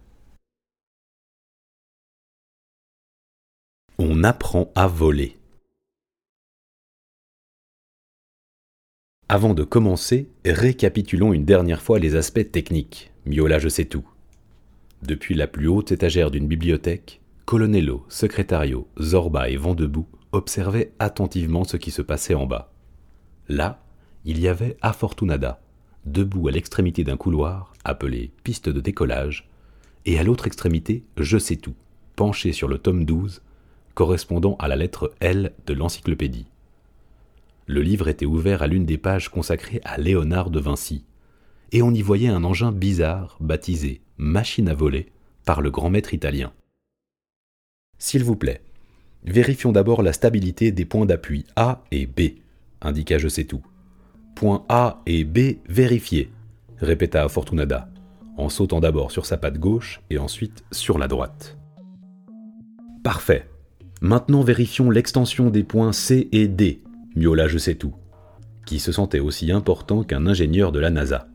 On 4.04 4.24
apprend 4.24 4.72
à 4.74 4.88
voler. 4.88 5.38
Avant 9.30 9.54
de 9.54 9.64
commencer, 9.64 10.28
récapitulons 10.44 11.34
une 11.34 11.46
dernière 11.46 11.84
fois 11.84 12.00
les 12.00 12.16
aspects 12.16 12.52
techniques. 12.52 13.12
Miola, 13.28 13.60
je 13.60 13.70
sais 13.70 13.86
tout. 13.86 14.10
Depuis 15.04 15.36
la 15.36 15.46
plus 15.46 15.68
haute 15.68 15.92
étagère 15.92 16.32
d'une 16.32 16.48
bibliothèque, 16.48 17.22
Colonello, 17.46 18.04
Secretario, 18.10 18.88
Zorba 19.00 19.52
et 19.52 19.56
Vendebout 19.56 20.08
observaient 20.32 20.94
attentivement 20.98 21.64
ce 21.64 21.78
qui 21.78 21.92
se 21.92 22.02
passait 22.02 22.34
en 22.34 22.48
bas. 22.48 22.74
Là, 23.50 23.84
il 24.26 24.40
y 24.40 24.48
avait 24.48 24.78
Afortunada, 24.82 25.62
debout 26.08 26.48
à 26.48 26.52
l'extrémité 26.52 27.04
d'un 27.04 27.18
couloir 27.18 27.72
appelé 27.84 28.32
piste 28.44 28.68
de 28.68 28.82
décollage, 28.82 29.48
et 30.06 30.18
à 30.18 30.24
l'autre 30.24 30.48
extrémité 30.48 31.04
Je 31.18 31.38
sais 31.38 31.58
tout, 31.58 31.76
penché 32.16 32.52
sur 32.52 32.68
le 32.68 32.80
tome 32.80 33.06
12, 33.06 33.44
correspondant 34.02 34.56
à 34.58 34.68
la 34.68 34.76
lettre 34.76 35.14
L 35.20 35.54
de 35.68 35.76
l'encyclopédie. 35.76 36.48
Le 37.68 37.84
livre 37.84 38.08
était 38.08 38.26
ouvert 38.26 38.64
à 38.64 38.68
l'une 38.68 38.88
des 38.88 38.98
pages 38.98 39.30
consacrées 39.30 39.80
à 39.84 40.00
Léonard 40.00 40.50
de 40.50 40.60
Vinci, 40.60 41.06
et 41.72 41.84
on 41.84 41.94
y 41.94 42.02
voyait 42.02 42.30
un 42.30 42.44
engin 42.44 42.72
bizarre 42.72 43.38
baptisé 43.40 44.02
machine 44.18 44.70
à 44.70 44.74
voler 44.74 45.12
par 45.46 45.62
le 45.62 45.70
grand 45.70 45.92
maître 45.92 46.16
italien. 46.16 46.52
S'il 48.00 48.24
vous 48.24 48.36
plaît, 48.36 48.64
vérifions 49.24 49.72
d'abord 49.72 50.02
la 50.02 50.14
stabilité 50.14 50.72
des 50.72 50.86
points 50.86 51.06
d'appui 51.06 51.46
A 51.56 51.84
et 51.92 52.08
B, 52.08 52.40
indiqua 52.82 53.20
Je 53.20 53.28
sais 53.28 53.44
tout. 53.44 53.62
Point 54.34 54.66
A 54.68 55.04
et 55.06 55.26
B 55.26 55.58
vérifiés, 55.70 56.32
répéta 56.80 57.30
Fortunada, 57.30 57.88
en 58.36 58.50
sautant 58.50 58.80
d'abord 58.80 59.12
sur 59.12 59.28
sa 59.28 59.38
patte 59.38 59.60
gauche 59.60 60.02
et 60.10 60.18
ensuite 60.18 60.64
sur 60.72 60.98
la 60.98 61.08
droite. 61.08 61.60
Parfait. 63.04 63.48
Maintenant 64.04 64.42
vérifions 64.42 64.90
l'extension 64.90 65.52
des 65.52 65.64
points 65.64 65.94
C 65.94 66.28
et 66.32 66.48
D, 66.48 66.82
miaula 67.16 67.48
je 67.48 67.60
sais 67.60 67.76
tout, 67.76 67.94
qui 68.66 68.80
se 68.80 68.92
sentait 68.92 69.20
aussi 69.20 69.52
important 69.52 70.04
qu'un 70.04 70.26
ingénieur 70.26 70.72
de 70.72 70.80
la 70.80 70.90
NASA. 70.90 71.28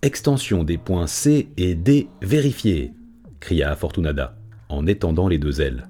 Extension 0.00 0.64
des 0.64 0.78
points 0.78 1.06
C 1.06 1.50
et 1.58 1.74
D 1.74 2.08
vérifiés, 2.22 2.94
cria 3.40 3.76
Fortunada, 3.76 4.38
en 4.70 4.86
étendant 4.86 5.28
les 5.28 5.36
deux 5.36 5.60
ailes. 5.60 5.86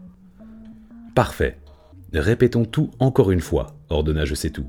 Parfait. 1.15 1.61
Répétons 2.13 2.65
tout 2.65 2.91
encore 2.99 3.31
une 3.31 3.41
fois, 3.41 3.77
ordonna 3.89 4.25
je 4.25 4.35
sais 4.35 4.51
tout. 4.51 4.69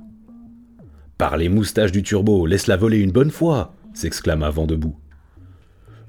Par 1.17 1.35
les 1.35 1.49
moustaches 1.49 1.91
du 1.91 2.03
turbo, 2.03 2.45
laisse-la 2.45 2.77
voler 2.77 2.99
une 2.99 3.11
bonne 3.11 3.31
fois 3.31 3.73
s'exclama 3.95 4.51
Vendebout. 4.51 4.95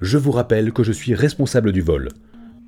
Je 0.01 0.19
vous 0.19 0.31
rappelle 0.31 0.71
que 0.71 0.83
je 0.83 0.91
suis 0.91 1.15
responsable 1.15 1.71
du 1.71 1.81
vol. 1.81 2.09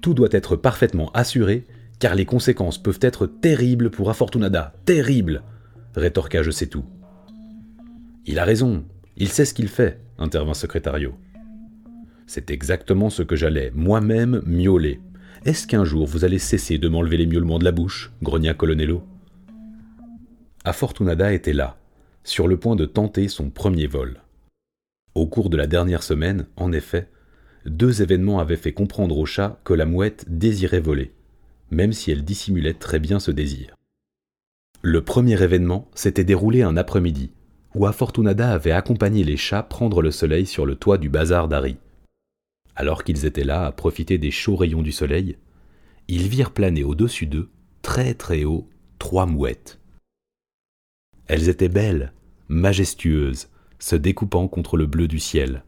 Tout 0.01 0.15
doit 0.15 0.29
être 0.31 0.55
parfaitement 0.55 1.11
assuré, 1.11 1.67
car 2.01 2.15
les 2.15 2.25
conséquences 2.25 2.79
peuvent 2.79 2.99
être 3.01 3.27
terribles 3.27 3.91
pour 3.91 4.09
Afortunada. 4.09 4.73
Terribles 4.85 5.43
rétorqua 5.95 6.41
Je 6.41 6.49
sais 6.49 6.65
tout. 6.65 6.83
Il 8.25 8.39
a 8.39 8.43
raison, 8.43 8.83
il 9.17 9.29
sait 9.29 9.45
ce 9.45 9.53
qu'il 9.53 9.67
fait, 9.67 9.99
intervint 10.17 10.55
Secrétario. 10.55 11.13
C'est 12.25 12.49
exactement 12.49 13.11
ce 13.11 13.21
que 13.21 13.35
j'allais 13.35 13.71
moi-même 13.75 14.41
miauler. 14.47 14.99
Est-ce 15.45 15.67
qu'un 15.67 15.85
jour 15.85 16.07
vous 16.07 16.25
allez 16.25 16.39
cesser 16.39 16.79
de 16.79 16.87
m'enlever 16.87 17.17
les 17.17 17.27
miaulements 17.27 17.59
de 17.59 17.65
la 17.65 17.71
bouche? 17.71 18.11
grogna 18.23 18.55
Colonello. 18.55 19.03
Afortunada 20.63 21.31
était 21.33 21.53
là, 21.53 21.77
sur 22.23 22.47
le 22.47 22.57
point 22.57 22.75
de 22.75 22.85
tenter 22.85 23.27
son 23.27 23.51
premier 23.51 23.85
vol. 23.85 24.21
Au 25.13 25.27
cours 25.27 25.51
de 25.51 25.57
la 25.57 25.67
dernière 25.67 26.01
semaine, 26.01 26.47
en 26.55 26.71
effet, 26.71 27.09
deux 27.67 28.01
événements 28.01 28.39
avaient 28.39 28.55
fait 28.55 28.73
comprendre 28.73 29.19
au 29.19 29.27
chat 29.27 29.59
que 29.63 29.73
la 29.73 29.85
mouette 29.85 30.25
désirait 30.29 30.79
voler, 30.79 31.11
même 31.71 31.93
si 31.93 32.11
elle 32.11 32.23
dissimulait 32.23 32.73
très 32.73 32.99
bien 32.99 33.19
ce 33.19 33.31
désir. 33.31 33.75
Le 34.81 35.01
premier 35.03 35.41
événement 35.41 35.89
s'était 35.95 36.23
déroulé 36.23 36.61
un 36.63 36.77
après-midi, 36.77 37.31
où 37.75 37.85
Afortunada 37.85 38.51
avait 38.51 38.71
accompagné 38.71 39.23
les 39.23 39.37
chats 39.37 39.63
prendre 39.63 40.01
le 40.01 40.11
soleil 40.11 40.45
sur 40.45 40.65
le 40.65 40.75
toit 40.75 40.97
du 40.97 41.09
bazar 41.09 41.47
d'Harry. 41.47 41.77
Alors 42.75 43.03
qu'ils 43.03 43.25
étaient 43.25 43.43
là 43.43 43.65
à 43.65 43.71
profiter 43.71 44.17
des 44.17 44.31
chauds 44.31 44.55
rayons 44.55 44.81
du 44.81 44.91
soleil, 44.91 45.37
ils 46.07 46.27
virent 46.27 46.51
planer 46.51 46.83
au-dessus 46.83 47.27
d'eux, 47.27 47.49
très 47.81 48.13
très 48.13 48.43
haut, 48.43 48.67
trois 48.99 49.25
mouettes. 49.25 49.79
Elles 51.27 51.47
étaient 51.47 51.69
belles, 51.69 52.11
majestueuses, 52.49 53.49
se 53.79 53.95
découpant 53.95 54.47
contre 54.47 54.77
le 54.77 54.85
bleu 54.85 55.07
du 55.07 55.19
ciel. 55.19 55.63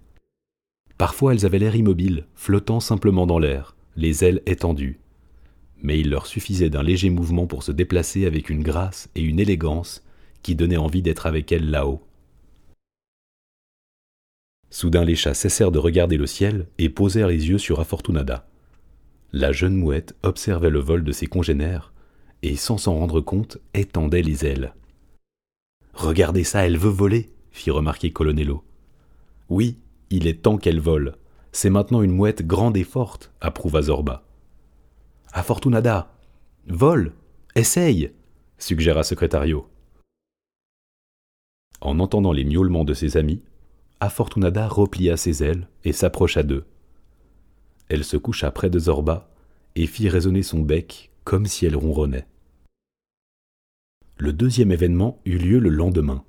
Parfois 0.97 1.33
elles 1.33 1.45
avaient 1.45 1.59
l'air 1.59 1.75
immobiles, 1.75 2.25
flottant 2.35 2.79
simplement 2.79 3.25
dans 3.25 3.39
l'air, 3.39 3.75
les 3.95 4.23
ailes 4.23 4.41
étendues. 4.45 4.99
Mais 5.83 5.99
il 5.99 6.09
leur 6.09 6.25
suffisait 6.25 6.69
d'un 6.69 6.81
léger 6.81 7.09
mouvement 7.09 7.45
pour 7.45 7.61
se 7.61 7.71
déplacer 7.71 8.25
avec 8.25 8.49
une 8.49 8.63
grâce 8.63 9.09
et 9.15 9.21
une 9.21 9.39
élégance 9.39 10.03
qui 10.41 10.55
donnaient 10.55 10.77
envie 10.77 11.01
d'être 11.01 11.27
avec 11.27 11.51
elles 11.51 11.69
là-haut. 11.69 12.01
Soudain 14.69 15.05
les 15.05 15.15
chats 15.15 15.35
cessèrent 15.35 15.71
de 15.71 15.77
regarder 15.77 16.17
le 16.17 16.25
ciel 16.25 16.67
et 16.79 16.89
posèrent 16.89 17.27
les 17.27 17.49
yeux 17.49 17.59
sur 17.59 17.79
Afortunada. 17.79 18.47
La 19.31 19.51
jeune 19.51 19.75
mouette 19.75 20.15
observait 20.23 20.71
le 20.71 20.79
vol 20.79 21.03
de 21.03 21.11
ses 21.11 21.27
congénères 21.27 21.93
et 22.41 22.55
sans 22.55 22.77
s'en 22.77 22.95
rendre 22.95 23.21
compte 23.21 23.57
étendait 23.73 24.21
les 24.21 24.45
ailes. 24.45 24.73
Regardez 25.93 26.43
ça, 26.43 26.65
elle 26.65 26.77
veut 26.77 26.89
voler, 26.89 27.31
fit 27.51 27.71
remarquer 27.71 28.11
Colonello. 28.11 28.63
Oui, 29.49 29.77
il 30.09 30.27
est 30.27 30.41
temps 30.41 30.57
qu'elle 30.57 30.79
vole. 30.79 31.15
C'est 31.51 31.69
maintenant 31.69 32.01
une 32.01 32.11
mouette 32.11 32.45
grande 32.45 32.75
et 32.77 32.83
forte, 32.83 33.31
approuva 33.41 33.83
Zorba. 33.83 34.25
Afortunada, 35.35 36.13
vole, 36.67 37.11
essaye, 37.55 38.11
suggéra 38.59 39.03
Secretario. 39.03 39.67
En 41.81 41.99
entendant 41.99 42.31
les 42.31 42.43
miaulements 42.43 42.85
de 42.85 42.93
ses 42.93 43.17
amis, 43.17 43.41
Afortunada 43.99 44.67
replia 44.67 45.17
ses 45.17 45.43
ailes 45.43 45.67
et 45.85 45.91
s'approcha 45.91 46.43
d'eux. 46.43 46.65
Elle 47.89 48.03
se 48.03 48.15
coucha 48.15 48.51
près 48.51 48.69
de 48.69 48.77
Zorba 48.77 49.27
et 49.73 49.87
fit 49.87 50.07
résonner 50.07 50.43
son 50.43 50.59
bec 50.59 51.09
comme 51.23 51.47
si 51.47 51.65
elle 51.65 51.77
ronronnait. 51.77 52.27
Le 54.17 54.33
deuxième 54.33 54.71
événement 54.71 55.19
eut 55.25 55.39
lieu 55.39 55.57
le 55.57 55.69
lendemain, 55.69 56.23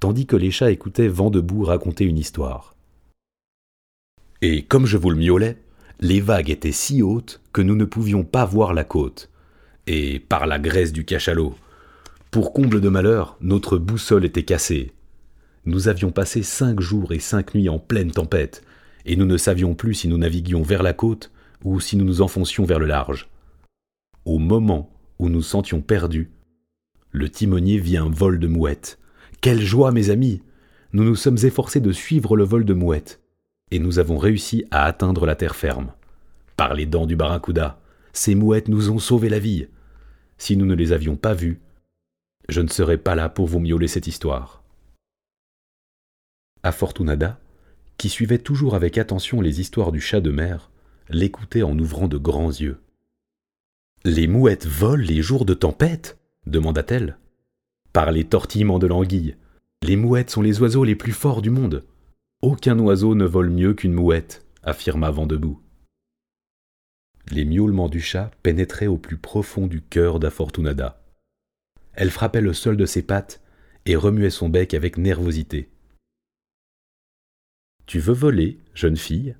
tandis 0.00 0.26
que 0.26 0.36
les 0.36 0.50
chats 0.50 0.70
écoutaient 0.70 1.08
Vent 1.08 1.30
debout 1.30 1.64
raconter 1.64 2.04
une 2.04 2.18
histoire. 2.18 2.76
Et 4.42 4.64
comme 4.64 4.84
je 4.84 4.98
vous 4.98 5.08
le 5.08 5.16
miaulais, 5.16 5.56
les 6.00 6.20
vagues 6.20 6.50
étaient 6.50 6.72
si 6.72 7.02
hautes 7.02 7.40
que 7.52 7.62
nous 7.62 7.76
ne 7.76 7.84
pouvions 7.84 8.24
pas 8.24 8.44
voir 8.44 8.74
la 8.74 8.84
côte. 8.84 9.30
Et 9.86 10.18
par 10.18 10.46
la 10.46 10.58
graisse 10.58 10.92
du 10.92 11.04
cachalot, 11.04 11.54
pour 12.30 12.52
comble 12.52 12.80
de 12.80 12.88
malheur, 12.88 13.36
notre 13.40 13.78
boussole 13.78 14.24
était 14.24 14.42
cassée. 14.42 14.92
Nous 15.66 15.88
avions 15.88 16.10
passé 16.10 16.42
cinq 16.42 16.80
jours 16.80 17.12
et 17.12 17.20
cinq 17.20 17.54
nuits 17.54 17.68
en 17.68 17.78
pleine 17.78 18.10
tempête, 18.10 18.64
et 19.06 19.16
nous 19.16 19.26
ne 19.26 19.36
savions 19.36 19.74
plus 19.74 19.94
si 19.94 20.08
nous 20.08 20.18
naviguions 20.18 20.62
vers 20.62 20.82
la 20.82 20.92
côte 20.92 21.30
ou 21.62 21.80
si 21.80 21.96
nous 21.96 22.04
nous 22.04 22.22
enfoncions 22.22 22.64
vers 22.64 22.78
le 22.78 22.86
large. 22.86 23.28
Au 24.24 24.38
moment 24.38 24.90
où 25.18 25.28
nous 25.28 25.42
sentions 25.42 25.80
perdus, 25.80 26.30
le 27.12 27.28
timonier 27.28 27.78
vit 27.78 27.96
un 27.96 28.08
vol 28.08 28.38
de 28.38 28.48
mouettes. 28.48 28.98
Quelle 29.40 29.60
joie, 29.60 29.92
mes 29.92 30.10
amis 30.10 30.42
Nous 30.92 31.04
nous 31.04 31.16
sommes 31.16 31.38
efforcés 31.42 31.80
de 31.80 31.92
suivre 31.92 32.36
le 32.36 32.44
vol 32.44 32.64
de 32.64 32.74
mouettes, 32.74 33.20
et 33.74 33.80
nous 33.80 33.98
avons 33.98 34.18
réussi 34.18 34.64
à 34.70 34.84
atteindre 34.84 35.26
la 35.26 35.34
terre 35.34 35.56
ferme. 35.56 35.90
Par 36.56 36.74
les 36.74 36.86
dents 36.86 37.06
du 37.06 37.16
barracuda, 37.16 37.80
ces 38.12 38.36
mouettes 38.36 38.68
nous 38.68 38.90
ont 38.90 39.00
sauvé 39.00 39.28
la 39.28 39.40
vie. 39.40 39.66
Si 40.38 40.56
nous 40.56 40.64
ne 40.64 40.76
les 40.76 40.92
avions 40.92 41.16
pas 41.16 41.34
vues, 41.34 41.60
je 42.48 42.60
ne 42.60 42.68
serais 42.68 42.98
pas 42.98 43.16
là 43.16 43.28
pour 43.28 43.48
vous 43.48 43.58
miauler 43.58 43.88
cette 43.88 44.06
histoire. 44.06 44.62
Afortunada, 46.62 47.40
qui 47.98 48.08
suivait 48.10 48.38
toujours 48.38 48.76
avec 48.76 48.96
attention 48.96 49.40
les 49.40 49.60
histoires 49.60 49.90
du 49.90 50.00
chat 50.00 50.20
de 50.20 50.30
mer, 50.30 50.70
l'écoutait 51.08 51.64
en 51.64 51.76
ouvrant 51.76 52.06
de 52.06 52.16
grands 52.16 52.52
yeux. 52.52 52.78
Les 54.04 54.28
mouettes 54.28 54.66
volent 54.66 55.04
les 55.04 55.20
jours 55.20 55.44
de 55.44 55.54
tempête? 55.54 56.16
demanda-t-elle. 56.46 57.18
Par 57.92 58.12
les 58.12 58.22
tortillements 58.22 58.78
de 58.78 58.86
l'anguille. 58.86 59.34
Les 59.82 59.96
mouettes 59.96 60.30
sont 60.30 60.42
les 60.42 60.60
oiseaux 60.60 60.84
les 60.84 60.94
plus 60.94 61.12
forts 61.12 61.42
du 61.42 61.50
monde. 61.50 61.82
Aucun 62.46 62.78
oiseau 62.78 63.14
ne 63.14 63.24
vole 63.24 63.48
mieux 63.48 63.72
qu'une 63.72 63.94
mouette, 63.94 64.44
affirma 64.62 65.10
Vendebout. 65.10 65.62
Les 67.30 67.46
miaulements 67.46 67.88
du 67.88 68.02
chat 68.02 68.32
pénétraient 68.42 68.86
au 68.86 68.98
plus 68.98 69.16
profond 69.16 69.66
du 69.66 69.80
cœur 69.80 70.20
d'Afortunada. 70.20 71.02
Elle 71.94 72.10
frappait 72.10 72.42
le 72.42 72.52
sol 72.52 72.76
de 72.76 72.84
ses 72.84 73.02
pattes 73.02 73.40
et 73.86 73.96
remuait 73.96 74.28
son 74.28 74.50
bec 74.50 74.74
avec 74.74 74.98
nervosité. 74.98 75.70
Tu 77.86 77.98
veux 77.98 78.12
voler, 78.12 78.58
jeune 78.74 78.98
fille? 78.98 79.36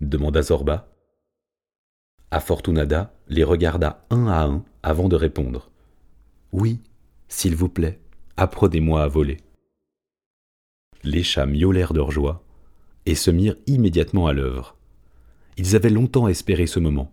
demanda 0.00 0.40
Zorba. 0.40 0.88
Afortunada 2.30 3.12
les 3.28 3.44
regarda 3.44 4.06
un 4.08 4.28
à 4.28 4.46
un 4.46 4.64
avant 4.82 5.10
de 5.10 5.16
répondre. 5.16 5.70
Oui, 6.52 6.80
s'il 7.28 7.54
vous 7.54 7.68
plaît, 7.68 8.00
apprenez-moi 8.38 9.02
à 9.02 9.08
voler. 9.08 9.36
Les 11.04 11.22
chats 11.22 11.44
miaulèrent 11.44 11.92
leur 11.92 12.10
joie 12.10 12.45
et 13.06 13.14
se 13.14 13.30
mirent 13.30 13.56
immédiatement 13.66 14.26
à 14.26 14.32
l'œuvre. 14.32 14.76
Ils 15.56 15.74
avaient 15.74 15.90
longtemps 15.90 16.28
espéré 16.28 16.66
ce 16.66 16.80
moment. 16.80 17.12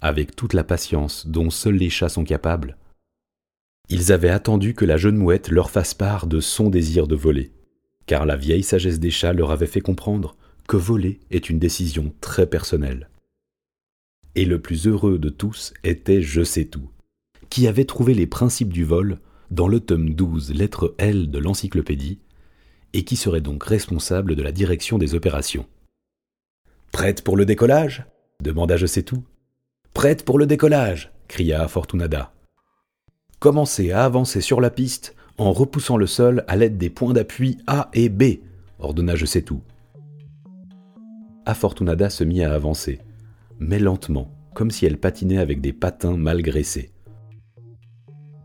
Avec 0.00 0.34
toute 0.34 0.54
la 0.54 0.64
patience 0.64 1.26
dont 1.26 1.50
seuls 1.50 1.76
les 1.76 1.90
chats 1.90 2.08
sont 2.08 2.24
capables, 2.24 2.76
ils 3.88 4.12
avaient 4.12 4.30
attendu 4.30 4.74
que 4.74 4.84
la 4.84 4.96
jeune 4.96 5.16
mouette 5.16 5.48
leur 5.48 5.70
fasse 5.70 5.94
part 5.94 6.26
de 6.26 6.40
son 6.40 6.70
désir 6.70 7.06
de 7.06 7.14
voler, 7.14 7.52
car 8.06 8.26
la 8.26 8.36
vieille 8.36 8.64
sagesse 8.64 8.98
des 8.98 9.10
chats 9.10 9.32
leur 9.32 9.50
avait 9.50 9.66
fait 9.66 9.80
comprendre 9.80 10.36
que 10.66 10.76
voler 10.76 11.20
est 11.30 11.50
une 11.50 11.58
décision 11.58 12.12
très 12.20 12.46
personnelle. 12.46 13.08
Et 14.34 14.44
le 14.44 14.60
plus 14.60 14.86
heureux 14.86 15.18
de 15.18 15.28
tous 15.28 15.72
était 15.84 16.20
Je 16.20 16.42
sais 16.42 16.64
tout, 16.64 16.90
qui 17.48 17.68
avait 17.68 17.84
trouvé 17.84 18.14
les 18.14 18.26
principes 18.26 18.72
du 18.72 18.84
vol 18.84 19.18
dans 19.50 19.68
le 19.68 19.78
tome 19.78 20.10
12, 20.14 20.52
lettre 20.52 20.94
L 20.98 21.30
de 21.30 21.38
l'encyclopédie, 21.38 22.18
et 22.96 23.04
qui 23.04 23.16
serait 23.16 23.42
donc 23.42 23.62
responsable 23.62 24.34
de 24.34 24.42
la 24.42 24.52
direction 24.52 24.96
des 24.96 25.14
opérations. 25.14 25.66
Prête 26.92 27.22
pour 27.22 27.36
le 27.36 27.44
décollage? 27.44 28.06
demanda 28.42 28.78
Je 28.78 28.86
sais 28.86 29.02
tout. 29.02 29.22
Prête 29.92 30.24
pour 30.24 30.38
le 30.38 30.46
décollage 30.46 31.12
cria 31.28 31.68
Fortunada. 31.68 32.32
Commencez 33.38 33.92
à 33.92 34.04
avancer 34.04 34.40
sur 34.40 34.62
la 34.62 34.70
piste 34.70 35.14
en 35.36 35.52
repoussant 35.52 35.98
le 35.98 36.06
sol 36.06 36.42
à 36.48 36.56
l'aide 36.56 36.78
des 36.78 36.88
points 36.88 37.12
d'appui 37.12 37.58
A 37.66 37.90
et 37.92 38.08
B, 38.08 38.40
ordonna 38.78 39.14
Je 39.14 39.26
sais 39.26 39.42
tout. 39.42 39.60
Afortunada 41.44 42.08
se 42.08 42.24
mit 42.24 42.42
à 42.42 42.54
avancer, 42.54 43.00
mais 43.58 43.78
lentement, 43.78 44.30
comme 44.54 44.70
si 44.70 44.86
elle 44.86 44.98
patinait 44.98 45.36
avec 45.36 45.60
des 45.60 45.74
patins 45.74 46.16
mal 46.16 46.40
graissés. 46.40 46.92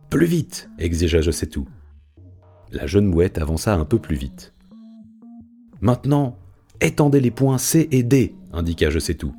Plus 0.09 0.25
vite 0.25 0.69
exigea 0.77 1.21
Je 1.21 1.31
sais 1.31 1.47
tout. 1.47 1.69
La 2.71 2.87
jeune 2.87 3.07
mouette 3.07 3.37
avança 3.37 3.75
un 3.75 3.83
peu 3.83 3.99
plus 3.99 4.15
vite. 4.15 4.53
Maintenant, 5.81 6.37
étendez 6.79 7.19
les 7.19 7.31
points 7.31 7.57
C 7.57 7.89
et 7.91 8.03
D, 8.03 8.33
indiqua 8.53 8.89
Je 8.89 8.99
sais 8.99 9.15
tout. 9.15 9.35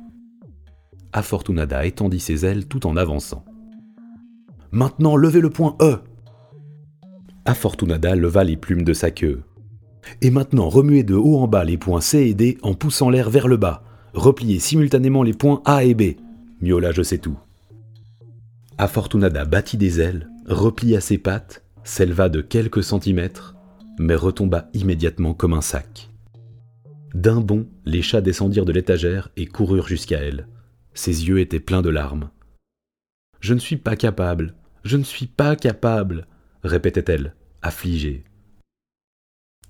Afortunada 1.13 1.85
étendit 1.85 2.19
ses 2.19 2.45
ailes 2.45 2.67
tout 2.67 2.85
en 2.85 2.95
avançant. 2.95 3.43
Maintenant, 4.71 5.15
levez 5.15 5.41
le 5.41 5.49
point 5.49 5.75
E. 5.81 5.99
Afortunada 7.45 8.15
leva 8.15 8.43
les 8.43 8.57
plumes 8.57 8.83
de 8.83 8.93
sa 8.93 9.09
queue. 9.09 9.41
Et 10.21 10.29
maintenant, 10.29 10.69
remuez 10.69 11.03
de 11.03 11.15
haut 11.15 11.37
en 11.37 11.47
bas 11.47 11.63
les 11.63 11.77
points 11.77 12.01
C 12.01 12.19
et 12.19 12.33
D 12.33 12.57
en 12.61 12.75
poussant 12.75 13.09
l'air 13.09 13.29
vers 13.29 13.47
le 13.47 13.57
bas. 13.57 13.83
Repliez 14.13 14.59
simultanément 14.59 15.23
les 15.23 15.33
points 15.33 15.61
A 15.65 15.83
et 15.83 15.95
B. 15.95 16.17
Miaula, 16.61 16.91
je 16.91 17.01
sais 17.01 17.17
tout. 17.17 17.37
Afortunada 18.77 19.45
battit 19.45 19.77
des 19.77 19.99
ailes, 19.99 20.29
replia 20.45 21.01
ses 21.01 21.17
pattes, 21.17 21.62
s'éleva 21.83 22.29
de 22.29 22.41
quelques 22.41 22.83
centimètres, 22.83 23.55
mais 23.99 24.15
retomba 24.15 24.69
immédiatement 24.73 25.33
comme 25.33 25.53
un 25.53 25.61
sac. 25.61 26.09
D'un 27.13 27.41
bond, 27.41 27.67
les 27.85 28.01
chats 28.01 28.21
descendirent 28.21 28.65
de 28.65 28.71
l'étagère 28.71 29.29
et 29.37 29.45
coururent 29.45 29.87
jusqu'à 29.87 30.19
elle. 30.19 30.47
Ses 30.93 31.27
yeux 31.27 31.39
étaient 31.39 31.59
pleins 31.59 31.81
de 31.81 31.89
larmes. 31.89 32.29
Je 33.39 33.53
ne 33.53 33.59
suis 33.59 33.77
pas 33.77 33.95
capable, 33.95 34.55
je 34.83 34.97
ne 34.97 35.03
suis 35.03 35.27
pas 35.27 35.55
capable, 35.55 36.27
répétait-elle, 36.63 37.35
affligée. 37.61 38.23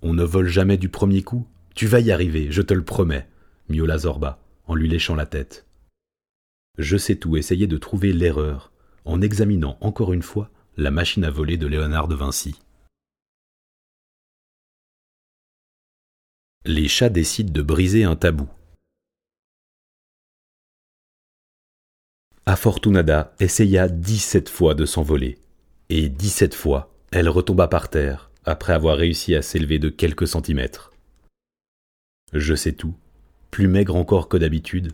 On 0.02 0.14
ne 0.14 0.24
vole 0.24 0.48
jamais 0.48 0.78
du 0.78 0.90
premier 0.90 1.24
coup, 1.24 1.48
tu 1.76 1.88
vas 1.88 2.00
y 2.00 2.12
arriver, 2.12 2.48
je 2.52 2.62
te 2.62 2.74
le 2.74 2.84
promets, 2.84 3.28
miaula 3.70 3.98
Zorba, 3.98 4.40
en 4.68 4.76
lui 4.76 4.88
léchant 4.88 5.16
la 5.16 5.26
tête. 5.26 5.66
Je 6.78 6.98
sais 6.98 7.16
tout 7.16 7.36
essayer 7.38 7.68
de 7.68 7.78
trouver 7.78 8.14
l'erreur, 8.14 8.72
en 9.06 9.22
examinant 9.22 9.78
encore 9.82 10.14
une 10.14 10.22
fois 10.22 10.50
la 10.76 10.90
machine 10.90 11.24
à 11.24 11.30
voler 11.30 11.58
de 11.58 11.68
Léonard 11.68 12.08
de 12.08 12.16
Vinci. 12.16 12.56
Les 16.66 16.88
chats 16.88 17.10
décident 17.10 17.52
de 17.52 17.62
briser 17.62 18.06
un 18.06 18.16
tabou. 18.16 18.50
Afortunada 22.46 23.36
essaya 23.40 23.88
dix-sept 23.88 24.50
fois 24.50 24.74
de 24.74 24.86
s'envoler, 24.86 25.38
et 25.90 26.10
dix-sept 26.10 26.56
fois 26.56 26.94
elle 27.12 27.30
retomba 27.30 27.68
par 27.68 27.90
terre 27.90 28.32
après 28.44 28.74
avoir 28.74 28.98
réussi 28.98 29.36
à 29.36 29.44
s'élever 29.44 29.78
de 29.78 29.90
quelques 29.90 30.28
centimètres. 30.28 30.92
Je 32.34 32.56
sais 32.56 32.74
tout, 32.74 32.96
plus 33.52 33.68
maigre 33.68 33.96
encore 33.96 34.28
que 34.28 34.38
d'habitude, 34.38 34.94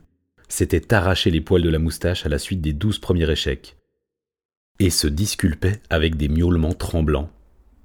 s'était 0.49 0.93
arraché 0.93 1.31
les 1.31 1.41
poils 1.41 1.61
de 1.61 1.69
la 1.69 1.79
moustache 1.79 2.25
à 2.25 2.29
la 2.29 2.37
suite 2.37 2.59
des 2.59 2.73
douze 2.73 2.99
premiers 2.99 3.31
échecs, 3.31 3.77
et 4.79 4.89
se 4.89 5.07
disculpait 5.07 5.81
avec 5.89 6.15
des 6.15 6.29
miaulements 6.29 6.73
tremblants. 6.73 7.29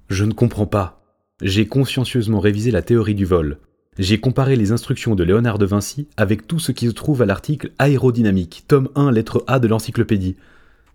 Je 0.09 0.23
ne 0.23 0.33
comprends 0.33 0.65
pas. 0.65 1.01
J'ai 1.41 1.67
consciencieusement 1.67 2.39
révisé 2.39 2.71
la 2.71 2.81
théorie 2.81 3.15
du 3.15 3.25
vol. 3.25 3.59
J'ai 3.97 4.19
comparé 4.19 4.55
les 4.55 4.71
instructions 4.71 5.15
de 5.15 5.23
Léonard 5.23 5.57
de 5.57 5.65
Vinci 5.65 6.07
avec 6.17 6.47
tout 6.47 6.59
ce 6.59 6.71
qui 6.71 6.87
se 6.87 6.93
trouve 6.93 7.21
à 7.21 7.25
l'article 7.25 7.71
aérodynamique, 7.79 8.65
tome 8.67 8.89
1, 8.95 9.11
lettre 9.11 9.43
A 9.47 9.59
de 9.59 9.67
l'encyclopédie. 9.67 10.35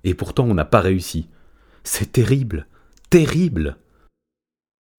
Et 0.05 0.15
pourtant 0.15 0.45
on 0.45 0.55
n'a 0.55 0.65
pas 0.65 0.81
réussi. 0.81 1.29
C'est 1.85 2.13
terrible. 2.13 2.67
Terrible. 3.11 3.77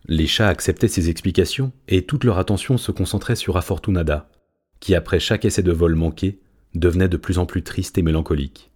Les 0.08 0.28
chats 0.28 0.48
acceptaient 0.48 0.88
ces 0.88 1.10
explications 1.10 1.72
et 1.88 2.04
toute 2.04 2.24
leur 2.24 2.40
attention 2.40 2.78
se 2.78 2.92
concentrait 2.92 3.36
sur 3.36 3.58
Afortunada, 3.58 4.30
qui 4.80 4.96
après 4.96 5.20
chaque 5.20 5.46
essai 5.46 5.62
de 5.62 5.72
vol 5.72 5.96
manqué, 5.96 6.40
devenait 6.74 7.10
de 7.10 7.18
plus 7.18 7.38
en 7.38 7.46
plus 7.46 7.64
triste 7.64 7.98
et 7.98 8.02
mélancolique. 8.02 8.71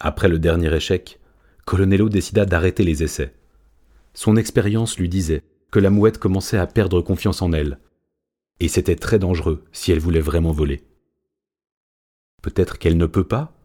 Après 0.00 0.28
le 0.28 0.38
dernier 0.38 0.74
échec, 0.74 1.20
Colonello 1.66 2.08
décida 2.08 2.44
d'arrêter 2.44 2.82
les 2.82 3.02
essais. 3.02 3.34
Son 4.12 4.36
expérience 4.36 4.98
lui 4.98 5.08
disait 5.08 5.42
que 5.70 5.78
la 5.78 5.90
mouette 5.90 6.18
commençait 6.18 6.58
à 6.58 6.66
perdre 6.66 7.00
confiance 7.00 7.42
en 7.42 7.52
elle, 7.52 7.78
et 8.60 8.68
c'était 8.68 8.96
très 8.96 9.18
dangereux 9.18 9.64
si 9.72 9.92
elle 9.92 9.98
voulait 9.98 10.20
vraiment 10.20 10.52
voler. 10.52 10.84
Peut-être 12.42 12.78
qu'elle 12.78 12.96
ne 12.96 13.06
peut 13.06 13.24
pas? 13.24 13.56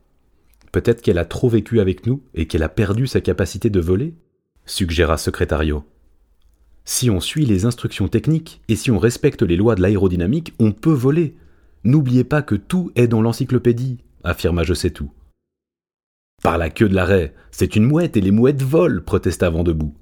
Peut-être 0.72 1.02
qu'elle 1.02 1.18
a 1.18 1.26
trop 1.26 1.50
vécu 1.50 1.80
avec 1.80 2.06
nous 2.06 2.24
et 2.34 2.48
qu'elle 2.48 2.64
a 2.64 2.70
perdu 2.70 3.08
sa 3.08 3.22
capacité 3.22 3.70
de 3.70 3.80
voler? 3.80 4.16
suggéra 4.66 5.18
Secrétario. 5.18 5.84
Si 6.86 7.10
on 7.10 7.20
suit 7.20 7.46
les 7.46 7.66
instructions 7.66 8.08
techniques 8.08 8.62
et 8.68 8.76
si 8.76 8.90
on 8.90 9.00
respecte 9.00 9.42
les 9.42 9.56
lois 9.56 9.76
de 9.76 9.82
l'aérodynamique, 9.82 10.54
on 10.60 10.72
peut 10.72 10.94
voler. 10.94 11.36
N'oubliez 11.84 12.24
pas 12.24 12.42
que 12.42 12.56
tout 12.56 12.92
est 12.96 13.08
dans 13.08 13.22
l'encyclopédie, 13.22 14.00
affirma 14.24 14.64
Je 14.64 14.74
sais 14.74 14.92
tout. 14.92 15.12
Par 16.42 16.58
la 16.58 16.70
queue 16.70 16.88
de 16.88 16.96
l'arrêt, 16.96 17.34
c'est 17.52 17.76
une 17.76 17.86
mouette 17.86 18.16
et 18.16 18.22
les 18.22 18.32
mouettes 18.32 18.64
volent, 18.64 19.02
protesta 19.02 19.50
Vendebout. 19.50 19.94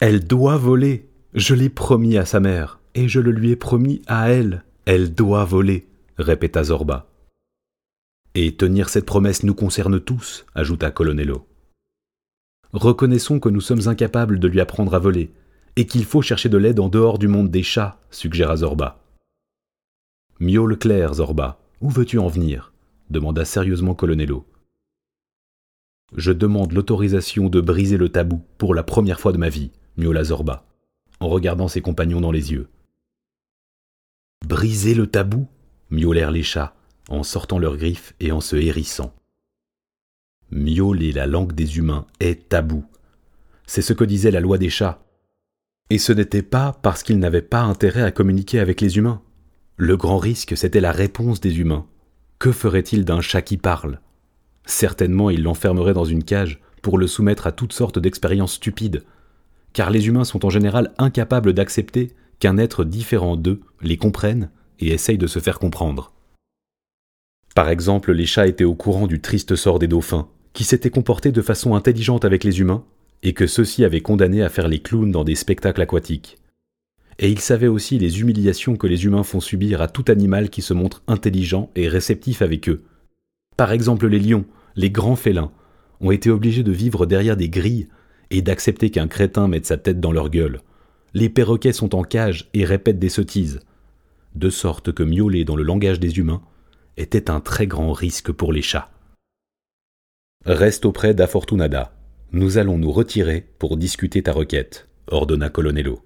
Elle 0.00 0.24
doit 0.26 0.56
voler. 0.56 1.08
Je 1.34 1.54
l'ai 1.54 1.68
promis 1.68 2.16
à 2.16 2.24
sa 2.24 2.40
mère, 2.40 2.80
et 2.94 3.08
je 3.08 3.20
le 3.20 3.30
lui 3.30 3.50
ai 3.50 3.56
promis 3.56 4.02
à 4.06 4.30
elle. 4.30 4.64
Elle 4.84 5.14
doit 5.14 5.44
voler, 5.44 5.88
répéta 6.18 6.64
Zorba. 6.64 7.08
Et 8.34 8.56
tenir 8.56 8.88
cette 8.88 9.06
promesse 9.06 9.42
nous 9.42 9.54
concerne 9.54 10.00
tous, 10.00 10.46
ajouta 10.54 10.90
Colonello. 10.90 11.46
Reconnaissons 12.72 13.40
que 13.40 13.48
nous 13.48 13.60
sommes 13.60 13.88
incapables 13.88 14.38
de 14.38 14.48
lui 14.48 14.60
apprendre 14.60 14.94
à 14.94 14.98
voler, 14.98 15.32
et 15.76 15.86
qu'il 15.86 16.04
faut 16.04 16.22
chercher 16.22 16.48
de 16.48 16.58
l'aide 16.58 16.80
en 16.80 16.88
dehors 16.88 17.18
du 17.18 17.28
monde 17.28 17.50
des 17.50 17.62
chats, 17.62 18.00
suggéra 18.10 18.56
Zorba. 18.56 19.02
Miaule 20.38 20.78
clair, 20.78 21.14
Zorba, 21.14 21.60
où 21.80 21.90
veux-tu 21.90 22.18
en 22.18 22.28
venir? 22.28 22.72
demanda 23.10 23.44
sérieusement 23.44 23.94
Colonello. 23.94 24.46
Je 26.16 26.32
demande 26.32 26.72
l'autorisation 26.72 27.48
de 27.48 27.60
briser 27.60 27.96
le 27.96 28.08
tabou 28.08 28.42
pour 28.58 28.74
la 28.74 28.82
première 28.82 29.20
fois 29.20 29.32
de 29.32 29.38
ma 29.38 29.48
vie, 29.48 29.70
miaula 29.96 30.24
Zorba, 30.24 30.66
en 31.20 31.28
regardant 31.28 31.68
ses 31.68 31.80
compagnons 31.80 32.20
dans 32.20 32.32
les 32.32 32.52
yeux. 32.52 32.68
Briser 34.46 34.94
le 34.94 35.06
tabou? 35.06 35.46
miaulèrent 35.90 36.30
les 36.30 36.42
chats, 36.42 36.74
en 37.08 37.22
sortant 37.22 37.58
leurs 37.58 37.76
griffes 37.76 38.14
et 38.20 38.32
en 38.32 38.40
se 38.40 38.56
hérissant. 38.56 39.14
Miauler 40.50 41.12
la 41.12 41.26
langue 41.26 41.52
des 41.52 41.78
humains 41.78 42.06
est 42.18 42.48
tabou. 42.48 42.84
C'est 43.66 43.82
ce 43.82 43.92
que 43.92 44.04
disait 44.04 44.30
la 44.30 44.40
loi 44.40 44.58
des 44.58 44.70
chats. 44.70 45.04
Et 45.90 45.98
ce 45.98 46.12
n'était 46.12 46.42
pas 46.42 46.78
parce 46.82 47.02
qu'ils 47.02 47.18
n'avaient 47.18 47.42
pas 47.42 47.62
intérêt 47.62 48.02
à 48.02 48.10
communiquer 48.10 48.58
avec 48.60 48.80
les 48.80 48.96
humains. 48.96 49.22
Le 49.76 49.96
grand 49.96 50.18
risque, 50.18 50.56
c'était 50.56 50.80
la 50.80 50.92
réponse 50.92 51.40
des 51.40 51.58
humains. 51.58 51.86
Que 52.38 52.52
ferait-il 52.52 53.04
d'un 53.04 53.20
chat 53.20 53.42
qui 53.42 53.56
parle? 53.56 54.00
Certainement, 54.70 55.30
il 55.30 55.42
l'enfermerait 55.42 55.94
dans 55.94 56.04
une 56.04 56.22
cage 56.22 56.60
pour 56.80 56.96
le 56.96 57.08
soumettre 57.08 57.48
à 57.48 57.52
toutes 57.52 57.72
sortes 57.72 57.98
d'expériences 57.98 58.52
stupides, 58.52 59.02
car 59.72 59.90
les 59.90 60.06
humains 60.06 60.22
sont 60.22 60.46
en 60.46 60.48
général 60.48 60.92
incapables 60.96 61.54
d'accepter 61.54 62.12
qu'un 62.38 62.56
être 62.56 62.84
différent 62.84 63.36
d'eux 63.36 63.62
les 63.82 63.96
comprenne 63.96 64.48
et 64.78 64.92
essaye 64.92 65.18
de 65.18 65.26
se 65.26 65.40
faire 65.40 65.58
comprendre. 65.58 66.12
Par 67.56 67.68
exemple, 67.68 68.12
les 68.12 68.26
chats 68.26 68.46
étaient 68.46 68.62
au 68.62 68.76
courant 68.76 69.08
du 69.08 69.20
triste 69.20 69.56
sort 69.56 69.80
des 69.80 69.88
dauphins, 69.88 70.28
qui 70.52 70.62
s'étaient 70.62 70.88
comportés 70.88 71.32
de 71.32 71.42
façon 71.42 71.74
intelligente 71.74 72.24
avec 72.24 72.44
les 72.44 72.60
humains, 72.60 72.84
et 73.24 73.32
que 73.32 73.48
ceux-ci 73.48 73.84
avaient 73.84 74.00
condamné 74.00 74.40
à 74.40 74.48
faire 74.48 74.68
les 74.68 74.78
clowns 74.78 75.10
dans 75.10 75.24
des 75.24 75.34
spectacles 75.34 75.82
aquatiques. 75.82 76.38
Et 77.18 77.28
ils 77.28 77.40
savaient 77.40 77.66
aussi 77.66 77.98
les 77.98 78.20
humiliations 78.20 78.76
que 78.76 78.86
les 78.86 79.04
humains 79.04 79.24
font 79.24 79.40
subir 79.40 79.82
à 79.82 79.88
tout 79.88 80.04
animal 80.06 80.48
qui 80.48 80.62
se 80.62 80.74
montre 80.74 81.02
intelligent 81.08 81.70
et 81.74 81.88
réceptif 81.88 82.40
avec 82.40 82.68
eux. 82.68 82.84
Par 83.56 83.72
exemple, 83.72 84.06
les 84.06 84.20
lions, 84.20 84.46
les 84.76 84.90
grands 84.90 85.16
félins, 85.16 85.52
ont 86.00 86.10
été 86.10 86.30
obligés 86.30 86.62
de 86.62 86.72
vivre 86.72 87.06
derrière 87.06 87.36
des 87.36 87.48
grilles 87.48 87.88
et 88.30 88.42
d'accepter 88.42 88.90
qu'un 88.90 89.08
crétin 89.08 89.48
mette 89.48 89.66
sa 89.66 89.76
tête 89.76 90.00
dans 90.00 90.12
leur 90.12 90.30
gueule. 90.30 90.60
Les 91.14 91.28
perroquets 91.28 91.72
sont 91.72 91.94
en 91.94 92.02
cage 92.02 92.48
et 92.54 92.64
répètent 92.64 92.98
des 92.98 93.08
sottises. 93.08 93.60
De 94.34 94.48
sorte 94.48 94.92
que 94.92 95.02
miauler 95.02 95.44
dans 95.44 95.56
le 95.56 95.64
langage 95.64 95.98
des 95.98 96.18
humains 96.18 96.42
était 96.96 97.30
un 97.30 97.40
très 97.40 97.66
grand 97.66 97.92
risque 97.92 98.30
pour 98.30 98.52
les 98.52 98.62
chats. 98.62 98.90
Reste 100.46 100.84
auprès 100.84 101.14
d'Afortunada. 101.14 101.92
Nous 102.32 102.58
allons 102.58 102.78
nous 102.78 102.92
retirer 102.92 103.46
pour 103.58 103.76
discuter 103.76 104.22
ta 104.22 104.32
requête, 104.32 104.88
ordonna 105.08 105.50
Colonello. 105.50 106.00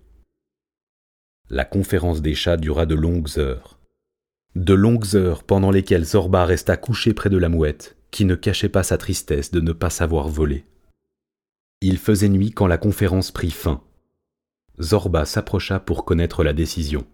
La 1.51 1.67
conférence 1.67 2.23
des 2.23 2.35
chats 2.35 2.57
dura 2.57 2.87
de 2.87 2.95
longues 2.95 3.39
heures. 3.39 3.79
De 4.57 4.73
longues 4.73 5.15
heures 5.15 5.45
pendant 5.45 5.71
lesquelles 5.71 6.05
Zorba 6.05 6.47
resta 6.47 6.79
couché 6.79 7.13
près 7.13 7.29
de 7.29 7.37
la 7.37 7.51
mouette, 7.51 7.97
qui 8.15 8.25
ne 8.27 8.37
cachait 8.37 8.69
pas 8.69 8.85
sa 8.85 8.97
tristesse 8.97 9.51
de 9.51 9.59
ne 9.59 9.73
pas 9.73 9.91
savoir 9.91 10.29
voler. 10.29 10.65
Il 11.81 11.99
faisait 11.99 12.29
nuit 12.29 12.53
quand 12.53 12.69
la 12.69 12.79
conférence 12.79 13.33
prit 13.33 13.51
fin. 13.51 13.83
Zorba 14.81 15.25
s'approcha 15.25 15.81
pour 15.81 16.05
connaître 16.05 16.45
la 16.45 16.53
décision. 16.53 17.09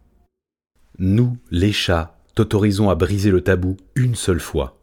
Nous, 0.99 1.39
les 1.51 1.73
chats, 1.73 2.21
t'autorisons 2.35 2.91
à 2.91 2.97
briser 2.97 3.31
le 3.31 3.41
tabou 3.41 3.79
une 3.95 4.15
seule 4.15 4.41
fois. 4.41 4.79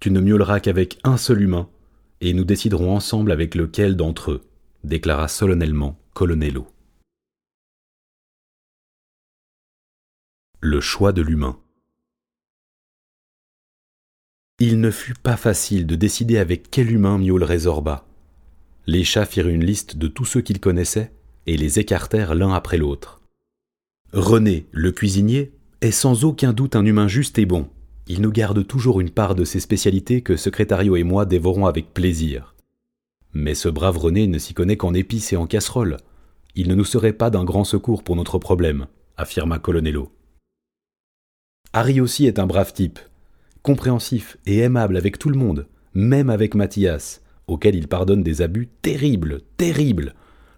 Tu 0.00 0.10
ne 0.10 0.20
miauleras 0.20 0.60
qu'avec 0.60 0.98
un 1.02 1.16
seul 1.16 1.40
humain, 1.40 1.70
et 2.20 2.34
nous 2.34 2.44
déciderons 2.44 2.94
ensemble 2.94 3.32
avec 3.32 3.54
lequel 3.54 3.96
d'entre 3.96 4.32
eux, 4.32 4.44
déclara 4.84 5.28
solennellement 5.28 5.98
Colonello. 6.12 6.66
Le 10.60 10.82
choix 10.82 11.12
de 11.12 11.22
l'humain. 11.22 11.58
Il 14.60 14.80
ne 14.80 14.90
fut 14.90 15.14
pas 15.14 15.36
facile 15.36 15.86
de 15.86 15.94
décider 15.94 16.36
avec 16.36 16.68
quel 16.70 16.90
humain 16.90 17.18
miaulerait 17.18 17.60
Zorba. 17.60 18.04
Les 18.86 19.04
chats 19.04 19.24
firent 19.24 19.48
une 19.48 19.64
liste 19.64 19.96
de 19.96 20.08
tous 20.08 20.24
ceux 20.24 20.40
qu'ils 20.40 20.58
connaissaient 20.58 21.12
et 21.46 21.56
les 21.56 21.78
écartèrent 21.78 22.34
l'un 22.34 22.52
après 22.52 22.76
l'autre. 22.76 23.20
René, 24.12 24.66
le 24.72 24.90
cuisinier, 24.90 25.52
est 25.80 25.92
sans 25.92 26.24
aucun 26.24 26.52
doute 26.52 26.74
un 26.74 26.84
humain 26.84 27.06
juste 27.06 27.38
et 27.38 27.46
bon, 27.46 27.68
il 28.08 28.20
nous 28.20 28.32
garde 28.32 28.66
toujours 28.66 29.00
une 29.00 29.10
part 29.10 29.36
de 29.36 29.44
ses 29.44 29.60
spécialités 29.60 30.22
que 30.22 30.36
Secrétario 30.36 30.96
et 30.96 31.04
moi 31.04 31.24
dévorons 31.24 31.66
avec 31.66 31.94
plaisir. 31.94 32.56
Mais 33.34 33.54
ce 33.54 33.68
brave 33.68 33.98
René 33.98 34.26
ne 34.26 34.38
s'y 34.38 34.54
connaît 34.54 34.78
qu'en 34.78 34.92
épices 34.94 35.32
et 35.32 35.36
en 35.36 35.46
casseroles. 35.46 35.98
Il 36.56 36.66
ne 36.68 36.74
nous 36.74 36.84
serait 36.84 37.12
pas 37.12 37.30
d'un 37.30 37.44
grand 37.44 37.64
secours 37.64 38.02
pour 38.02 38.16
notre 38.16 38.38
problème, 38.38 38.86
affirma 39.16 39.60
Colonello. 39.60 40.10
Harry 41.72 42.00
aussi 42.00 42.26
est 42.26 42.40
un 42.40 42.46
brave 42.46 42.72
type, 42.72 42.98
compréhensif 43.68 44.38
et 44.46 44.60
aimable 44.60 44.96
avec 44.96 45.18
tout 45.18 45.28
le 45.28 45.36
monde, 45.36 45.66
même 45.92 46.30
avec 46.30 46.54
Mathias, 46.54 47.20
auquel 47.48 47.74
il 47.74 47.86
pardonne 47.86 48.22
des 48.22 48.40
abus 48.40 48.70
terribles, 48.80 49.42
terribles, 49.58 50.14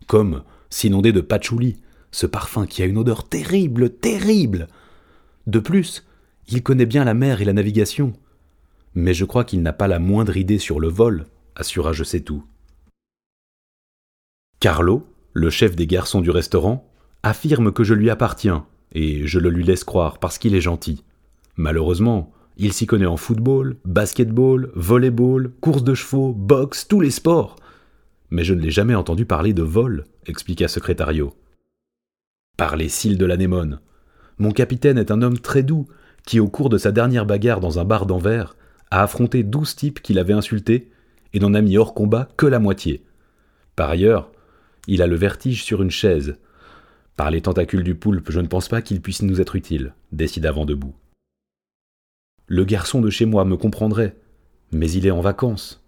comme 0.06 0.44
s'inonder 0.68 1.10
de 1.10 1.20
patchouli, 1.20 1.80
ce 2.12 2.26
parfum 2.26 2.66
qui 2.66 2.82
a 2.82 2.86
une 2.86 2.98
odeur 2.98 3.28
terrible, 3.28 3.90
terrible. 3.90 4.68
De 5.48 5.58
plus, 5.58 6.06
il 6.46 6.62
connaît 6.62 6.86
bien 6.86 7.02
la 7.02 7.14
mer 7.14 7.40
et 7.40 7.44
la 7.44 7.52
navigation. 7.52 8.12
Mais 8.94 9.12
je 9.12 9.24
crois 9.24 9.42
qu'il 9.42 9.60
n'a 9.62 9.72
pas 9.72 9.88
la 9.88 9.98
moindre 9.98 10.36
idée 10.36 10.58
sur 10.58 10.78
le 10.78 10.86
vol, 10.86 11.26
assura 11.56 11.92
Je 11.92 12.04
sais 12.04 12.20
tout. 12.20 12.44
Carlo, 14.60 15.04
le 15.32 15.50
chef 15.50 15.74
des 15.74 15.88
garçons 15.88 16.20
du 16.20 16.30
restaurant, 16.30 16.88
affirme 17.24 17.72
que 17.72 17.82
je 17.82 17.94
lui 17.94 18.08
appartiens, 18.08 18.66
et 18.92 19.26
je 19.26 19.40
le 19.40 19.50
lui 19.50 19.64
laisse 19.64 19.82
croire 19.82 20.20
parce 20.20 20.38
qu'il 20.38 20.54
est 20.54 20.60
gentil. 20.60 21.02
Malheureusement, 21.56 22.32
il 22.62 22.74
s'y 22.74 22.86
connaît 22.86 23.06
en 23.06 23.16
football, 23.16 23.78
basketball, 23.86 24.70
volleyball, 24.74 25.50
course 25.62 25.82
de 25.82 25.94
chevaux, 25.94 26.34
boxe, 26.34 26.86
tous 26.86 27.00
les 27.00 27.10
sports. 27.10 27.56
Mais 28.28 28.44
je 28.44 28.52
ne 28.52 28.60
l'ai 28.60 28.70
jamais 28.70 28.94
entendu 28.94 29.24
parler 29.24 29.54
de 29.54 29.62
vol, 29.62 30.04
expliqua 30.26 30.68
Secrétario. 30.68 31.32
Par 32.58 32.76
les 32.76 32.90
cils 32.90 33.16
de 33.16 33.24
l'anémone. 33.24 33.80
Mon 34.36 34.52
capitaine 34.52 34.98
est 34.98 35.10
un 35.10 35.22
homme 35.22 35.38
très 35.38 35.62
doux, 35.62 35.88
qui, 36.26 36.38
au 36.38 36.48
cours 36.48 36.68
de 36.68 36.76
sa 36.76 36.92
dernière 36.92 37.24
bagarre 37.24 37.60
dans 37.60 37.78
un 37.78 37.86
bar 37.86 38.04
d'Anvers, 38.04 38.56
a 38.90 39.02
affronté 39.02 39.42
douze 39.42 39.74
types 39.74 40.02
qu'il 40.02 40.18
avait 40.18 40.34
insultés 40.34 40.90
et 41.32 41.40
n'en 41.40 41.54
a 41.54 41.62
mis 41.62 41.78
hors 41.78 41.94
combat 41.94 42.28
que 42.36 42.44
la 42.44 42.58
moitié. 42.58 43.02
Par 43.74 43.88
ailleurs, 43.88 44.30
il 44.86 45.00
a 45.00 45.06
le 45.06 45.16
vertige 45.16 45.64
sur 45.64 45.80
une 45.80 45.90
chaise. 45.90 46.36
Par 47.16 47.30
les 47.30 47.40
tentacules 47.40 47.84
du 47.84 47.94
poulpe, 47.94 48.30
je 48.30 48.40
ne 48.40 48.48
pense 48.48 48.68
pas 48.68 48.82
qu'il 48.82 49.00
puisse 49.00 49.22
nous 49.22 49.40
être 49.40 49.56
utile, 49.56 49.94
décida 50.12 50.52
debout. 50.52 50.94
Le 52.52 52.64
garçon 52.64 53.00
de 53.00 53.10
chez 53.10 53.26
moi 53.26 53.44
me 53.44 53.56
comprendrait, 53.56 54.16
mais 54.72 54.90
il 54.90 55.06
est 55.06 55.12
en 55.12 55.20
vacances. 55.20 55.84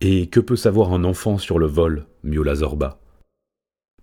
Et 0.00 0.28
que 0.28 0.38
peut 0.38 0.54
savoir 0.54 0.92
un 0.92 1.02
enfant 1.02 1.38
sur 1.38 1.58
le 1.58 1.66
vol 1.66 2.06
miaula 2.22 2.54
Zorba? 2.54 3.00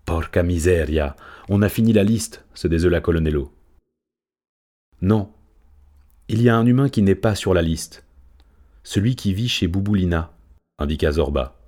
Porca 0.04 0.44
miseria, 0.44 1.16
on 1.48 1.62
a 1.62 1.70
fini 1.70 1.94
la 1.94 2.04
liste, 2.04 2.44
se 2.54 2.68
désola 2.68 3.00
Colonello. 3.00 3.54
Non, 5.02 5.32
il 6.28 6.42
y 6.42 6.50
a 6.50 6.58
un 6.58 6.66
humain 6.66 6.90
qui 6.90 7.02
n'est 7.02 7.16
pas 7.16 7.34
sur 7.34 7.54
la 7.54 7.62
liste. 7.62 8.04
Celui 8.84 9.16
qui 9.16 9.34
vit 9.34 9.48
chez 9.48 9.68
Bouboulina, 9.70 10.34
indiqua 10.80 11.14
Zorba. 11.14 11.62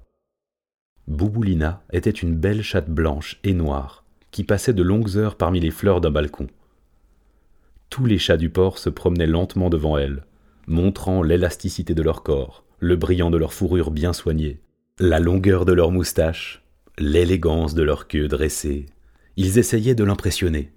Bouboulina 1.07 1.84
était 1.93 2.09
une 2.09 2.36
belle 2.36 2.64
chatte 2.64 2.89
blanche 2.89 3.39
et 3.45 3.53
noire 3.53 4.03
qui 4.32 4.43
passait 4.43 4.74
de 4.74 4.84
longues 4.84 5.16
heures 5.16 5.38
parmi 5.38 5.62
les 5.62 5.72
fleurs 5.72 6.01
d'un 6.01 6.12
balcon. 6.12 6.47
Tous 7.92 8.06
les 8.06 8.18
chats 8.18 8.38
du 8.38 8.50
port 8.50 8.78
se 8.78 8.89
promenaient 8.89 9.28
lentement 9.28 9.70
devant 9.70 9.98
elle, 9.98 10.24
montrant 10.66 11.22
l'élasticité 11.22 11.94
de 11.94 12.02
leur 12.02 12.24
corps, 12.24 12.64
le 12.80 12.96
brillant 12.96 13.30
de 13.30 13.38
leur 13.38 13.52
fourrure 13.52 13.92
bien 13.92 14.14
soignée, 14.14 14.62
la 14.98 15.20
longueur 15.20 15.66
de 15.66 15.74
leurs 15.74 15.92
moustaches, 15.92 16.64
l'élégance 16.98 17.76
de 17.76 17.84
leur 17.84 18.08
queue 18.08 18.30
dressée. 18.30 18.86
Ils 19.36 19.58
essayaient 19.58 19.94
de 19.94 20.06
l'impressionner. 20.06 20.72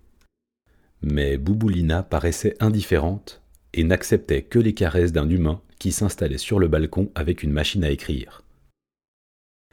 Mais 1.03 1.39
Bouboulina 1.39 2.03
paraissait 2.03 2.57
indifférente 2.59 3.43
et 3.75 3.85
n'acceptait 3.85 4.43
que 4.43 4.59
les 4.59 4.75
caresses 4.75 5.12
d'un 5.12 5.29
humain 5.31 5.61
qui 5.79 5.93
s'installait 5.93 6.37
sur 6.37 6.59
le 6.59 6.67
balcon 6.67 7.12
avec 7.15 7.45
une 7.45 7.53
machine 7.53 7.85
à 7.85 7.91
écrire. 7.91 8.43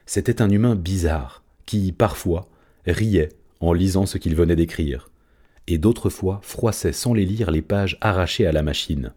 C'était 0.05 0.43
un 0.43 0.49
humain 0.51 0.75
bizarre, 0.75 1.43
qui, 1.65 1.91
parfois, 1.91 2.49
riait 2.85 3.29
en 3.61 3.73
lisant 3.73 4.05
ce 4.05 4.19
qu'il 4.19 4.35
venait 4.35 4.55
d'écrire, 4.55 5.09
et 5.67 5.77
d'autres 5.77 6.09
fois 6.09 6.39
froissait 6.43 6.93
sans 6.93 7.13
les 7.13 7.25
lire 7.25 7.51
les 7.51 7.61
pages 7.61 7.97
arrachées 8.01 8.47
à 8.47 8.51
la 8.51 8.63
machine. 8.63 9.13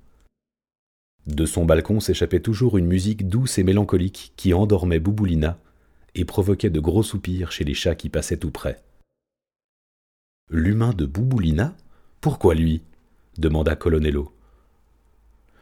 De 1.27 1.47
son 1.47 1.65
balcon 1.65 2.01
s'échappait 2.01 2.41
toujours 2.41 2.77
une 2.77 2.87
musique 2.87 3.29
douce 3.29 3.59
et 3.59 3.65
mélancolique 3.65 4.33
qui 4.37 4.53
endormait 4.53 5.01
Bouboulina 5.01 5.59
et 6.15 6.25
provoquait 6.25 6.71
de 6.71 6.81
gros 6.81 7.03
soupirs 7.03 7.51
chez 7.51 7.65
les 7.65 7.75
chats 7.75 7.95
qui 7.95 8.11
passaient 8.11 8.37
tout 8.37 8.51
près. 8.51 8.83
L'humain 10.51 10.93
de 10.93 11.07
Bouboulina? 11.07 11.75
Pourquoi 12.21 12.55
lui? 12.55 12.83
demanda 13.39 13.75
Colonello. 13.75 14.33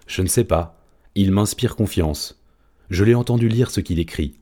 Je 0.06 0.22
ne 0.22 0.26
sais 0.26 0.44
pas. 0.44 0.78
Il 1.14 1.30
m'inspire 1.30 1.76
confiance. 1.76 2.42
Je 2.90 3.04
l'ai 3.04 3.14
entendu 3.14 3.48
lire 3.48 3.70
ce 3.70 3.80
qu'il 3.80 4.00
écrit. 4.00 4.40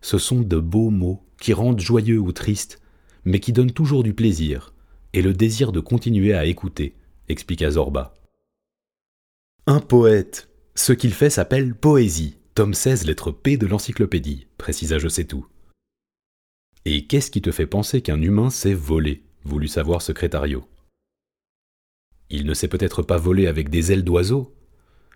Ce 0.00 0.18
sont 0.18 0.40
de 0.40 0.58
beaux 0.58 0.90
mots 0.90 1.22
qui 1.40 1.52
rendent 1.52 1.80
joyeux 1.80 2.18
ou 2.18 2.32
tristes, 2.32 2.82
mais 3.24 3.38
qui 3.38 3.52
donnent 3.52 3.72
toujours 3.72 4.02
du 4.02 4.12
plaisir 4.14 4.74
et 5.12 5.22
le 5.22 5.32
désir 5.32 5.72
de 5.72 5.80
continuer 5.80 6.34
à 6.34 6.44
écouter, 6.44 6.94
expliqua 7.28 7.70
Zorba. 7.70 8.14
Un 9.66 9.80
poète. 9.80 10.48
Ce 10.74 10.92
qu'il 10.92 11.12
fait 11.12 11.30
s'appelle 11.30 11.74
poésie. 11.74 12.36
Tome 12.54 12.74
16, 12.74 13.06
lettre 13.06 13.30
P 13.30 13.56
de 13.56 13.66
l'encyclopédie, 13.66 14.46
précisa 14.58 14.98
Je 14.98 15.08
sais 15.08 15.24
tout. 15.24 15.46
Et 16.84 17.06
qu'est-ce 17.06 17.30
qui 17.30 17.42
te 17.42 17.52
fait 17.52 17.66
penser 17.66 18.02
qu'un 18.02 18.20
humain 18.20 18.50
sait 18.50 18.74
voler 18.74 19.22
voulut 19.44 19.68
savoir 19.68 20.02
Secrétario? 20.02 20.64
Il 22.30 22.46
ne 22.46 22.54
sait 22.54 22.68
peut-être 22.68 23.02
pas 23.02 23.16
voler 23.16 23.46
avec 23.46 23.68
des 23.70 23.92
ailes 23.92 24.04
d'oiseau, 24.04 24.54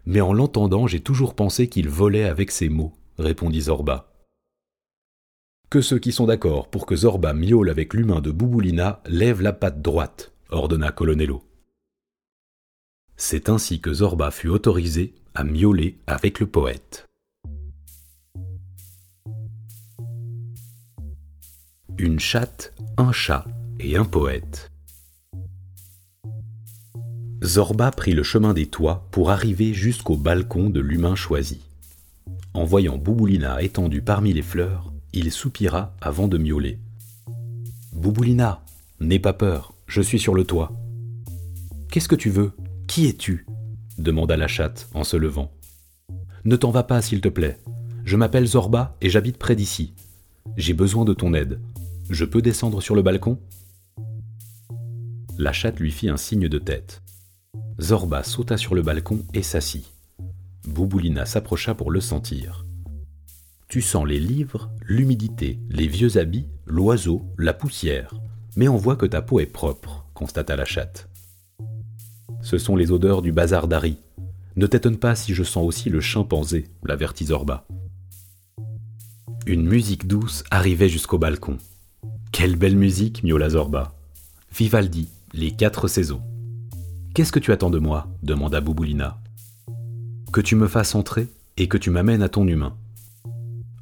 mais 0.06 0.20
en 0.20 0.32
l'entendant 0.32 0.86
j'ai 0.86 1.00
toujours 1.00 1.34
pensé 1.34 1.68
qu'il 1.68 1.88
volait 1.88 2.24
avec 2.24 2.50
ses 2.50 2.68
mots, 2.68 2.92
répondit 3.18 3.62
Zorba. 3.62 4.13
Que 5.70 5.80
ceux 5.80 5.98
qui 5.98 6.12
sont 6.12 6.26
d'accord 6.26 6.68
pour 6.68 6.86
que 6.86 6.94
Zorba 6.94 7.32
miaule 7.34 7.70
avec 7.70 7.94
l'humain 7.94 8.20
de 8.20 8.30
Bouboulina 8.30 9.02
lèvent 9.06 9.42
la 9.42 9.52
patte 9.52 9.82
droite, 9.82 10.32
ordonna 10.50 10.92
Colonello. 10.92 11.42
C'est 13.16 13.48
ainsi 13.48 13.80
que 13.80 13.92
Zorba 13.92 14.30
fut 14.30 14.48
autorisé 14.48 15.14
à 15.34 15.44
miauler 15.44 15.98
avec 16.06 16.40
le 16.40 16.46
poète. 16.46 17.06
Une 21.98 22.18
chatte, 22.18 22.74
un 22.96 23.12
chat 23.12 23.46
et 23.78 23.96
un 23.96 24.04
poète. 24.04 24.70
Zorba 27.42 27.90
prit 27.90 28.14
le 28.14 28.22
chemin 28.22 28.54
des 28.54 28.66
toits 28.66 29.06
pour 29.10 29.30
arriver 29.30 29.74
jusqu'au 29.74 30.16
balcon 30.16 30.70
de 30.70 30.80
l'humain 30.80 31.14
choisi. 31.14 31.60
En 32.54 32.64
voyant 32.64 32.96
Bouboulina 32.96 33.62
étendue 33.62 34.02
parmi 34.02 34.32
les 34.32 34.42
fleurs, 34.42 34.93
il 35.16 35.30
soupira 35.30 35.94
avant 36.00 36.26
de 36.26 36.38
miauler. 36.38 36.80
Bouboulina, 37.92 38.64
n'aie 38.98 39.20
pas 39.20 39.32
peur, 39.32 39.72
je 39.86 40.02
suis 40.02 40.18
sur 40.18 40.34
le 40.34 40.44
toit. 40.44 40.72
Qu'est-ce 41.90 42.08
que 42.08 42.16
tu 42.16 42.30
veux? 42.30 42.52
Qui 42.88 43.06
es-tu? 43.06 43.46
demanda 43.96 44.36
la 44.36 44.48
chatte 44.48 44.88
en 44.92 45.04
se 45.04 45.16
levant. 45.16 45.52
Ne 46.44 46.56
t'en 46.56 46.72
va 46.72 46.82
pas, 46.82 47.00
s'il 47.00 47.20
te 47.20 47.28
plaît. 47.28 47.60
Je 48.04 48.16
m'appelle 48.16 48.46
Zorba 48.46 48.96
et 49.00 49.08
j'habite 49.08 49.38
près 49.38 49.54
d'ici. 49.54 49.94
J'ai 50.56 50.74
besoin 50.74 51.04
de 51.04 51.14
ton 51.14 51.32
aide. 51.32 51.60
Je 52.10 52.24
peux 52.24 52.42
descendre 52.42 52.80
sur 52.82 52.96
le 52.96 53.02
balcon? 53.02 53.38
La 55.38 55.52
chatte 55.52 55.78
lui 55.78 55.92
fit 55.92 56.08
un 56.08 56.16
signe 56.16 56.48
de 56.48 56.58
tête. 56.58 57.02
Zorba 57.80 58.24
sauta 58.24 58.56
sur 58.56 58.74
le 58.74 58.82
balcon 58.82 59.24
et 59.32 59.42
s'assit. 59.44 59.92
Bouboulina 60.66 61.24
s'approcha 61.24 61.74
pour 61.76 61.92
le 61.92 62.00
sentir. 62.00 62.63
Tu 63.74 63.82
sens 63.82 64.06
les 64.06 64.20
livres, 64.20 64.70
l'humidité, 64.86 65.58
les 65.68 65.88
vieux 65.88 66.16
habits, 66.16 66.46
l'oiseau, 66.64 67.22
la 67.36 67.52
poussière, 67.52 68.14
mais 68.54 68.68
on 68.68 68.76
voit 68.76 68.94
que 68.94 69.04
ta 69.04 69.20
peau 69.20 69.40
est 69.40 69.46
propre, 69.46 70.06
constata 70.14 70.54
la 70.54 70.64
chatte. 70.64 71.08
Ce 72.40 72.56
sont 72.56 72.76
les 72.76 72.92
odeurs 72.92 73.20
du 73.20 73.32
bazar 73.32 73.66
d'Harry. 73.66 73.96
Ne 74.54 74.68
t'étonne 74.68 74.98
pas 74.98 75.16
si 75.16 75.34
je 75.34 75.42
sens 75.42 75.66
aussi 75.66 75.90
le 75.90 76.00
chimpanzé, 76.00 76.68
l'avertit 76.84 77.24
Zorba. 77.24 77.66
Une 79.44 79.66
musique 79.66 80.06
douce 80.06 80.44
arrivait 80.52 80.88
jusqu'au 80.88 81.18
balcon. 81.18 81.58
Quelle 82.30 82.54
belle 82.54 82.76
musique, 82.76 83.24
miaula 83.24 83.50
Zorba. 83.50 83.96
Vivaldi, 84.56 85.08
les 85.32 85.50
quatre 85.50 85.88
saisons. 85.88 86.22
Qu'est-ce 87.12 87.32
que 87.32 87.40
tu 87.40 87.50
attends 87.50 87.70
de 87.70 87.80
moi? 87.80 88.06
demanda 88.22 88.60
Bouboulina. 88.60 89.20
Que 90.32 90.40
tu 90.40 90.54
me 90.54 90.68
fasses 90.68 90.94
entrer 90.94 91.26
et 91.56 91.66
que 91.66 91.76
tu 91.76 91.90
m'amènes 91.90 92.22
à 92.22 92.28
ton 92.28 92.46
humain. 92.46 92.76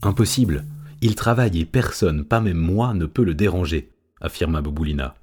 Impossible. 0.03 0.65
Il 1.01 1.15
travaille 1.15 1.61
et 1.61 1.65
personne, 1.65 2.25
pas 2.25 2.41
même 2.41 2.59
moi, 2.59 2.95
ne 2.95 3.07
peut 3.07 3.25
le 3.25 3.35
déranger, 3.35 3.91
affirma 4.21 4.61
Bouboulina. 4.61 5.15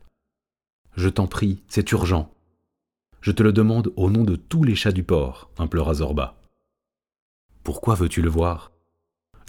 Je 0.95 1.09
t'en 1.09 1.27
prie, 1.27 1.63
c'est 1.67 1.91
urgent. 1.91 2.33
Je 3.21 3.31
te 3.31 3.43
le 3.43 3.51
demande 3.51 3.91
au 3.95 4.09
nom 4.09 4.23
de 4.23 4.35
tous 4.35 4.63
les 4.63 4.75
chats 4.75 4.91
du 4.91 5.03
port, 5.03 5.51
implora 5.57 5.95
Zorba. 5.95 6.41
Pourquoi 7.63 7.95
veux-tu 7.95 8.21
le 8.21 8.29
voir? 8.29 8.71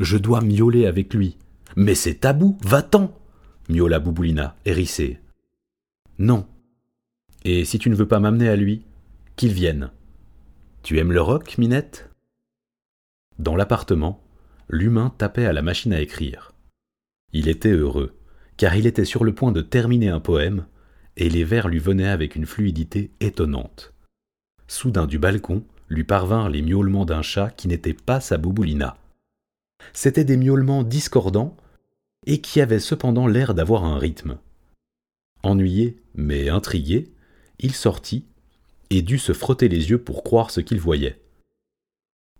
Je 0.00 0.16
dois 0.16 0.40
miauler 0.40 0.86
avec 0.86 1.14
lui. 1.14 1.36
Mais 1.76 1.94
c'est 1.94 2.16
tabou, 2.16 2.58
va-t'en 2.62 3.16
miaula 3.68 4.00
Bouboulina, 4.00 4.56
hérissée. 4.64 5.20
Non, 6.18 6.46
et 7.44 7.64
si 7.64 7.78
tu 7.78 7.88
ne 7.88 7.94
veux 7.94 8.08
pas 8.08 8.20
m'amener 8.20 8.48
à 8.48 8.56
lui, 8.56 8.84
qu'il 9.36 9.52
vienne. 9.52 9.90
Tu 10.82 10.98
aimes 10.98 11.12
le 11.12 11.22
rock, 11.22 11.56
Minette? 11.58 12.10
Dans 13.38 13.56
l'appartement, 13.56 14.22
l'humain 14.70 15.12
tapait 15.18 15.46
à 15.46 15.52
la 15.52 15.62
machine 15.62 15.92
à 15.92 16.00
écrire. 16.00 16.52
Il 17.32 17.48
était 17.48 17.72
heureux, 17.72 18.16
car 18.56 18.76
il 18.76 18.86
était 18.86 19.04
sur 19.04 19.24
le 19.24 19.34
point 19.34 19.52
de 19.52 19.60
terminer 19.60 20.08
un 20.08 20.20
poème, 20.20 20.66
et 21.16 21.28
les 21.28 21.44
vers 21.44 21.68
lui 21.68 21.78
venaient 21.78 22.08
avec 22.08 22.36
une 22.36 22.46
fluidité 22.46 23.10
étonnante. 23.20 23.92
Soudain 24.68 25.06
du 25.06 25.18
balcon 25.18 25.64
lui 25.88 26.04
parvinrent 26.04 26.48
les 26.48 26.62
miaulements 26.62 27.04
d'un 27.04 27.22
chat 27.22 27.50
qui 27.50 27.66
n'était 27.68 27.94
pas 27.94 28.20
sa 28.20 28.38
bouboulina. 28.38 28.96
C'étaient 29.92 30.24
des 30.24 30.36
miaulements 30.36 30.84
discordants, 30.84 31.56
et 32.26 32.40
qui 32.40 32.60
avaient 32.60 32.80
cependant 32.80 33.26
l'air 33.26 33.54
d'avoir 33.54 33.84
un 33.84 33.98
rythme. 33.98 34.38
Ennuyé, 35.42 35.96
mais 36.14 36.48
intrigué, 36.48 37.10
il 37.58 37.72
sortit 37.72 38.26
et 38.90 39.02
dut 39.02 39.18
se 39.18 39.32
frotter 39.32 39.68
les 39.68 39.90
yeux 39.90 40.02
pour 40.02 40.22
croire 40.22 40.50
ce 40.50 40.60
qu'il 40.60 40.80
voyait. 40.80 41.20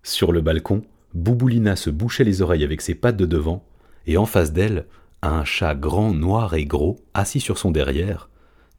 Sur 0.03 0.33
le 0.33 0.41
balcon, 0.41 0.85
Bouboulina 1.15 1.77
se 1.77 1.91
bouchait 1.91 2.25
les 2.25 2.43
oreilles 2.43 2.65
avec 2.65 2.81
ses 2.81 2.95
pattes 2.95 3.17
de 3.17 3.27
devant, 3.27 3.65
et 4.07 4.17
en 4.17 4.27
face 4.27 4.53
d'elle, 4.53 4.87
un 5.23 5.45
chat 5.45 5.75
grand, 5.75 6.15
noir 6.15 6.55
et 6.55 6.65
gros, 6.65 6.99
assis 7.15 7.41
sur 7.41 7.59
son 7.59 7.71
derrière, 7.71 8.31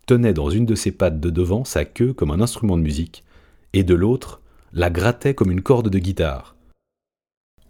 tenait 0.06 0.34
dans 0.34 0.50
une 0.50 0.66
de 0.66 0.76
ses 0.76 0.92
pattes 0.92 1.20
de 1.20 1.30
devant 1.30 1.64
sa 1.64 1.86
queue 1.86 2.14
comme 2.14 2.32
un 2.32 2.42
instrument 2.42 2.78
de 2.78 2.82
musique, 2.82 3.24
et 3.74 3.84
de 3.84 3.94
l'autre 3.94 4.42
la 4.74 4.90
grattait 4.90 5.36
comme 5.36 5.52
une 5.52 5.62
corde 5.62 5.90
de 5.90 6.00
guitare. 6.00 6.56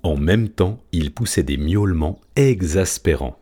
En 0.04 0.18
même 0.18 0.50
temps, 0.50 0.84
il 0.92 1.14
poussait 1.14 1.44
des 1.44 1.58
miaulements 1.58 2.20
exaspérants. 2.36 3.38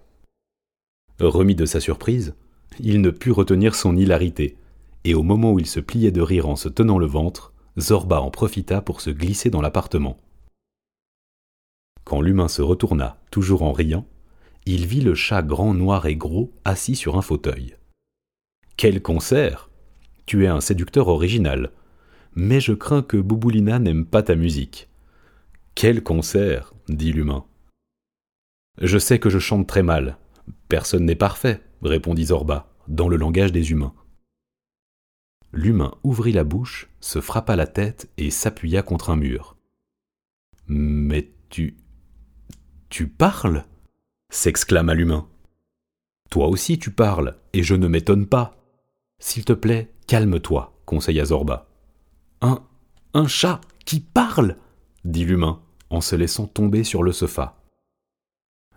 Remis 1.19 1.55
de 1.55 1.65
sa 1.65 1.79
surprise, 1.79 2.33
il 2.79 3.01
ne 3.01 3.09
put 3.09 3.31
retenir 3.31 3.75
son 3.75 3.95
hilarité, 3.95 4.57
et 5.03 5.15
au 5.15 5.23
moment 5.23 5.53
où 5.53 5.59
il 5.59 5.67
se 5.67 5.79
pliait 5.79 6.11
de 6.11 6.21
rire 6.21 6.49
en 6.49 6.55
se 6.55 6.69
tenant 6.69 6.97
le 6.97 7.05
ventre, 7.05 7.53
Zorba 7.77 8.21
en 8.21 8.31
profita 8.31 8.81
pour 8.81 8.99
se 9.01 9.09
glisser 9.09 9.49
dans 9.49 9.61
l'appartement. 9.61 10.17
Quand 12.09 12.21
l'humain 12.21 12.47
se 12.47 12.63
retourna, 12.63 13.19
toujours 13.29 13.61
en 13.61 13.71
riant, 13.71 14.03
il 14.65 14.87
vit 14.87 15.01
le 15.01 15.13
chat 15.13 15.43
grand, 15.43 15.75
noir 15.75 16.07
et 16.07 16.15
gros 16.15 16.51
assis 16.65 16.95
sur 16.95 17.19
un 17.19 17.21
fauteuil. 17.21 17.75
Quel 18.77 19.03
concert 19.03 19.69
Tu 20.25 20.45
es 20.45 20.47
un 20.47 20.59
séducteur 20.59 21.07
original, 21.07 21.71
mais 22.33 22.61
je 22.61 22.73
crains 22.73 23.03
que 23.03 23.17
Bouboulina 23.17 23.77
n'aime 23.77 24.07
pas 24.07 24.23
ta 24.23 24.33
musique. 24.33 24.89
Quel 25.75 26.01
concert 26.01 26.73
dit 26.87 27.13
l'humain. 27.13 27.45
Je 28.81 28.97
sais 28.97 29.19
que 29.19 29.29
je 29.29 29.37
chante 29.37 29.67
très 29.67 29.83
mal. 29.83 30.17
Personne 30.67 31.05
n'est 31.05 31.13
parfait, 31.13 31.61
répondit 31.83 32.25
Zorba, 32.25 32.73
dans 32.87 33.07
le 33.07 33.17
langage 33.17 33.51
des 33.51 33.69
humains. 33.69 33.93
L'humain 35.53 35.93
ouvrit 36.01 36.31
la 36.31 36.43
bouche, 36.43 36.89
se 37.01 37.21
frappa 37.21 37.55
la 37.55 37.67
tête 37.67 38.09
et 38.17 38.31
s'appuya 38.31 38.81
contre 38.81 39.11
un 39.11 39.15
mur. 39.15 39.57
Mais 40.65 41.29
tu. 41.49 41.78
Tu 42.89 43.07
parles 43.07 43.65
s'exclama 44.31 44.93
l'humain. 44.93 45.27
Toi 46.29 46.47
aussi 46.47 46.77
tu 46.77 46.91
parles, 46.91 47.35
et 47.53 47.63
je 47.63 47.75
ne 47.75 47.87
m'étonne 47.87 48.27
pas. 48.27 48.55
S'il 49.19 49.45
te 49.45 49.53
plaît, 49.53 49.91
calme-toi, 50.07 50.79
conseilla 50.85 51.25
Zorba. 51.25 51.67
Un. 52.41 52.63
un 53.13 53.27
chat 53.27 53.61
qui 53.85 53.99
parle 53.99 54.55
dit 55.03 55.25
l'humain, 55.25 55.61
en 55.89 56.01
se 56.01 56.15
laissant 56.15 56.47
tomber 56.47 56.83
sur 56.83 57.03
le 57.03 57.11
sofa. 57.11 57.61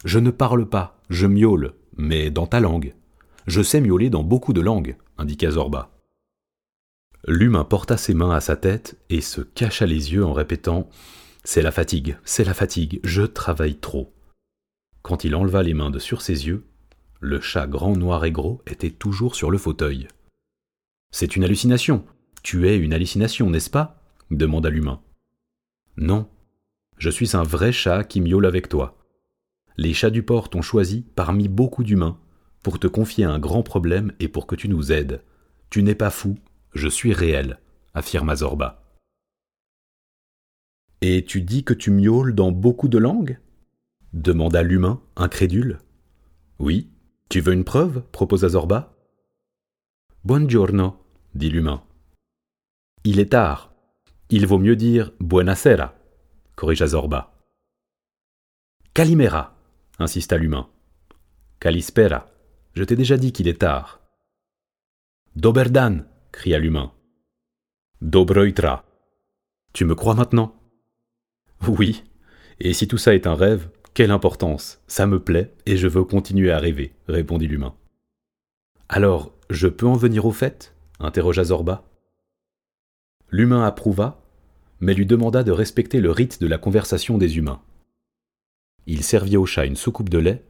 Je 0.05 0.19
ne 0.19 0.31
parle 0.31 0.69
pas, 0.69 1.01
je 1.11 1.27
miaule, 1.27 1.75
mais 1.97 2.31
dans 2.31 2.47
ta 2.47 2.61
langue. 2.61 2.95
Je 3.47 3.63
sais 3.63 3.81
miauler 3.81 4.11
dans 4.11 4.23
beaucoup 4.23 4.53
de 4.53 4.61
langues, 4.61 4.97
indiqua 5.19 5.51
Zorba. 5.51 5.91
L'humain 7.27 7.65
porta 7.65 7.97
ses 7.97 8.15
mains 8.15 8.33
à 8.33 8.41
sa 8.41 8.57
tête 8.57 8.99
et 9.11 9.21
se 9.21 9.41
cacha 9.41 9.87
les 9.87 10.13
yeux 10.13 10.25
en 10.25 10.33
répétant 10.33 10.89
C'est 11.45 11.63
la 11.63 11.73
fatigue, 11.73 12.17
c'est 12.25 12.45
la 12.45 12.55
fatigue, 12.55 13.01
je 13.03 13.23
travaille 13.23 13.77
trop. 13.77 14.13
Quand 15.03 15.25
il 15.25 15.35
enleva 15.35 15.63
les 15.63 15.75
mains 15.75 15.91
de 15.91 15.99
sur 15.99 16.23
ses 16.23 16.47
yeux, 16.47 16.65
le 17.21 17.41
chat 17.41 17.67
grand 17.67 17.97
noir 17.97 18.25
et 18.25 18.31
gros 18.31 18.63
était 18.67 18.91
toujours 18.91 19.35
sur 19.35 19.51
le 19.51 19.59
fauteuil. 19.59 20.09
C'est 21.11 21.37
une 21.37 21.45
hallucination. 21.45 22.05
Tu 22.43 22.69
es 22.69 22.77
une 22.77 22.93
hallucination, 22.93 23.51
n'est-ce 23.51 23.71
pas? 23.71 24.03
demanda 24.31 24.71
l'humain. 24.71 25.01
Non. 25.97 26.29
Je 26.97 27.11
suis 27.11 27.37
un 27.37 27.43
vrai 27.43 27.73
chat 27.73 28.05
qui 28.05 28.21
miaule 28.21 28.47
avec 28.47 28.69
toi. 28.69 28.99
Les 29.77 29.95
chats 29.95 30.11
du 30.11 30.23
port 30.23 30.49
t'ont 30.49 30.63
choisi 30.63 31.05
parmi 31.15 31.49
beaucoup 31.49 31.83
d'humains 31.83 32.19
pour 32.63 32.79
te 32.79 32.87
confier 32.87 33.25
un 33.25 33.39
grand 33.39 33.63
problème 33.63 34.13
et 34.21 34.29
pour 34.29 34.47
que 34.47 34.55
tu 34.55 34.69
nous 34.69 34.93
aides. 34.93 35.23
Tu 35.71 35.83
n'es 35.83 35.95
pas 35.95 36.11
fou, 36.11 36.39
je 36.75 36.89
suis 36.89 37.13
réel, 37.13 37.59
affirma 37.95 38.37
Zorba. 38.37 38.82
Et 41.05 41.25
tu 41.25 41.43
dis 41.43 41.65
que 41.65 41.75
tu 41.75 41.91
miaules 41.91 42.33
dans 42.33 42.53
beaucoup 42.53 42.87
de 42.87 42.97
langues? 42.97 43.41
Demanda 44.13 44.63
l'humain, 44.63 45.03
incrédule. 45.17 45.81
Oui. 46.61 46.91
Tu 47.29 47.41
veux 47.41 47.53
une 47.53 47.65
preuve? 47.65 48.05
proposa 48.13 48.51
Zorba. 48.51 48.95
Buongiorno, 50.25 51.05
dit 51.35 51.51
l'humain. 51.51 51.83
Il 53.03 53.19
est 53.19 53.33
tard. 53.33 53.75
Il 54.31 54.47
vaut 54.47 54.61
mieux 54.61 54.77
dire 54.77 55.13
buonasera, 55.19 55.93
corrigea 56.55 56.87
Zorba. 56.87 57.35
Calimera, 58.95 59.57
insista 59.99 60.37
l'humain. 60.37 60.69
Calispera, 61.59 62.31
je 62.75 62.85
t'ai 62.85 62.95
déjà 62.95 63.17
dit 63.17 63.33
qu'il 63.33 63.49
est 63.49 63.61
tard. 63.61 64.01
Doberdan, 65.35 66.07
cria 66.31 66.61
l'humain. 66.61 66.93
Dobroitra. 68.01 68.85
Tu 69.73 69.85
me 69.85 69.97
crois 69.97 70.15
maintenant? 70.15 70.62
Oui. 71.69 72.03
Et 72.61 72.73
si 72.73 72.89
tout 72.89 72.99
ça 72.99 73.15
est 73.15 73.27
un 73.27 73.35
rêve, 73.35 73.69
quelle 73.95 74.11
importance? 74.11 74.81
Ça 74.87 75.07
me 75.07 75.21
plaît 75.21 75.53
et 75.67 75.77
je 75.77 75.87
veux 75.87 76.05
continuer 76.05 76.51
à 76.51 76.59
rêver, 76.59 76.93
répondit 77.09 77.47
l'humain. 77.47 77.75
Alors, 78.89 79.33
je 79.51 79.69
peux 79.69 79.87
en 79.87 79.95
venir 79.95 80.27
au 80.27 80.33
fait? 80.33 80.75
interrogea 80.99 81.45
Zorba. 81.45 81.85
L'humain 83.31 83.65
approuva, 83.65 84.23
mais 84.81 84.95
lui 84.95 85.07
demanda 85.07 85.43
de 85.43 85.53
respecter 85.53 86.01
le 86.01 86.11
rite 86.11 86.41
de 86.41 86.47
la 86.47 86.59
conversation 86.59 87.19
des 87.19 87.39
humains. 87.39 87.63
Il 88.87 89.03
servit 89.03 89.37
au 89.37 89.47
chat 89.47 89.65
une 89.65 89.77
soucoupe 89.77 90.09
de 90.09 90.19
lait 90.19 90.45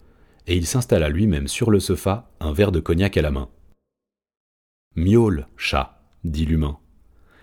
et 0.46 0.56
il 0.56 0.66
s'installa 0.66 1.08
lui-même 1.08 1.48
sur 1.48 1.70
le 1.70 1.80
sofa, 1.80 2.30
un 2.40 2.52
verre 2.52 2.72
de 2.72 2.80
cognac 2.80 3.16
à 3.16 3.22
la 3.22 3.30
main. 3.30 3.48
Miaule, 4.96 5.46
chat, 5.56 6.02
dit 6.24 6.46
l'humain. 6.46 6.78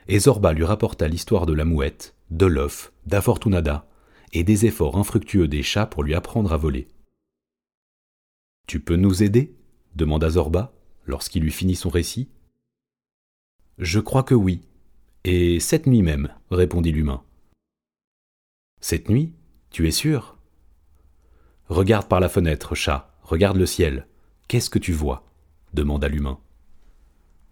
Et 0.08 0.20
Zorba 0.20 0.54
lui 0.54 0.66
rapporta 0.66 1.08
l'histoire 1.08 1.46
de 1.46 1.54
la 1.54 1.66
mouette, 1.66 2.16
de 2.30 2.46
l'œuf, 2.46 2.92
d'Afortunada 3.06 3.88
et 4.34 4.44
des 4.44 4.66
efforts 4.66 4.98
infructueux 4.98 5.48
des 5.48 5.64
chats 5.64 5.88
pour 5.88 6.04
lui 6.04 6.14
apprendre 6.14 6.54
à 6.54 6.58
voler. 6.58 6.88
Tu 8.68 8.80
peux 8.80 8.96
nous 8.96 9.24
aider? 9.24 9.56
demanda 9.96 10.30
Zorba, 10.30 10.72
lorsqu'il 11.06 11.44
eut 11.44 11.52
fini 11.52 11.76
son 11.76 11.90
récit. 11.90 12.30
Je 13.80 14.00
crois 14.00 14.24
que 14.24 14.36
oui. 14.36 14.62
Et 15.24 15.60
cette 15.60 15.88
nuit 15.88 16.04
même, 16.04 16.30
répondit 16.52 16.92
l'humain. 16.92 17.24
Cette 18.80 19.10
nuit 19.10 19.34
Tu 19.72 19.88
es 19.88 19.92
sûr? 19.92 20.38
Regarde 21.68 22.08
par 22.08 22.20
la 22.20 22.30
fenêtre, 22.30 22.76
chat, 22.76 23.12
regarde 23.24 23.58
le 23.58 23.66
ciel. 23.66 24.08
Qu'est-ce 24.48 24.70
que 24.70 24.80
tu 24.80 24.94
vois? 24.94 25.26
demanda 25.74 26.08
l'humain. 26.08 26.40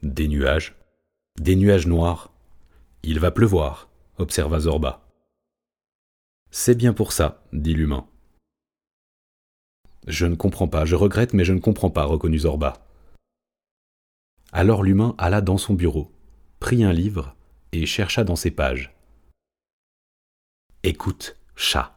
Des 0.03 0.27
nuages. 0.27 0.75
Des 1.39 1.55
nuages 1.55 1.87
noirs. 1.87 2.31
Il 3.03 3.19
va 3.19 3.31
pleuvoir, 3.31 3.89
observa 4.17 4.59
Zorba. 4.59 5.01
C'est 6.51 6.75
bien 6.75 6.93
pour 6.93 7.11
ça, 7.11 7.43
dit 7.53 7.73
l'humain. 7.73 8.07
Je 10.07 10.25
ne 10.25 10.35
comprends 10.35 10.67
pas, 10.67 10.85
je 10.85 10.95
regrette, 10.95 11.33
mais 11.33 11.43
je 11.43 11.53
ne 11.53 11.59
comprends 11.59 11.89
pas, 11.89 12.05
reconnut 12.05 12.39
Zorba. 12.39 12.85
Alors 14.51 14.83
l'humain 14.83 15.15
alla 15.17 15.41
dans 15.41 15.57
son 15.57 15.73
bureau, 15.73 16.11
prit 16.59 16.83
un 16.83 16.93
livre 16.93 17.35
et 17.73 17.85
chercha 17.85 18.23
dans 18.23 18.37
ses 18.37 18.51
pages. 18.51 18.95
Écoute, 20.83 21.35
chat, 21.55 21.93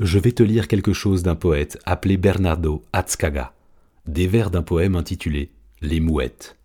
je 0.00 0.18
vais 0.18 0.32
te 0.32 0.42
lire 0.42 0.68
quelque 0.68 0.94
chose 0.94 1.22
d'un 1.22 1.34
poète 1.34 1.78
appelé 1.84 2.16
Bernardo 2.16 2.82
Atzcaga, 2.92 3.52
des 4.06 4.26
vers 4.26 4.50
d'un 4.50 4.62
poème 4.62 4.96
intitulé 4.96 5.50
Les 5.82 6.00
mouettes. 6.00 6.56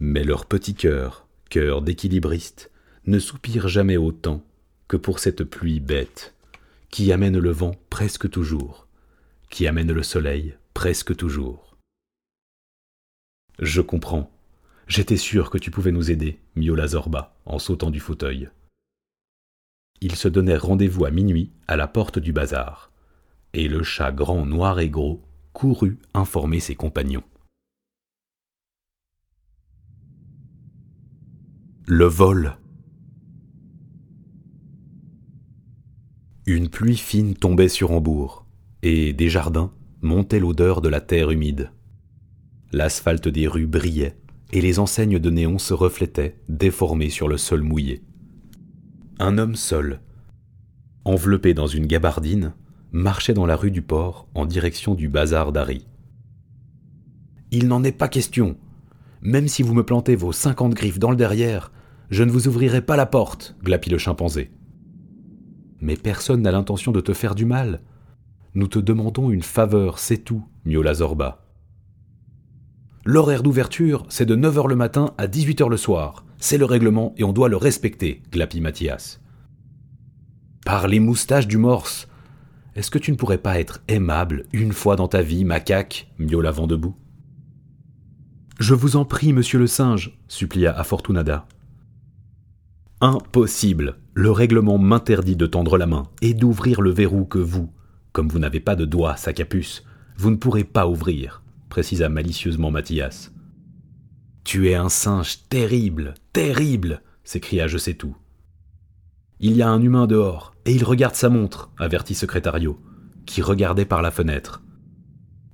Mais 0.00 0.24
leur 0.24 0.46
petit 0.46 0.74
cœur, 0.74 1.26
cœur 1.48 1.82
d'équilibriste, 1.82 2.70
ne 3.08 3.18
soupire 3.18 3.68
jamais 3.68 3.96
autant 3.96 4.44
que 4.86 4.96
pour 4.96 5.18
cette 5.18 5.42
pluie 5.42 5.80
bête, 5.80 6.34
qui 6.90 7.10
amène 7.10 7.38
le 7.38 7.50
vent 7.50 7.74
presque 7.88 8.28
toujours, 8.30 8.86
qui 9.48 9.66
amène 9.66 9.92
le 9.92 10.02
soleil 10.02 10.54
presque 10.74 11.16
toujours. 11.16 11.76
Je 13.58 13.80
comprends. 13.80 14.30
J'étais 14.86 15.16
sûr 15.16 15.50
que 15.50 15.58
tu 15.58 15.70
pouvais 15.70 15.90
nous 15.90 16.10
aider, 16.10 16.38
miaula 16.54 16.86
Zorba, 16.86 17.34
en 17.46 17.58
sautant 17.58 17.90
du 17.90 17.98
fauteuil. 17.98 18.50
Ils 20.00 20.14
se 20.14 20.28
donnèrent 20.28 20.64
rendez-vous 20.64 21.04
à 21.04 21.10
minuit 21.10 21.50
à 21.66 21.76
la 21.76 21.88
porte 21.88 22.18
du 22.18 22.32
bazar, 22.32 22.92
et 23.54 23.68
le 23.68 23.82
chat 23.82 24.12
grand, 24.12 24.46
noir 24.46 24.80
et 24.80 24.90
gros 24.90 25.22
courut 25.54 25.98
informer 26.14 26.60
ses 26.60 26.74
compagnons. 26.74 27.24
Le 31.86 32.04
vol 32.04 32.58
Une 36.50 36.70
pluie 36.70 36.96
fine 36.96 37.34
tombait 37.34 37.68
sur 37.68 37.90
Hambourg, 37.90 38.46
et 38.82 39.12
des 39.12 39.28
jardins 39.28 39.70
montait 40.00 40.40
l'odeur 40.40 40.80
de 40.80 40.88
la 40.88 41.02
terre 41.02 41.30
humide. 41.30 41.72
L'asphalte 42.72 43.28
des 43.28 43.46
rues 43.46 43.66
brillait, 43.66 44.16
et 44.54 44.62
les 44.62 44.78
enseignes 44.78 45.18
de 45.18 45.28
néon 45.28 45.58
se 45.58 45.74
reflétaient, 45.74 46.38
déformées 46.48 47.10
sur 47.10 47.28
le 47.28 47.36
sol 47.36 47.60
mouillé. 47.60 48.02
Un 49.18 49.36
homme 49.36 49.56
seul, 49.56 50.00
enveloppé 51.04 51.52
dans 51.52 51.66
une 51.66 51.84
gabardine, 51.84 52.54
marchait 52.92 53.34
dans 53.34 53.44
la 53.44 53.54
rue 53.54 53.70
du 53.70 53.82
port 53.82 54.26
en 54.34 54.46
direction 54.46 54.94
du 54.94 55.10
bazar 55.10 55.52
d'Harry. 55.52 55.86
Il 57.50 57.68
n'en 57.68 57.84
est 57.84 57.92
pas 57.92 58.08
question. 58.08 58.56
Même 59.20 59.48
si 59.48 59.62
vous 59.62 59.74
me 59.74 59.84
plantez 59.84 60.16
vos 60.16 60.32
cinquante 60.32 60.72
griffes 60.72 60.98
dans 60.98 61.10
le 61.10 61.16
derrière, 61.18 61.72
je 62.08 62.24
ne 62.24 62.30
vous 62.30 62.48
ouvrirai 62.48 62.80
pas 62.80 62.96
la 62.96 63.04
porte, 63.04 63.54
glapit 63.62 63.90
le 63.90 63.98
chimpanzé. 63.98 64.50
Mais 65.80 65.96
personne 65.96 66.42
n'a 66.42 66.52
l'intention 66.52 66.92
de 66.92 67.00
te 67.00 67.12
faire 67.12 67.34
du 67.34 67.44
mal. 67.44 67.80
Nous 68.54 68.66
te 68.66 68.78
demandons 68.78 69.30
une 69.30 69.42
faveur, 69.42 69.98
c'est 69.98 70.18
tout, 70.18 70.44
miaula 70.64 70.94
Zorba. 70.94 71.44
L'horaire 73.04 73.42
d'ouverture, 73.42 74.04
c'est 74.08 74.26
de 74.26 74.36
9h 74.36 74.68
le 74.68 74.76
matin 74.76 75.14
à 75.18 75.26
18h 75.26 75.68
le 75.68 75.76
soir. 75.76 76.24
C'est 76.38 76.58
le 76.58 76.64
règlement 76.64 77.14
et 77.16 77.24
on 77.24 77.32
doit 77.32 77.48
le 77.48 77.56
respecter, 77.56 78.22
glapit 78.30 78.60
Mathias. 78.60 79.20
Par 80.64 80.88
les 80.88 81.00
moustaches 81.00 81.46
du 81.46 81.56
morse, 81.56 82.08
est-ce 82.74 82.90
que 82.90 82.98
tu 82.98 83.10
ne 83.10 83.16
pourrais 83.16 83.38
pas 83.38 83.58
être 83.58 83.80
aimable 83.88 84.44
une 84.52 84.72
fois 84.72 84.96
dans 84.96 85.08
ta 85.08 85.22
vie, 85.22 85.44
macaque 85.44 86.12
miaula 86.18 86.52
debout? 86.52 86.96
Je 88.60 88.74
vous 88.74 88.96
en 88.96 89.04
prie, 89.04 89.32
monsieur 89.32 89.58
le 89.58 89.66
singe, 89.66 90.18
supplia 90.28 90.76
Afortunada. 90.76 91.46
Impossible. 93.00 93.96
Le 94.12 94.32
règlement 94.32 94.76
m'interdit 94.76 95.36
de 95.36 95.46
tendre 95.46 95.78
la 95.78 95.86
main 95.86 96.08
et 96.20 96.34
d'ouvrir 96.34 96.80
le 96.80 96.90
verrou 96.90 97.26
que 97.26 97.38
vous, 97.38 97.70
comme 98.10 98.26
vous 98.26 98.40
n'avez 98.40 98.58
pas 98.58 98.74
de 98.74 98.84
doigt, 98.84 99.16
sac 99.16 99.38
à 99.38 99.44
vous 100.16 100.30
ne 100.32 100.36
pourrez 100.36 100.64
pas 100.64 100.88
ouvrir, 100.88 101.44
précisa 101.68 102.08
malicieusement 102.08 102.72
Mathias. 102.72 103.32
Tu 104.42 104.68
es 104.68 104.74
un 104.74 104.88
singe 104.88 105.48
terrible, 105.48 106.14
terrible, 106.32 107.02
s'écria 107.22 107.68
Je 107.68 107.78
sais 107.78 107.94
tout. 107.94 108.16
Il 109.38 109.54
y 109.54 109.62
a 109.62 109.68
un 109.68 109.80
humain 109.80 110.08
dehors, 110.08 110.56
et 110.64 110.74
il 110.74 110.82
regarde 110.82 111.14
sa 111.14 111.28
montre, 111.28 111.70
avertit 111.78 112.16
Secrétario, 112.16 112.80
qui 113.26 113.42
regardait 113.42 113.84
par 113.84 114.02
la 114.02 114.10
fenêtre. 114.10 114.60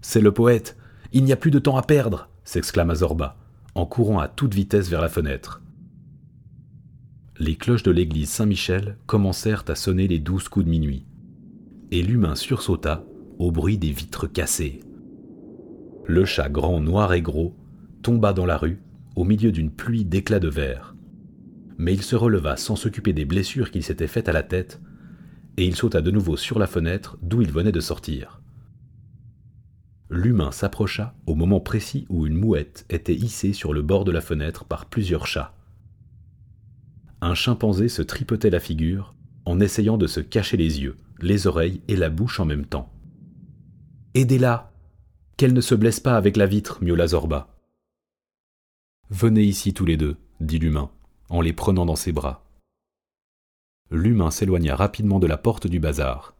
C'est 0.01 0.23
le 0.23 0.33
poète, 0.33 0.79
il 1.13 1.25
n'y 1.25 1.33
a 1.33 1.37
plus 1.37 1.51
de 1.51 1.59
temps 1.59 1.77
à 1.77 1.83
perdre, 1.83 2.31
s'exclama 2.45 2.95
Zorba, 2.95 3.37
en 3.75 3.85
courant 3.85 4.19
à 4.19 4.29
toute 4.29 4.55
vitesse 4.55 4.89
vers 4.89 5.03
la 5.03 5.11
fenêtre 5.11 5.61
les 7.39 7.57
cloches 7.57 7.82
de 7.82 7.91
l'église 7.91 8.30
Saint-Michel 8.30 8.97
commencèrent 9.07 9.64
à 9.68 9.74
sonner 9.74 10.07
les 10.07 10.20
douze 10.20 10.49
coups 10.49 10.66
de 10.66 10.70
minuit, 10.70 11.05
et 11.91 12.03
l'humain 12.03 12.37
sursauta 12.37 13.05
au 13.39 13.51
bruit 13.51 13.76
des 13.76 13.91
vitres 13.91 14.28
cassées. 14.28 14.80
Le 16.07 16.24
chat 16.24 16.49
grand, 16.49 16.80
noir 16.80 17.12
et 17.12 17.22
gros 17.22 17.57
tomba 18.03 18.32
dans 18.32 18.47
la 18.47 18.57
rue 18.57 18.80
au 19.16 19.24
milieu 19.24 19.51
d'une 19.51 19.70
pluie 19.70 20.05
d'éclats 20.05 20.41
de 20.41 20.49
verre. 20.49 20.95
Mais 21.76 21.93
il 21.93 22.03
se 22.03 22.14
releva 22.14 22.57
sans 22.57 22.76
s'occuper 22.76 23.12
des 23.12 23.24
blessures 23.24 23.72
qu'il 23.72 23.82
s'était 23.82 24.07
faites 24.07 24.28
à 24.28 24.32
la 24.32 24.45
tête, 24.45 24.80
et 25.57 25.66
il 25.66 25.74
sauta 25.74 26.01
de 26.01 26.11
nouveau 26.12 26.37
sur 26.37 26.59
la 26.59 26.68
fenêtre 26.68 27.18
d'où 27.22 27.43
il 27.43 27.51
venait 27.51 27.72
de 27.72 27.80
sortir. 27.80 28.41
L'humain 30.09 30.53
s'approcha 30.53 31.16
au 31.26 31.35
moment 31.35 31.61
précis 31.61 32.07
où 32.09 32.26
une 32.26 32.37
mouette 32.37 32.87
était 32.91 33.14
hissée 33.14 33.53
sur 33.53 33.72
le 33.72 33.82
bord 33.82 34.05
de 34.05 34.12
la 34.12 34.20
fenêtre 34.20 34.64
par 34.64 34.87
plusieurs 34.87 35.26
chats. 35.26 35.55
Un 37.25 37.35
chimpanzé 37.35 37.89
se 37.89 38.03
tripotait 38.03 38.51
la 38.51 38.61
figure 38.61 39.14
en 39.47 39.59
essayant 39.59 39.97
de 39.97 40.07
se 40.07 40.20
cacher 40.20 40.59
les 40.59 40.83
yeux, 40.83 40.99
les 41.22 41.47
oreilles 41.47 41.81
et 41.89 41.97
la 41.97 42.11
bouche 42.11 42.39
en 42.39 42.45
même 42.45 42.66
temps. 42.66 42.93
Aidez-la 44.12 44.70
Qu'elle 45.39 45.55
ne 45.55 45.62
se 45.62 45.75
blesse 45.75 46.01
pas 46.01 46.18
avec 46.18 46.37
la 46.37 46.45
vitre, 46.45 46.85
miaula 46.85 47.07
Zorba. 47.07 47.49
Venez 49.09 49.43
ici 49.43 49.72
tous 49.72 49.87
les 49.87 49.97
deux, 49.97 50.18
dit 50.41 50.59
l'humain, 50.59 50.91
en 51.31 51.41
les 51.41 51.55
prenant 51.55 51.87
dans 51.87 51.97
ses 51.97 52.12
bras. 52.12 52.45
L'humain 53.91 54.31
s'éloigna 54.31 54.77
rapidement 54.77 55.18
de 55.18 55.27
la 55.27 55.39
porte 55.39 55.66
du 55.66 55.81
bazar. 55.81 56.35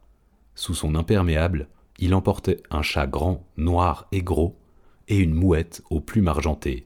Sous 0.53 0.75
son 0.75 0.93
imperméable, 0.93 1.67
il 1.97 2.13
emportait 2.13 2.61
un 2.69 2.83
chat 2.83 3.07
grand, 3.07 3.47
noir 3.57 4.07
et 4.11 4.21
gros, 4.21 4.55
et 5.07 5.17
une 5.17 5.33
mouette 5.33 5.81
aux 5.89 5.99
plumes 5.99 6.27
argentées. 6.27 6.85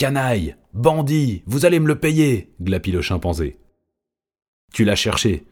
Canaille 0.00 0.56
Bandit 0.72 1.42
Vous 1.44 1.66
allez 1.66 1.78
me 1.78 1.86
le 1.86 1.98
payer 1.98 2.54
glapit 2.62 2.90
le 2.90 3.02
chimpanzé. 3.02 3.58
Tu 4.72 4.86
l'as 4.86 4.96
cherché. 4.96 5.44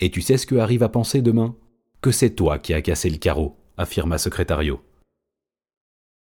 Et 0.00 0.10
tu 0.10 0.20
sais 0.20 0.36
ce 0.36 0.48
que 0.48 0.56
arrive 0.56 0.82
à 0.82 0.88
penser 0.88 1.22
demain? 1.22 1.54
Que 2.00 2.10
c'est 2.10 2.30
toi 2.30 2.58
qui 2.58 2.74
as 2.74 2.82
cassé 2.82 3.08
le 3.08 3.18
carreau, 3.18 3.56
affirma 3.76 4.18
Secrétario. 4.18 4.82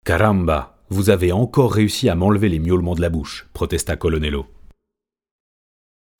Caramba 0.05 0.79
Vous 0.89 1.11
avez 1.11 1.33
encore 1.33 1.73
réussi 1.73 2.09
à 2.09 2.15
m'enlever 2.15 2.49
les 2.49 2.61
miaulements 2.61 2.95
de 2.95 3.01
la 3.01 3.11
bouche, 3.11 3.49
protesta 3.55 3.97
Colonello. 3.97 4.47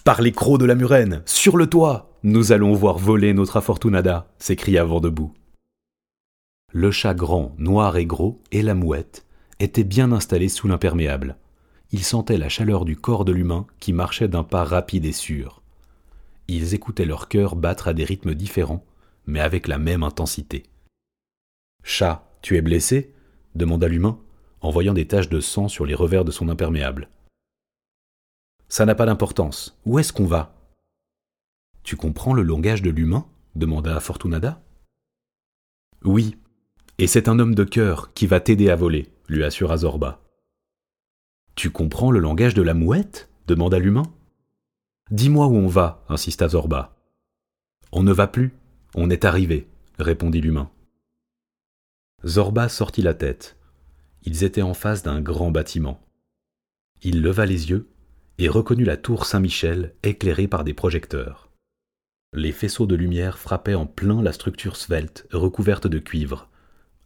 Par 0.05 0.21
les 0.21 0.33
crocs 0.33 0.59
de 0.59 0.67
la 0.67 0.75
murène, 0.75 1.23
sur 1.25 1.57
le 1.57 1.69
toit 1.69 2.19
Nous 2.25 2.51
allons 2.51 2.73
voir 2.73 2.99
voler 2.99 3.33
notre 3.33 3.59
Afortunada 3.59 4.29
s'écria 4.41 4.85
debout. 4.85 5.33
Le 6.73 6.91
chat 6.91 7.15
grand, 7.15 7.55
noir 7.59 7.97
et 7.97 8.07
gros, 8.07 8.43
et 8.51 8.63
la 8.63 8.75
mouette 8.75 9.25
étaient 9.61 9.85
bien 9.85 10.13
installés 10.13 10.49
sous 10.49 10.69
l'imperméable. 10.69 11.37
Ils 11.91 12.05
sentaient 12.05 12.39
la 12.39 12.49
chaleur 12.49 12.85
du 12.85 12.97
corps 12.97 13.25
de 13.25 13.33
l'humain 13.33 13.67
qui 13.81 13.93
marchait 13.93 14.29
d'un 14.29 14.45
pas 14.45 14.65
rapide 14.65 15.05
et 15.05 15.13
sûr. 15.13 15.63
Ils 16.49 16.75
écoutaient 16.75 17.05
leur 17.05 17.29
cœur 17.29 17.57
battre 17.57 17.89
à 17.89 17.95
des 17.95 18.05
rythmes 18.05 18.35
différents, 18.35 18.85
mais 19.27 19.41
avec 19.41 19.69
la 19.69 19.79
même 19.79 20.03
intensité. 20.03 20.65
Chat, 21.83 22.29
tu 22.43 22.57
es 22.57 22.63
blessé? 22.63 23.13
demanda 23.55 23.89
l'humain, 23.89 24.19
en 24.61 24.71
voyant 24.71 24.95
des 24.95 25.07
taches 25.07 25.29
de 25.29 25.41
sang 25.41 25.69
sur 25.69 25.87
les 25.87 25.95
revers 25.95 26.25
de 26.25 26.31
son 26.31 26.49
imperméable. 26.49 27.09
Ça 28.69 28.85
n'a 28.85 28.95
pas 28.95 29.07
d'importance. 29.07 29.79
Où 29.87 29.99
est-ce 29.99 30.13
qu'on 30.13 30.27
va 30.27 30.55
Tu 31.83 31.97
comprends 31.97 32.35
le 32.35 32.43
langage 32.43 32.83
de 32.83 32.91
l'humain? 32.91 33.27
demanda 33.57 33.99
Fortunada. 34.01 34.63
Oui, 36.05 36.37
et 36.99 37.07
c'est 37.07 37.29
un 37.29 37.39
homme 37.39 37.55
de 37.55 37.65
cœur 37.65 38.13
qui 38.13 38.27
va 38.27 38.41
t'aider 38.41 38.71
à 38.71 38.77
voler, 38.77 39.09
lui 39.29 39.45
assura 39.45 39.77
Zorba. 39.77 40.23
Tu 41.55 41.71
comprends 41.71 42.11
le 42.11 42.21
langage 42.21 42.55
de 42.55 42.63
la 42.63 42.75
mouette? 42.75 43.29
demanda 43.47 43.79
l'humain. 43.79 44.05
Dis-moi 45.11 45.47
où 45.47 45.57
on 45.57 45.69
va, 45.69 46.05
insista 46.09 46.49
Zorba. 46.49 46.97
On 47.93 48.03
ne 48.03 48.13
va 48.13 48.27
plus, 48.27 48.55
on 48.95 49.09
est 49.11 49.25
arrivé, 49.25 49.69
répondit 49.99 50.41
l'humain. 50.41 50.71
Zorba 52.25 52.69
sortit 52.69 53.03
la 53.03 53.15
tête. 53.15 53.57
Ils 54.23 54.45
étaient 54.45 54.63
en 54.63 54.75
face 54.75 55.03
d'un 55.03 55.21
grand 55.21 55.51
bâtiment. 55.51 56.01
Il 57.03 57.23
leva 57.23 57.47
les 57.47 57.71
yeux 57.71 57.89
et 58.39 58.49
reconnut 58.49 58.85
la 58.85 58.97
tour 58.97 59.25
Saint-Michel 59.25 59.95
éclairée 60.03 60.49
par 60.49 60.65
des 60.65 60.75
projecteurs. 60.75 61.51
Les 62.35 62.53
faisceaux 62.53 62.87
de 62.87 62.95
lumière 62.95 63.39
frappaient 63.39 63.75
en 63.75 63.87
plein 63.87 64.23
la 64.23 64.33
structure 64.33 64.77
svelte 64.77 65.27
recouverte 65.33 65.87
de 65.87 65.99
cuivre, 65.99 66.51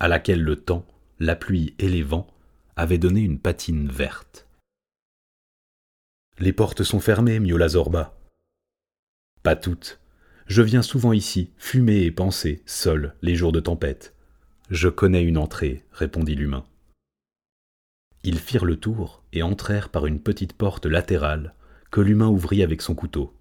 à 0.01 0.09
laquelle 0.09 0.43
le 0.43 0.57
temps, 0.57 0.85
la 1.23 1.37
pluie 1.37 1.77
et 1.79 1.89
les 1.89 2.03
vents 2.03 2.27
avaient 2.75 2.99
donné 2.99 3.21
une 3.21 3.39
patine 3.39 3.89
verte. 3.89 4.49
Les 6.41 6.53
portes 6.53 6.83
sont 6.83 6.99
fermées, 6.99 7.39
miaula 7.39 7.69
Zorba. 7.69 8.19
Pas 9.45 9.55
toutes. 9.55 10.01
Je 10.49 10.63
viens 10.63 10.83
souvent 10.83 11.13
ici, 11.13 11.53
fumer 11.59 12.03
et 12.03 12.11
penser, 12.11 12.65
seul, 12.67 13.15
les 13.23 13.37
jours 13.37 13.53
de 13.53 13.61
tempête. 13.61 14.17
Je 14.69 14.89
connais 14.89 15.23
une 15.23 15.39
entrée, 15.39 15.85
répondit 15.93 16.35
l'humain. 16.35 16.65
Ils 18.25 18.41
firent 18.41 18.65
le 18.65 18.77
tour 18.77 19.23
et 19.33 19.45
entrèrent 19.45 19.91
par 19.91 20.07
une 20.07 20.21
petite 20.21 20.55
porte 20.55 20.87
latérale 20.87 21.55
que 21.93 22.01
l'humain 22.01 22.29
ouvrit 22.29 22.65
avec 22.65 22.83
son 22.83 22.97
couteau. 22.97 23.33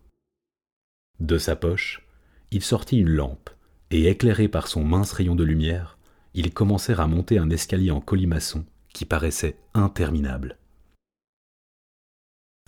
De 1.19 1.39
sa 1.39 1.55
poche, 1.55 2.05
il 2.51 2.61
sortit 2.61 2.99
une 2.99 3.09
lampe, 3.09 3.49
et 3.89 4.07
éclairé 4.07 4.47
par 4.47 4.67
son 4.67 4.84
mince 4.84 5.13
rayon 5.13 5.36
de 5.36 5.43
lumière, 5.43 5.97
ils 6.34 6.53
commencèrent 6.53 7.01
à 7.01 7.07
monter 7.07 7.38
un 7.38 7.49
escalier 7.49 7.91
en 7.91 8.01
colimaçon 8.01 8.65
qui 8.93 9.05
paraissait 9.05 9.57
interminable. 9.73 10.57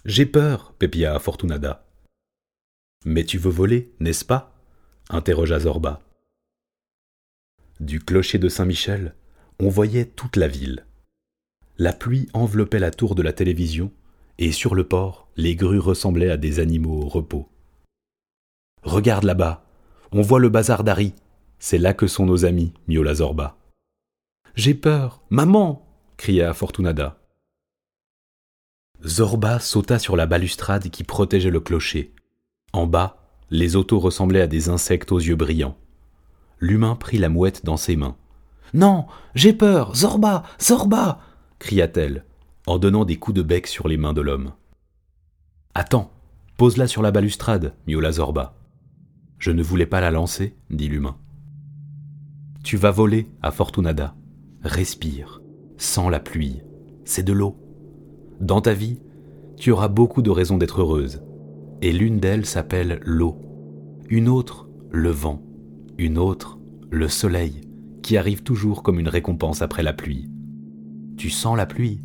J'ai 0.06 0.26
peur, 0.26 0.74
pépia 0.74 1.18
Fortunada. 1.20 1.86
Mais 3.06 3.24
tu 3.24 3.38
veux 3.38 3.52
voler, 3.52 3.94
n'est-ce 4.00 4.26
pas? 4.26 4.54
interrogea 5.10 5.60
Zorba. 5.60 6.02
Du 7.80 8.00
clocher 8.00 8.38
de 8.38 8.50
Saint-Michel, 8.50 9.16
on 9.60 9.70
voyait 9.70 10.06
toute 10.06 10.36
la 10.36 10.48
ville. 10.48 10.86
La 11.78 11.94
pluie 11.94 12.28
enveloppait 12.34 12.80
la 12.80 12.92
tour 12.92 13.16
de 13.16 13.22
la 13.22 13.34
télévision, 13.34 13.92
et 14.38 14.52
sur 14.52 14.76
le 14.76 14.88
port, 14.88 15.28
les 15.36 15.56
grues 15.56 15.80
ressemblaient 15.80 16.30
à 16.30 16.38
des 16.38 16.60
animaux 16.60 17.02
au 17.02 17.08
repos. 17.08 17.50
Regarde 18.84 19.24
là-bas, 19.24 19.66
on 20.12 20.22
voit 20.22 20.40
le 20.40 20.50
bazar 20.50 20.84
d'Harry, 20.84 21.14
c'est 21.64 21.78
là 21.78 21.94
que 21.94 22.08
sont 22.08 22.26
nos 22.26 22.44
amis, 22.44 22.74
miaula 22.90 23.16
Zorba. 23.16 23.56
J'ai 24.54 24.74
peur, 24.74 25.22
maman 25.30 25.88
cria 26.18 26.54
Fortunada. 26.54 27.22
Zorba 29.02 29.62
sauta 29.62 29.98
sur 29.98 30.18
la 30.18 30.26
balustrade 30.26 30.90
qui 30.90 31.06
protégeait 31.06 31.52
le 31.52 31.62
clocher. 31.62 32.14
En 32.74 32.86
bas, 32.86 33.16
les 33.50 33.78
autos 33.78 34.00
ressemblaient 34.00 34.42
à 34.42 34.48
des 34.48 34.68
insectes 34.68 35.14
aux 35.14 35.20
yeux 35.20 35.38
brillants. 35.38 35.78
L'humain 36.60 36.98
prit 36.98 37.18
la 37.18 37.30
mouette 37.30 37.64
dans 37.64 37.78
ses 37.78 37.96
mains. 37.96 38.18
Non, 38.74 39.06
j'ai 39.34 39.54
peur, 39.54 39.96
Zorba, 39.96 40.44
Zorba 40.62 41.22
cria-t-elle, 41.60 42.26
en 42.68 42.78
donnant 42.78 43.06
des 43.06 43.16
coups 43.16 43.38
de 43.38 43.42
bec 43.42 43.68
sur 43.68 43.88
les 43.88 43.96
mains 43.96 44.14
de 44.14 44.20
l'homme. 44.20 44.52
Attends, 45.76 46.12
pose-la 46.58 46.90
sur 46.90 47.02
la 47.02 47.12
balustrade, 47.12 47.74
miaula 47.88 48.12
Zorba. 48.12 48.54
Je 49.40 49.52
ne 49.52 49.64
voulais 49.64 49.86
pas 49.86 50.02
la 50.02 50.12
lancer, 50.12 50.58
dit 50.70 50.90
l'humain. 50.90 51.16
Tu 52.64 52.78
vas 52.78 52.92
voler 52.92 53.28
à 53.42 53.52
Fortunada. 53.52 54.16
Respire, 54.62 55.42
sens 55.76 56.10
la 56.10 56.22
pluie. 56.22 56.62
C'est 57.04 57.24
de 57.24 57.34
l'eau. 57.34 57.58
Dans 58.40 58.62
ta 58.62 58.74
vie, 58.74 59.02
tu 59.58 59.72
auras 59.72 59.90
beaucoup 59.90 60.22
de 60.22 60.30
raisons 60.30 60.58
d'être 60.58 60.80
heureuse. 60.80 61.22
Et 61.82 61.92
l'une 61.92 62.20
d'elles 62.22 62.46
s'appelle 62.46 63.02
l'eau. 63.04 63.36
Une 64.10 64.30
autre, 64.30 64.70
le 64.92 65.10
vent. 65.10 65.44
Une 65.98 66.18
autre, 66.18 66.58
le 66.90 67.10
soleil, 67.10 67.60
qui 68.02 68.16
arrive 68.16 68.44
toujours 68.44 68.82
comme 68.82 69.00
une 69.00 69.10
récompense 69.10 69.62
après 69.62 69.84
la 69.84 69.92
pluie. 69.92 70.30
Tu 71.18 71.30
sens 71.30 71.58
la 71.58 71.66
pluie 71.66 72.02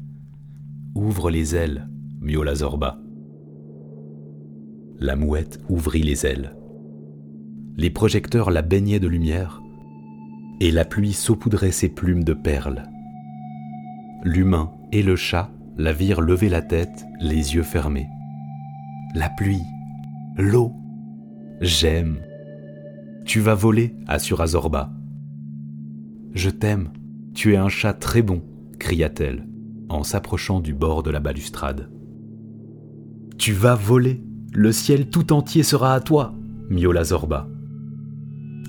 Ouvre 0.96 1.30
les 1.30 1.54
ailes, 1.54 1.88
miaula 2.20 2.56
Zorba. 2.56 2.98
La 4.98 5.14
mouette 5.14 5.60
ouvrit 5.68 6.02
les 6.02 6.26
ailes. 6.26 6.56
Les 7.76 7.90
projecteurs 7.90 8.50
la 8.50 8.62
baignaient 8.62 8.98
de 8.98 9.06
lumière 9.06 9.62
et 10.60 10.70
la 10.70 10.84
pluie 10.84 11.12
saupoudrait 11.12 11.72
ses 11.72 11.88
plumes 11.88 12.24
de 12.24 12.32
perles. 12.32 12.84
L'humain 14.24 14.72
et 14.92 15.02
le 15.02 15.16
chat 15.16 15.50
la 15.76 15.92
virent 15.92 16.20
lever 16.20 16.48
la 16.48 16.62
tête, 16.62 17.06
les 17.20 17.54
yeux 17.54 17.62
fermés. 17.62 18.08
La 19.14 19.30
pluie, 19.30 19.62
l'eau, 20.36 20.72
j'aime. 21.60 22.18
Tu 23.24 23.40
vas 23.40 23.54
voler, 23.54 23.94
assura 24.08 24.48
Zorba. 24.48 24.92
Je 26.34 26.50
t'aime, 26.50 26.90
tu 27.34 27.54
es 27.54 27.56
un 27.56 27.68
chat 27.68 27.94
très 27.94 28.22
bon, 28.22 28.42
cria-t-elle, 28.78 29.46
en 29.88 30.02
s'approchant 30.02 30.60
du 30.60 30.74
bord 30.74 31.02
de 31.02 31.10
la 31.10 31.20
balustrade. 31.20 31.90
Tu 33.38 33.52
vas 33.52 33.76
voler, 33.76 34.24
le 34.52 34.72
ciel 34.72 35.08
tout 35.08 35.32
entier 35.32 35.62
sera 35.62 35.94
à 35.94 36.00
toi, 36.00 36.34
miaula 36.68 37.04
Zorba. 37.04 37.48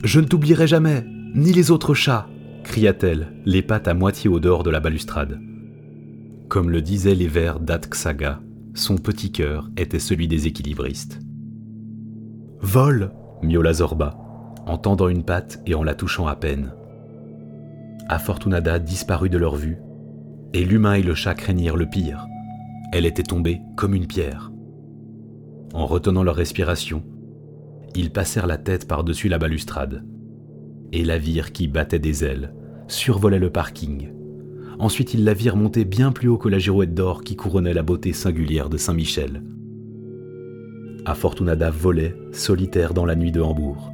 Je 0.03 0.19
ne 0.19 0.25
t'oublierai 0.25 0.67
jamais, 0.67 1.05
ni 1.35 1.51
les 1.53 1.71
autres 1.71 1.93
chats 1.93 2.27
cria-t-elle, 2.63 3.33
les 3.45 3.61
pattes 3.61 3.87
à 3.87 3.93
moitié 3.93 4.29
au 4.29 4.39
dehors 4.39 4.63
de 4.63 4.69
la 4.69 4.79
balustrade. 4.79 5.39
Comme 6.47 6.69
le 6.69 6.81
disaient 6.81 7.15
les 7.15 7.27
vers 7.27 7.59
d'Atxaga, 7.59 8.41
son 8.73 8.97
petit 8.97 9.31
cœur 9.31 9.69
était 9.77 9.99
celui 9.99 10.27
des 10.27 10.47
équilibristes. 10.47 11.19
Vole 12.61 13.11
miaula 13.41 13.73
Zorba, 13.73 14.17
en 14.65 14.77
tendant 14.77 15.09
une 15.09 15.23
patte 15.23 15.61
et 15.65 15.75
en 15.75 15.83
la 15.83 15.95
touchant 15.95 16.27
à 16.27 16.35
peine. 16.35 16.73
Afortunada 18.07 18.79
disparut 18.79 19.29
de 19.29 19.37
leur 19.37 19.55
vue, 19.55 19.77
et 20.53 20.65
l'humain 20.65 20.95
et 20.95 21.03
le 21.03 21.15
chat 21.15 21.35
craignirent 21.35 21.77
le 21.77 21.87
pire. 21.87 22.25
Elle 22.91 23.05
était 23.05 23.23
tombée 23.23 23.61
comme 23.75 23.93
une 23.93 24.07
pierre. 24.07 24.51
En 25.73 25.85
retenant 25.85 26.23
leur 26.23 26.35
respiration, 26.35 27.03
ils 27.95 28.11
passèrent 28.11 28.47
la 28.47 28.57
tête 28.57 28.87
par-dessus 28.87 29.29
la 29.29 29.37
balustrade. 29.37 30.03
Et 30.91 31.03
la 31.03 31.17
virent 31.17 31.51
qui 31.51 31.67
battait 31.67 31.99
des 31.99 32.23
ailes, 32.23 32.53
survolait 32.87 33.39
le 33.39 33.49
parking. 33.49 34.09
Ensuite, 34.79 35.13
ils 35.13 35.23
la 35.23 35.33
virent 35.33 35.57
monter 35.57 35.85
bien 35.85 36.11
plus 36.11 36.29
haut 36.29 36.37
que 36.37 36.49
la 36.49 36.59
girouette 36.59 36.93
d'or 36.93 37.23
qui 37.23 37.35
couronnait 37.35 37.73
la 37.73 37.83
beauté 37.83 38.13
singulière 38.13 38.69
de 38.69 38.77
Saint-Michel. 38.77 39.43
Afortunada 41.05 41.69
volait, 41.69 42.15
solitaire 42.31 42.93
dans 42.93 43.05
la 43.05 43.15
nuit 43.15 43.31
de 43.31 43.41
Hambourg. 43.41 43.91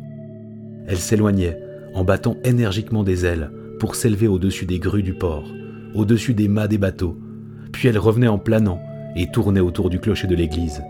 Elle 0.88 0.98
s'éloignait, 0.98 1.60
en 1.94 2.04
battant 2.04 2.38
énergiquement 2.44 3.04
des 3.04 3.26
ailes, 3.26 3.52
pour 3.80 3.96
s'élever 3.96 4.28
au-dessus 4.28 4.66
des 4.66 4.80
grues 4.80 5.04
du 5.04 5.14
port, 5.14 5.46
au-dessus 5.94 6.34
des 6.34 6.48
mâts 6.48 6.68
des 6.68 6.78
bateaux, 6.78 7.18
puis 7.72 7.88
elle 7.88 7.98
revenait 7.98 8.28
en 8.28 8.38
planant 8.38 8.80
et 9.16 9.32
tournait 9.32 9.60
autour 9.60 9.90
du 9.90 10.00
clocher 10.00 10.28
de 10.28 10.36
l'église. 10.36 10.82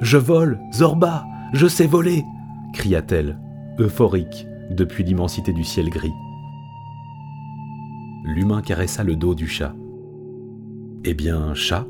Je 0.00 0.18
vole, 0.18 0.58
Zorba, 0.74 1.24
je 1.52 1.66
sais 1.66 1.86
voler 1.86 2.22
cria-t-elle, 2.72 3.38
euphorique 3.78 4.46
depuis 4.74 5.04
l'immensité 5.04 5.52
du 5.52 5.64
ciel 5.64 5.90
gris. 5.90 6.12
L'humain 8.24 8.62
caressa 8.62 9.02
le 9.04 9.16
dos 9.16 9.34
du 9.34 9.46
chat. 9.46 9.74
Eh 11.04 11.14
bien, 11.14 11.54
chat, 11.54 11.86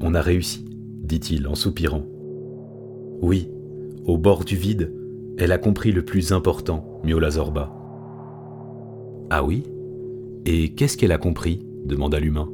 on 0.00 0.14
a 0.14 0.20
réussi, 0.20 0.64
dit-il 1.02 1.46
en 1.46 1.54
soupirant. 1.54 2.04
Oui, 3.20 3.50
au 4.04 4.18
bord 4.18 4.44
du 4.44 4.56
vide, 4.56 4.92
elle 5.38 5.52
a 5.52 5.58
compris 5.58 5.92
le 5.92 6.04
plus 6.04 6.32
important, 6.32 7.00
miaula 7.04 7.30
Zorba. 7.30 7.72
Ah 9.30 9.44
oui? 9.44 9.64
Et 10.46 10.70
qu'est-ce 10.74 10.96
qu'elle 10.96 11.12
a 11.12 11.18
compris? 11.18 11.66
demanda 11.84 12.18
l'humain. 12.18 12.48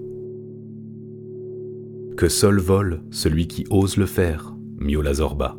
Que 2.16 2.29
seul 2.29 2.59
vole 2.59 3.03
celui 3.11 3.47
qui 3.47 3.64
ose 3.70 3.97
le 3.97 4.07
faire, 4.07 4.55
miaula 4.79 5.14
Zorba. 5.14 5.59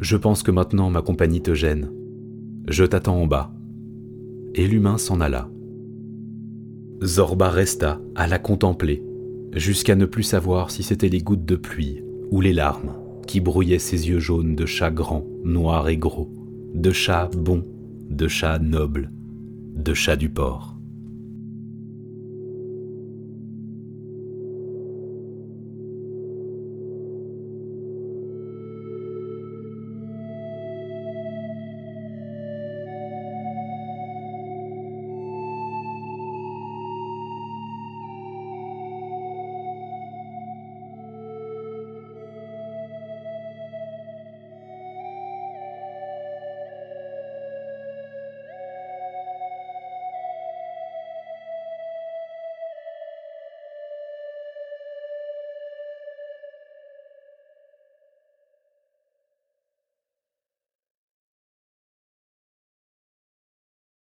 Je 0.00 0.16
pense 0.16 0.42
que 0.42 0.50
maintenant 0.50 0.90
ma 0.90 1.02
compagnie 1.02 1.40
te 1.40 1.54
gêne. 1.54 1.90
Je 2.68 2.84
t'attends 2.84 3.20
en 3.22 3.26
bas. 3.26 3.52
Et 4.54 4.66
l'humain 4.66 4.98
s'en 4.98 5.20
alla. 5.20 5.48
Zorba 7.02 7.50
resta 7.50 8.00
à 8.14 8.26
la 8.26 8.38
contempler, 8.38 9.02
jusqu'à 9.52 9.94
ne 9.94 10.06
plus 10.06 10.22
savoir 10.22 10.70
si 10.70 10.82
c'était 10.82 11.08
les 11.08 11.20
gouttes 11.20 11.44
de 11.44 11.56
pluie 11.56 12.02
ou 12.30 12.40
les 12.40 12.52
larmes 12.52 12.94
qui 13.26 13.40
brouillaient 13.40 13.78
ses 13.78 14.08
yeux 14.08 14.18
jaunes 14.18 14.54
de 14.54 14.66
chat 14.66 14.90
grand, 14.90 15.24
noir 15.44 15.88
et 15.88 15.96
gros, 15.96 16.30
de 16.74 16.90
chat 16.90 17.30
bon, 17.36 17.64
de 18.08 18.28
chat 18.28 18.58
noble, 18.58 19.10
de 19.74 19.94
chat 19.94 20.16
du 20.16 20.28
port. 20.28 20.75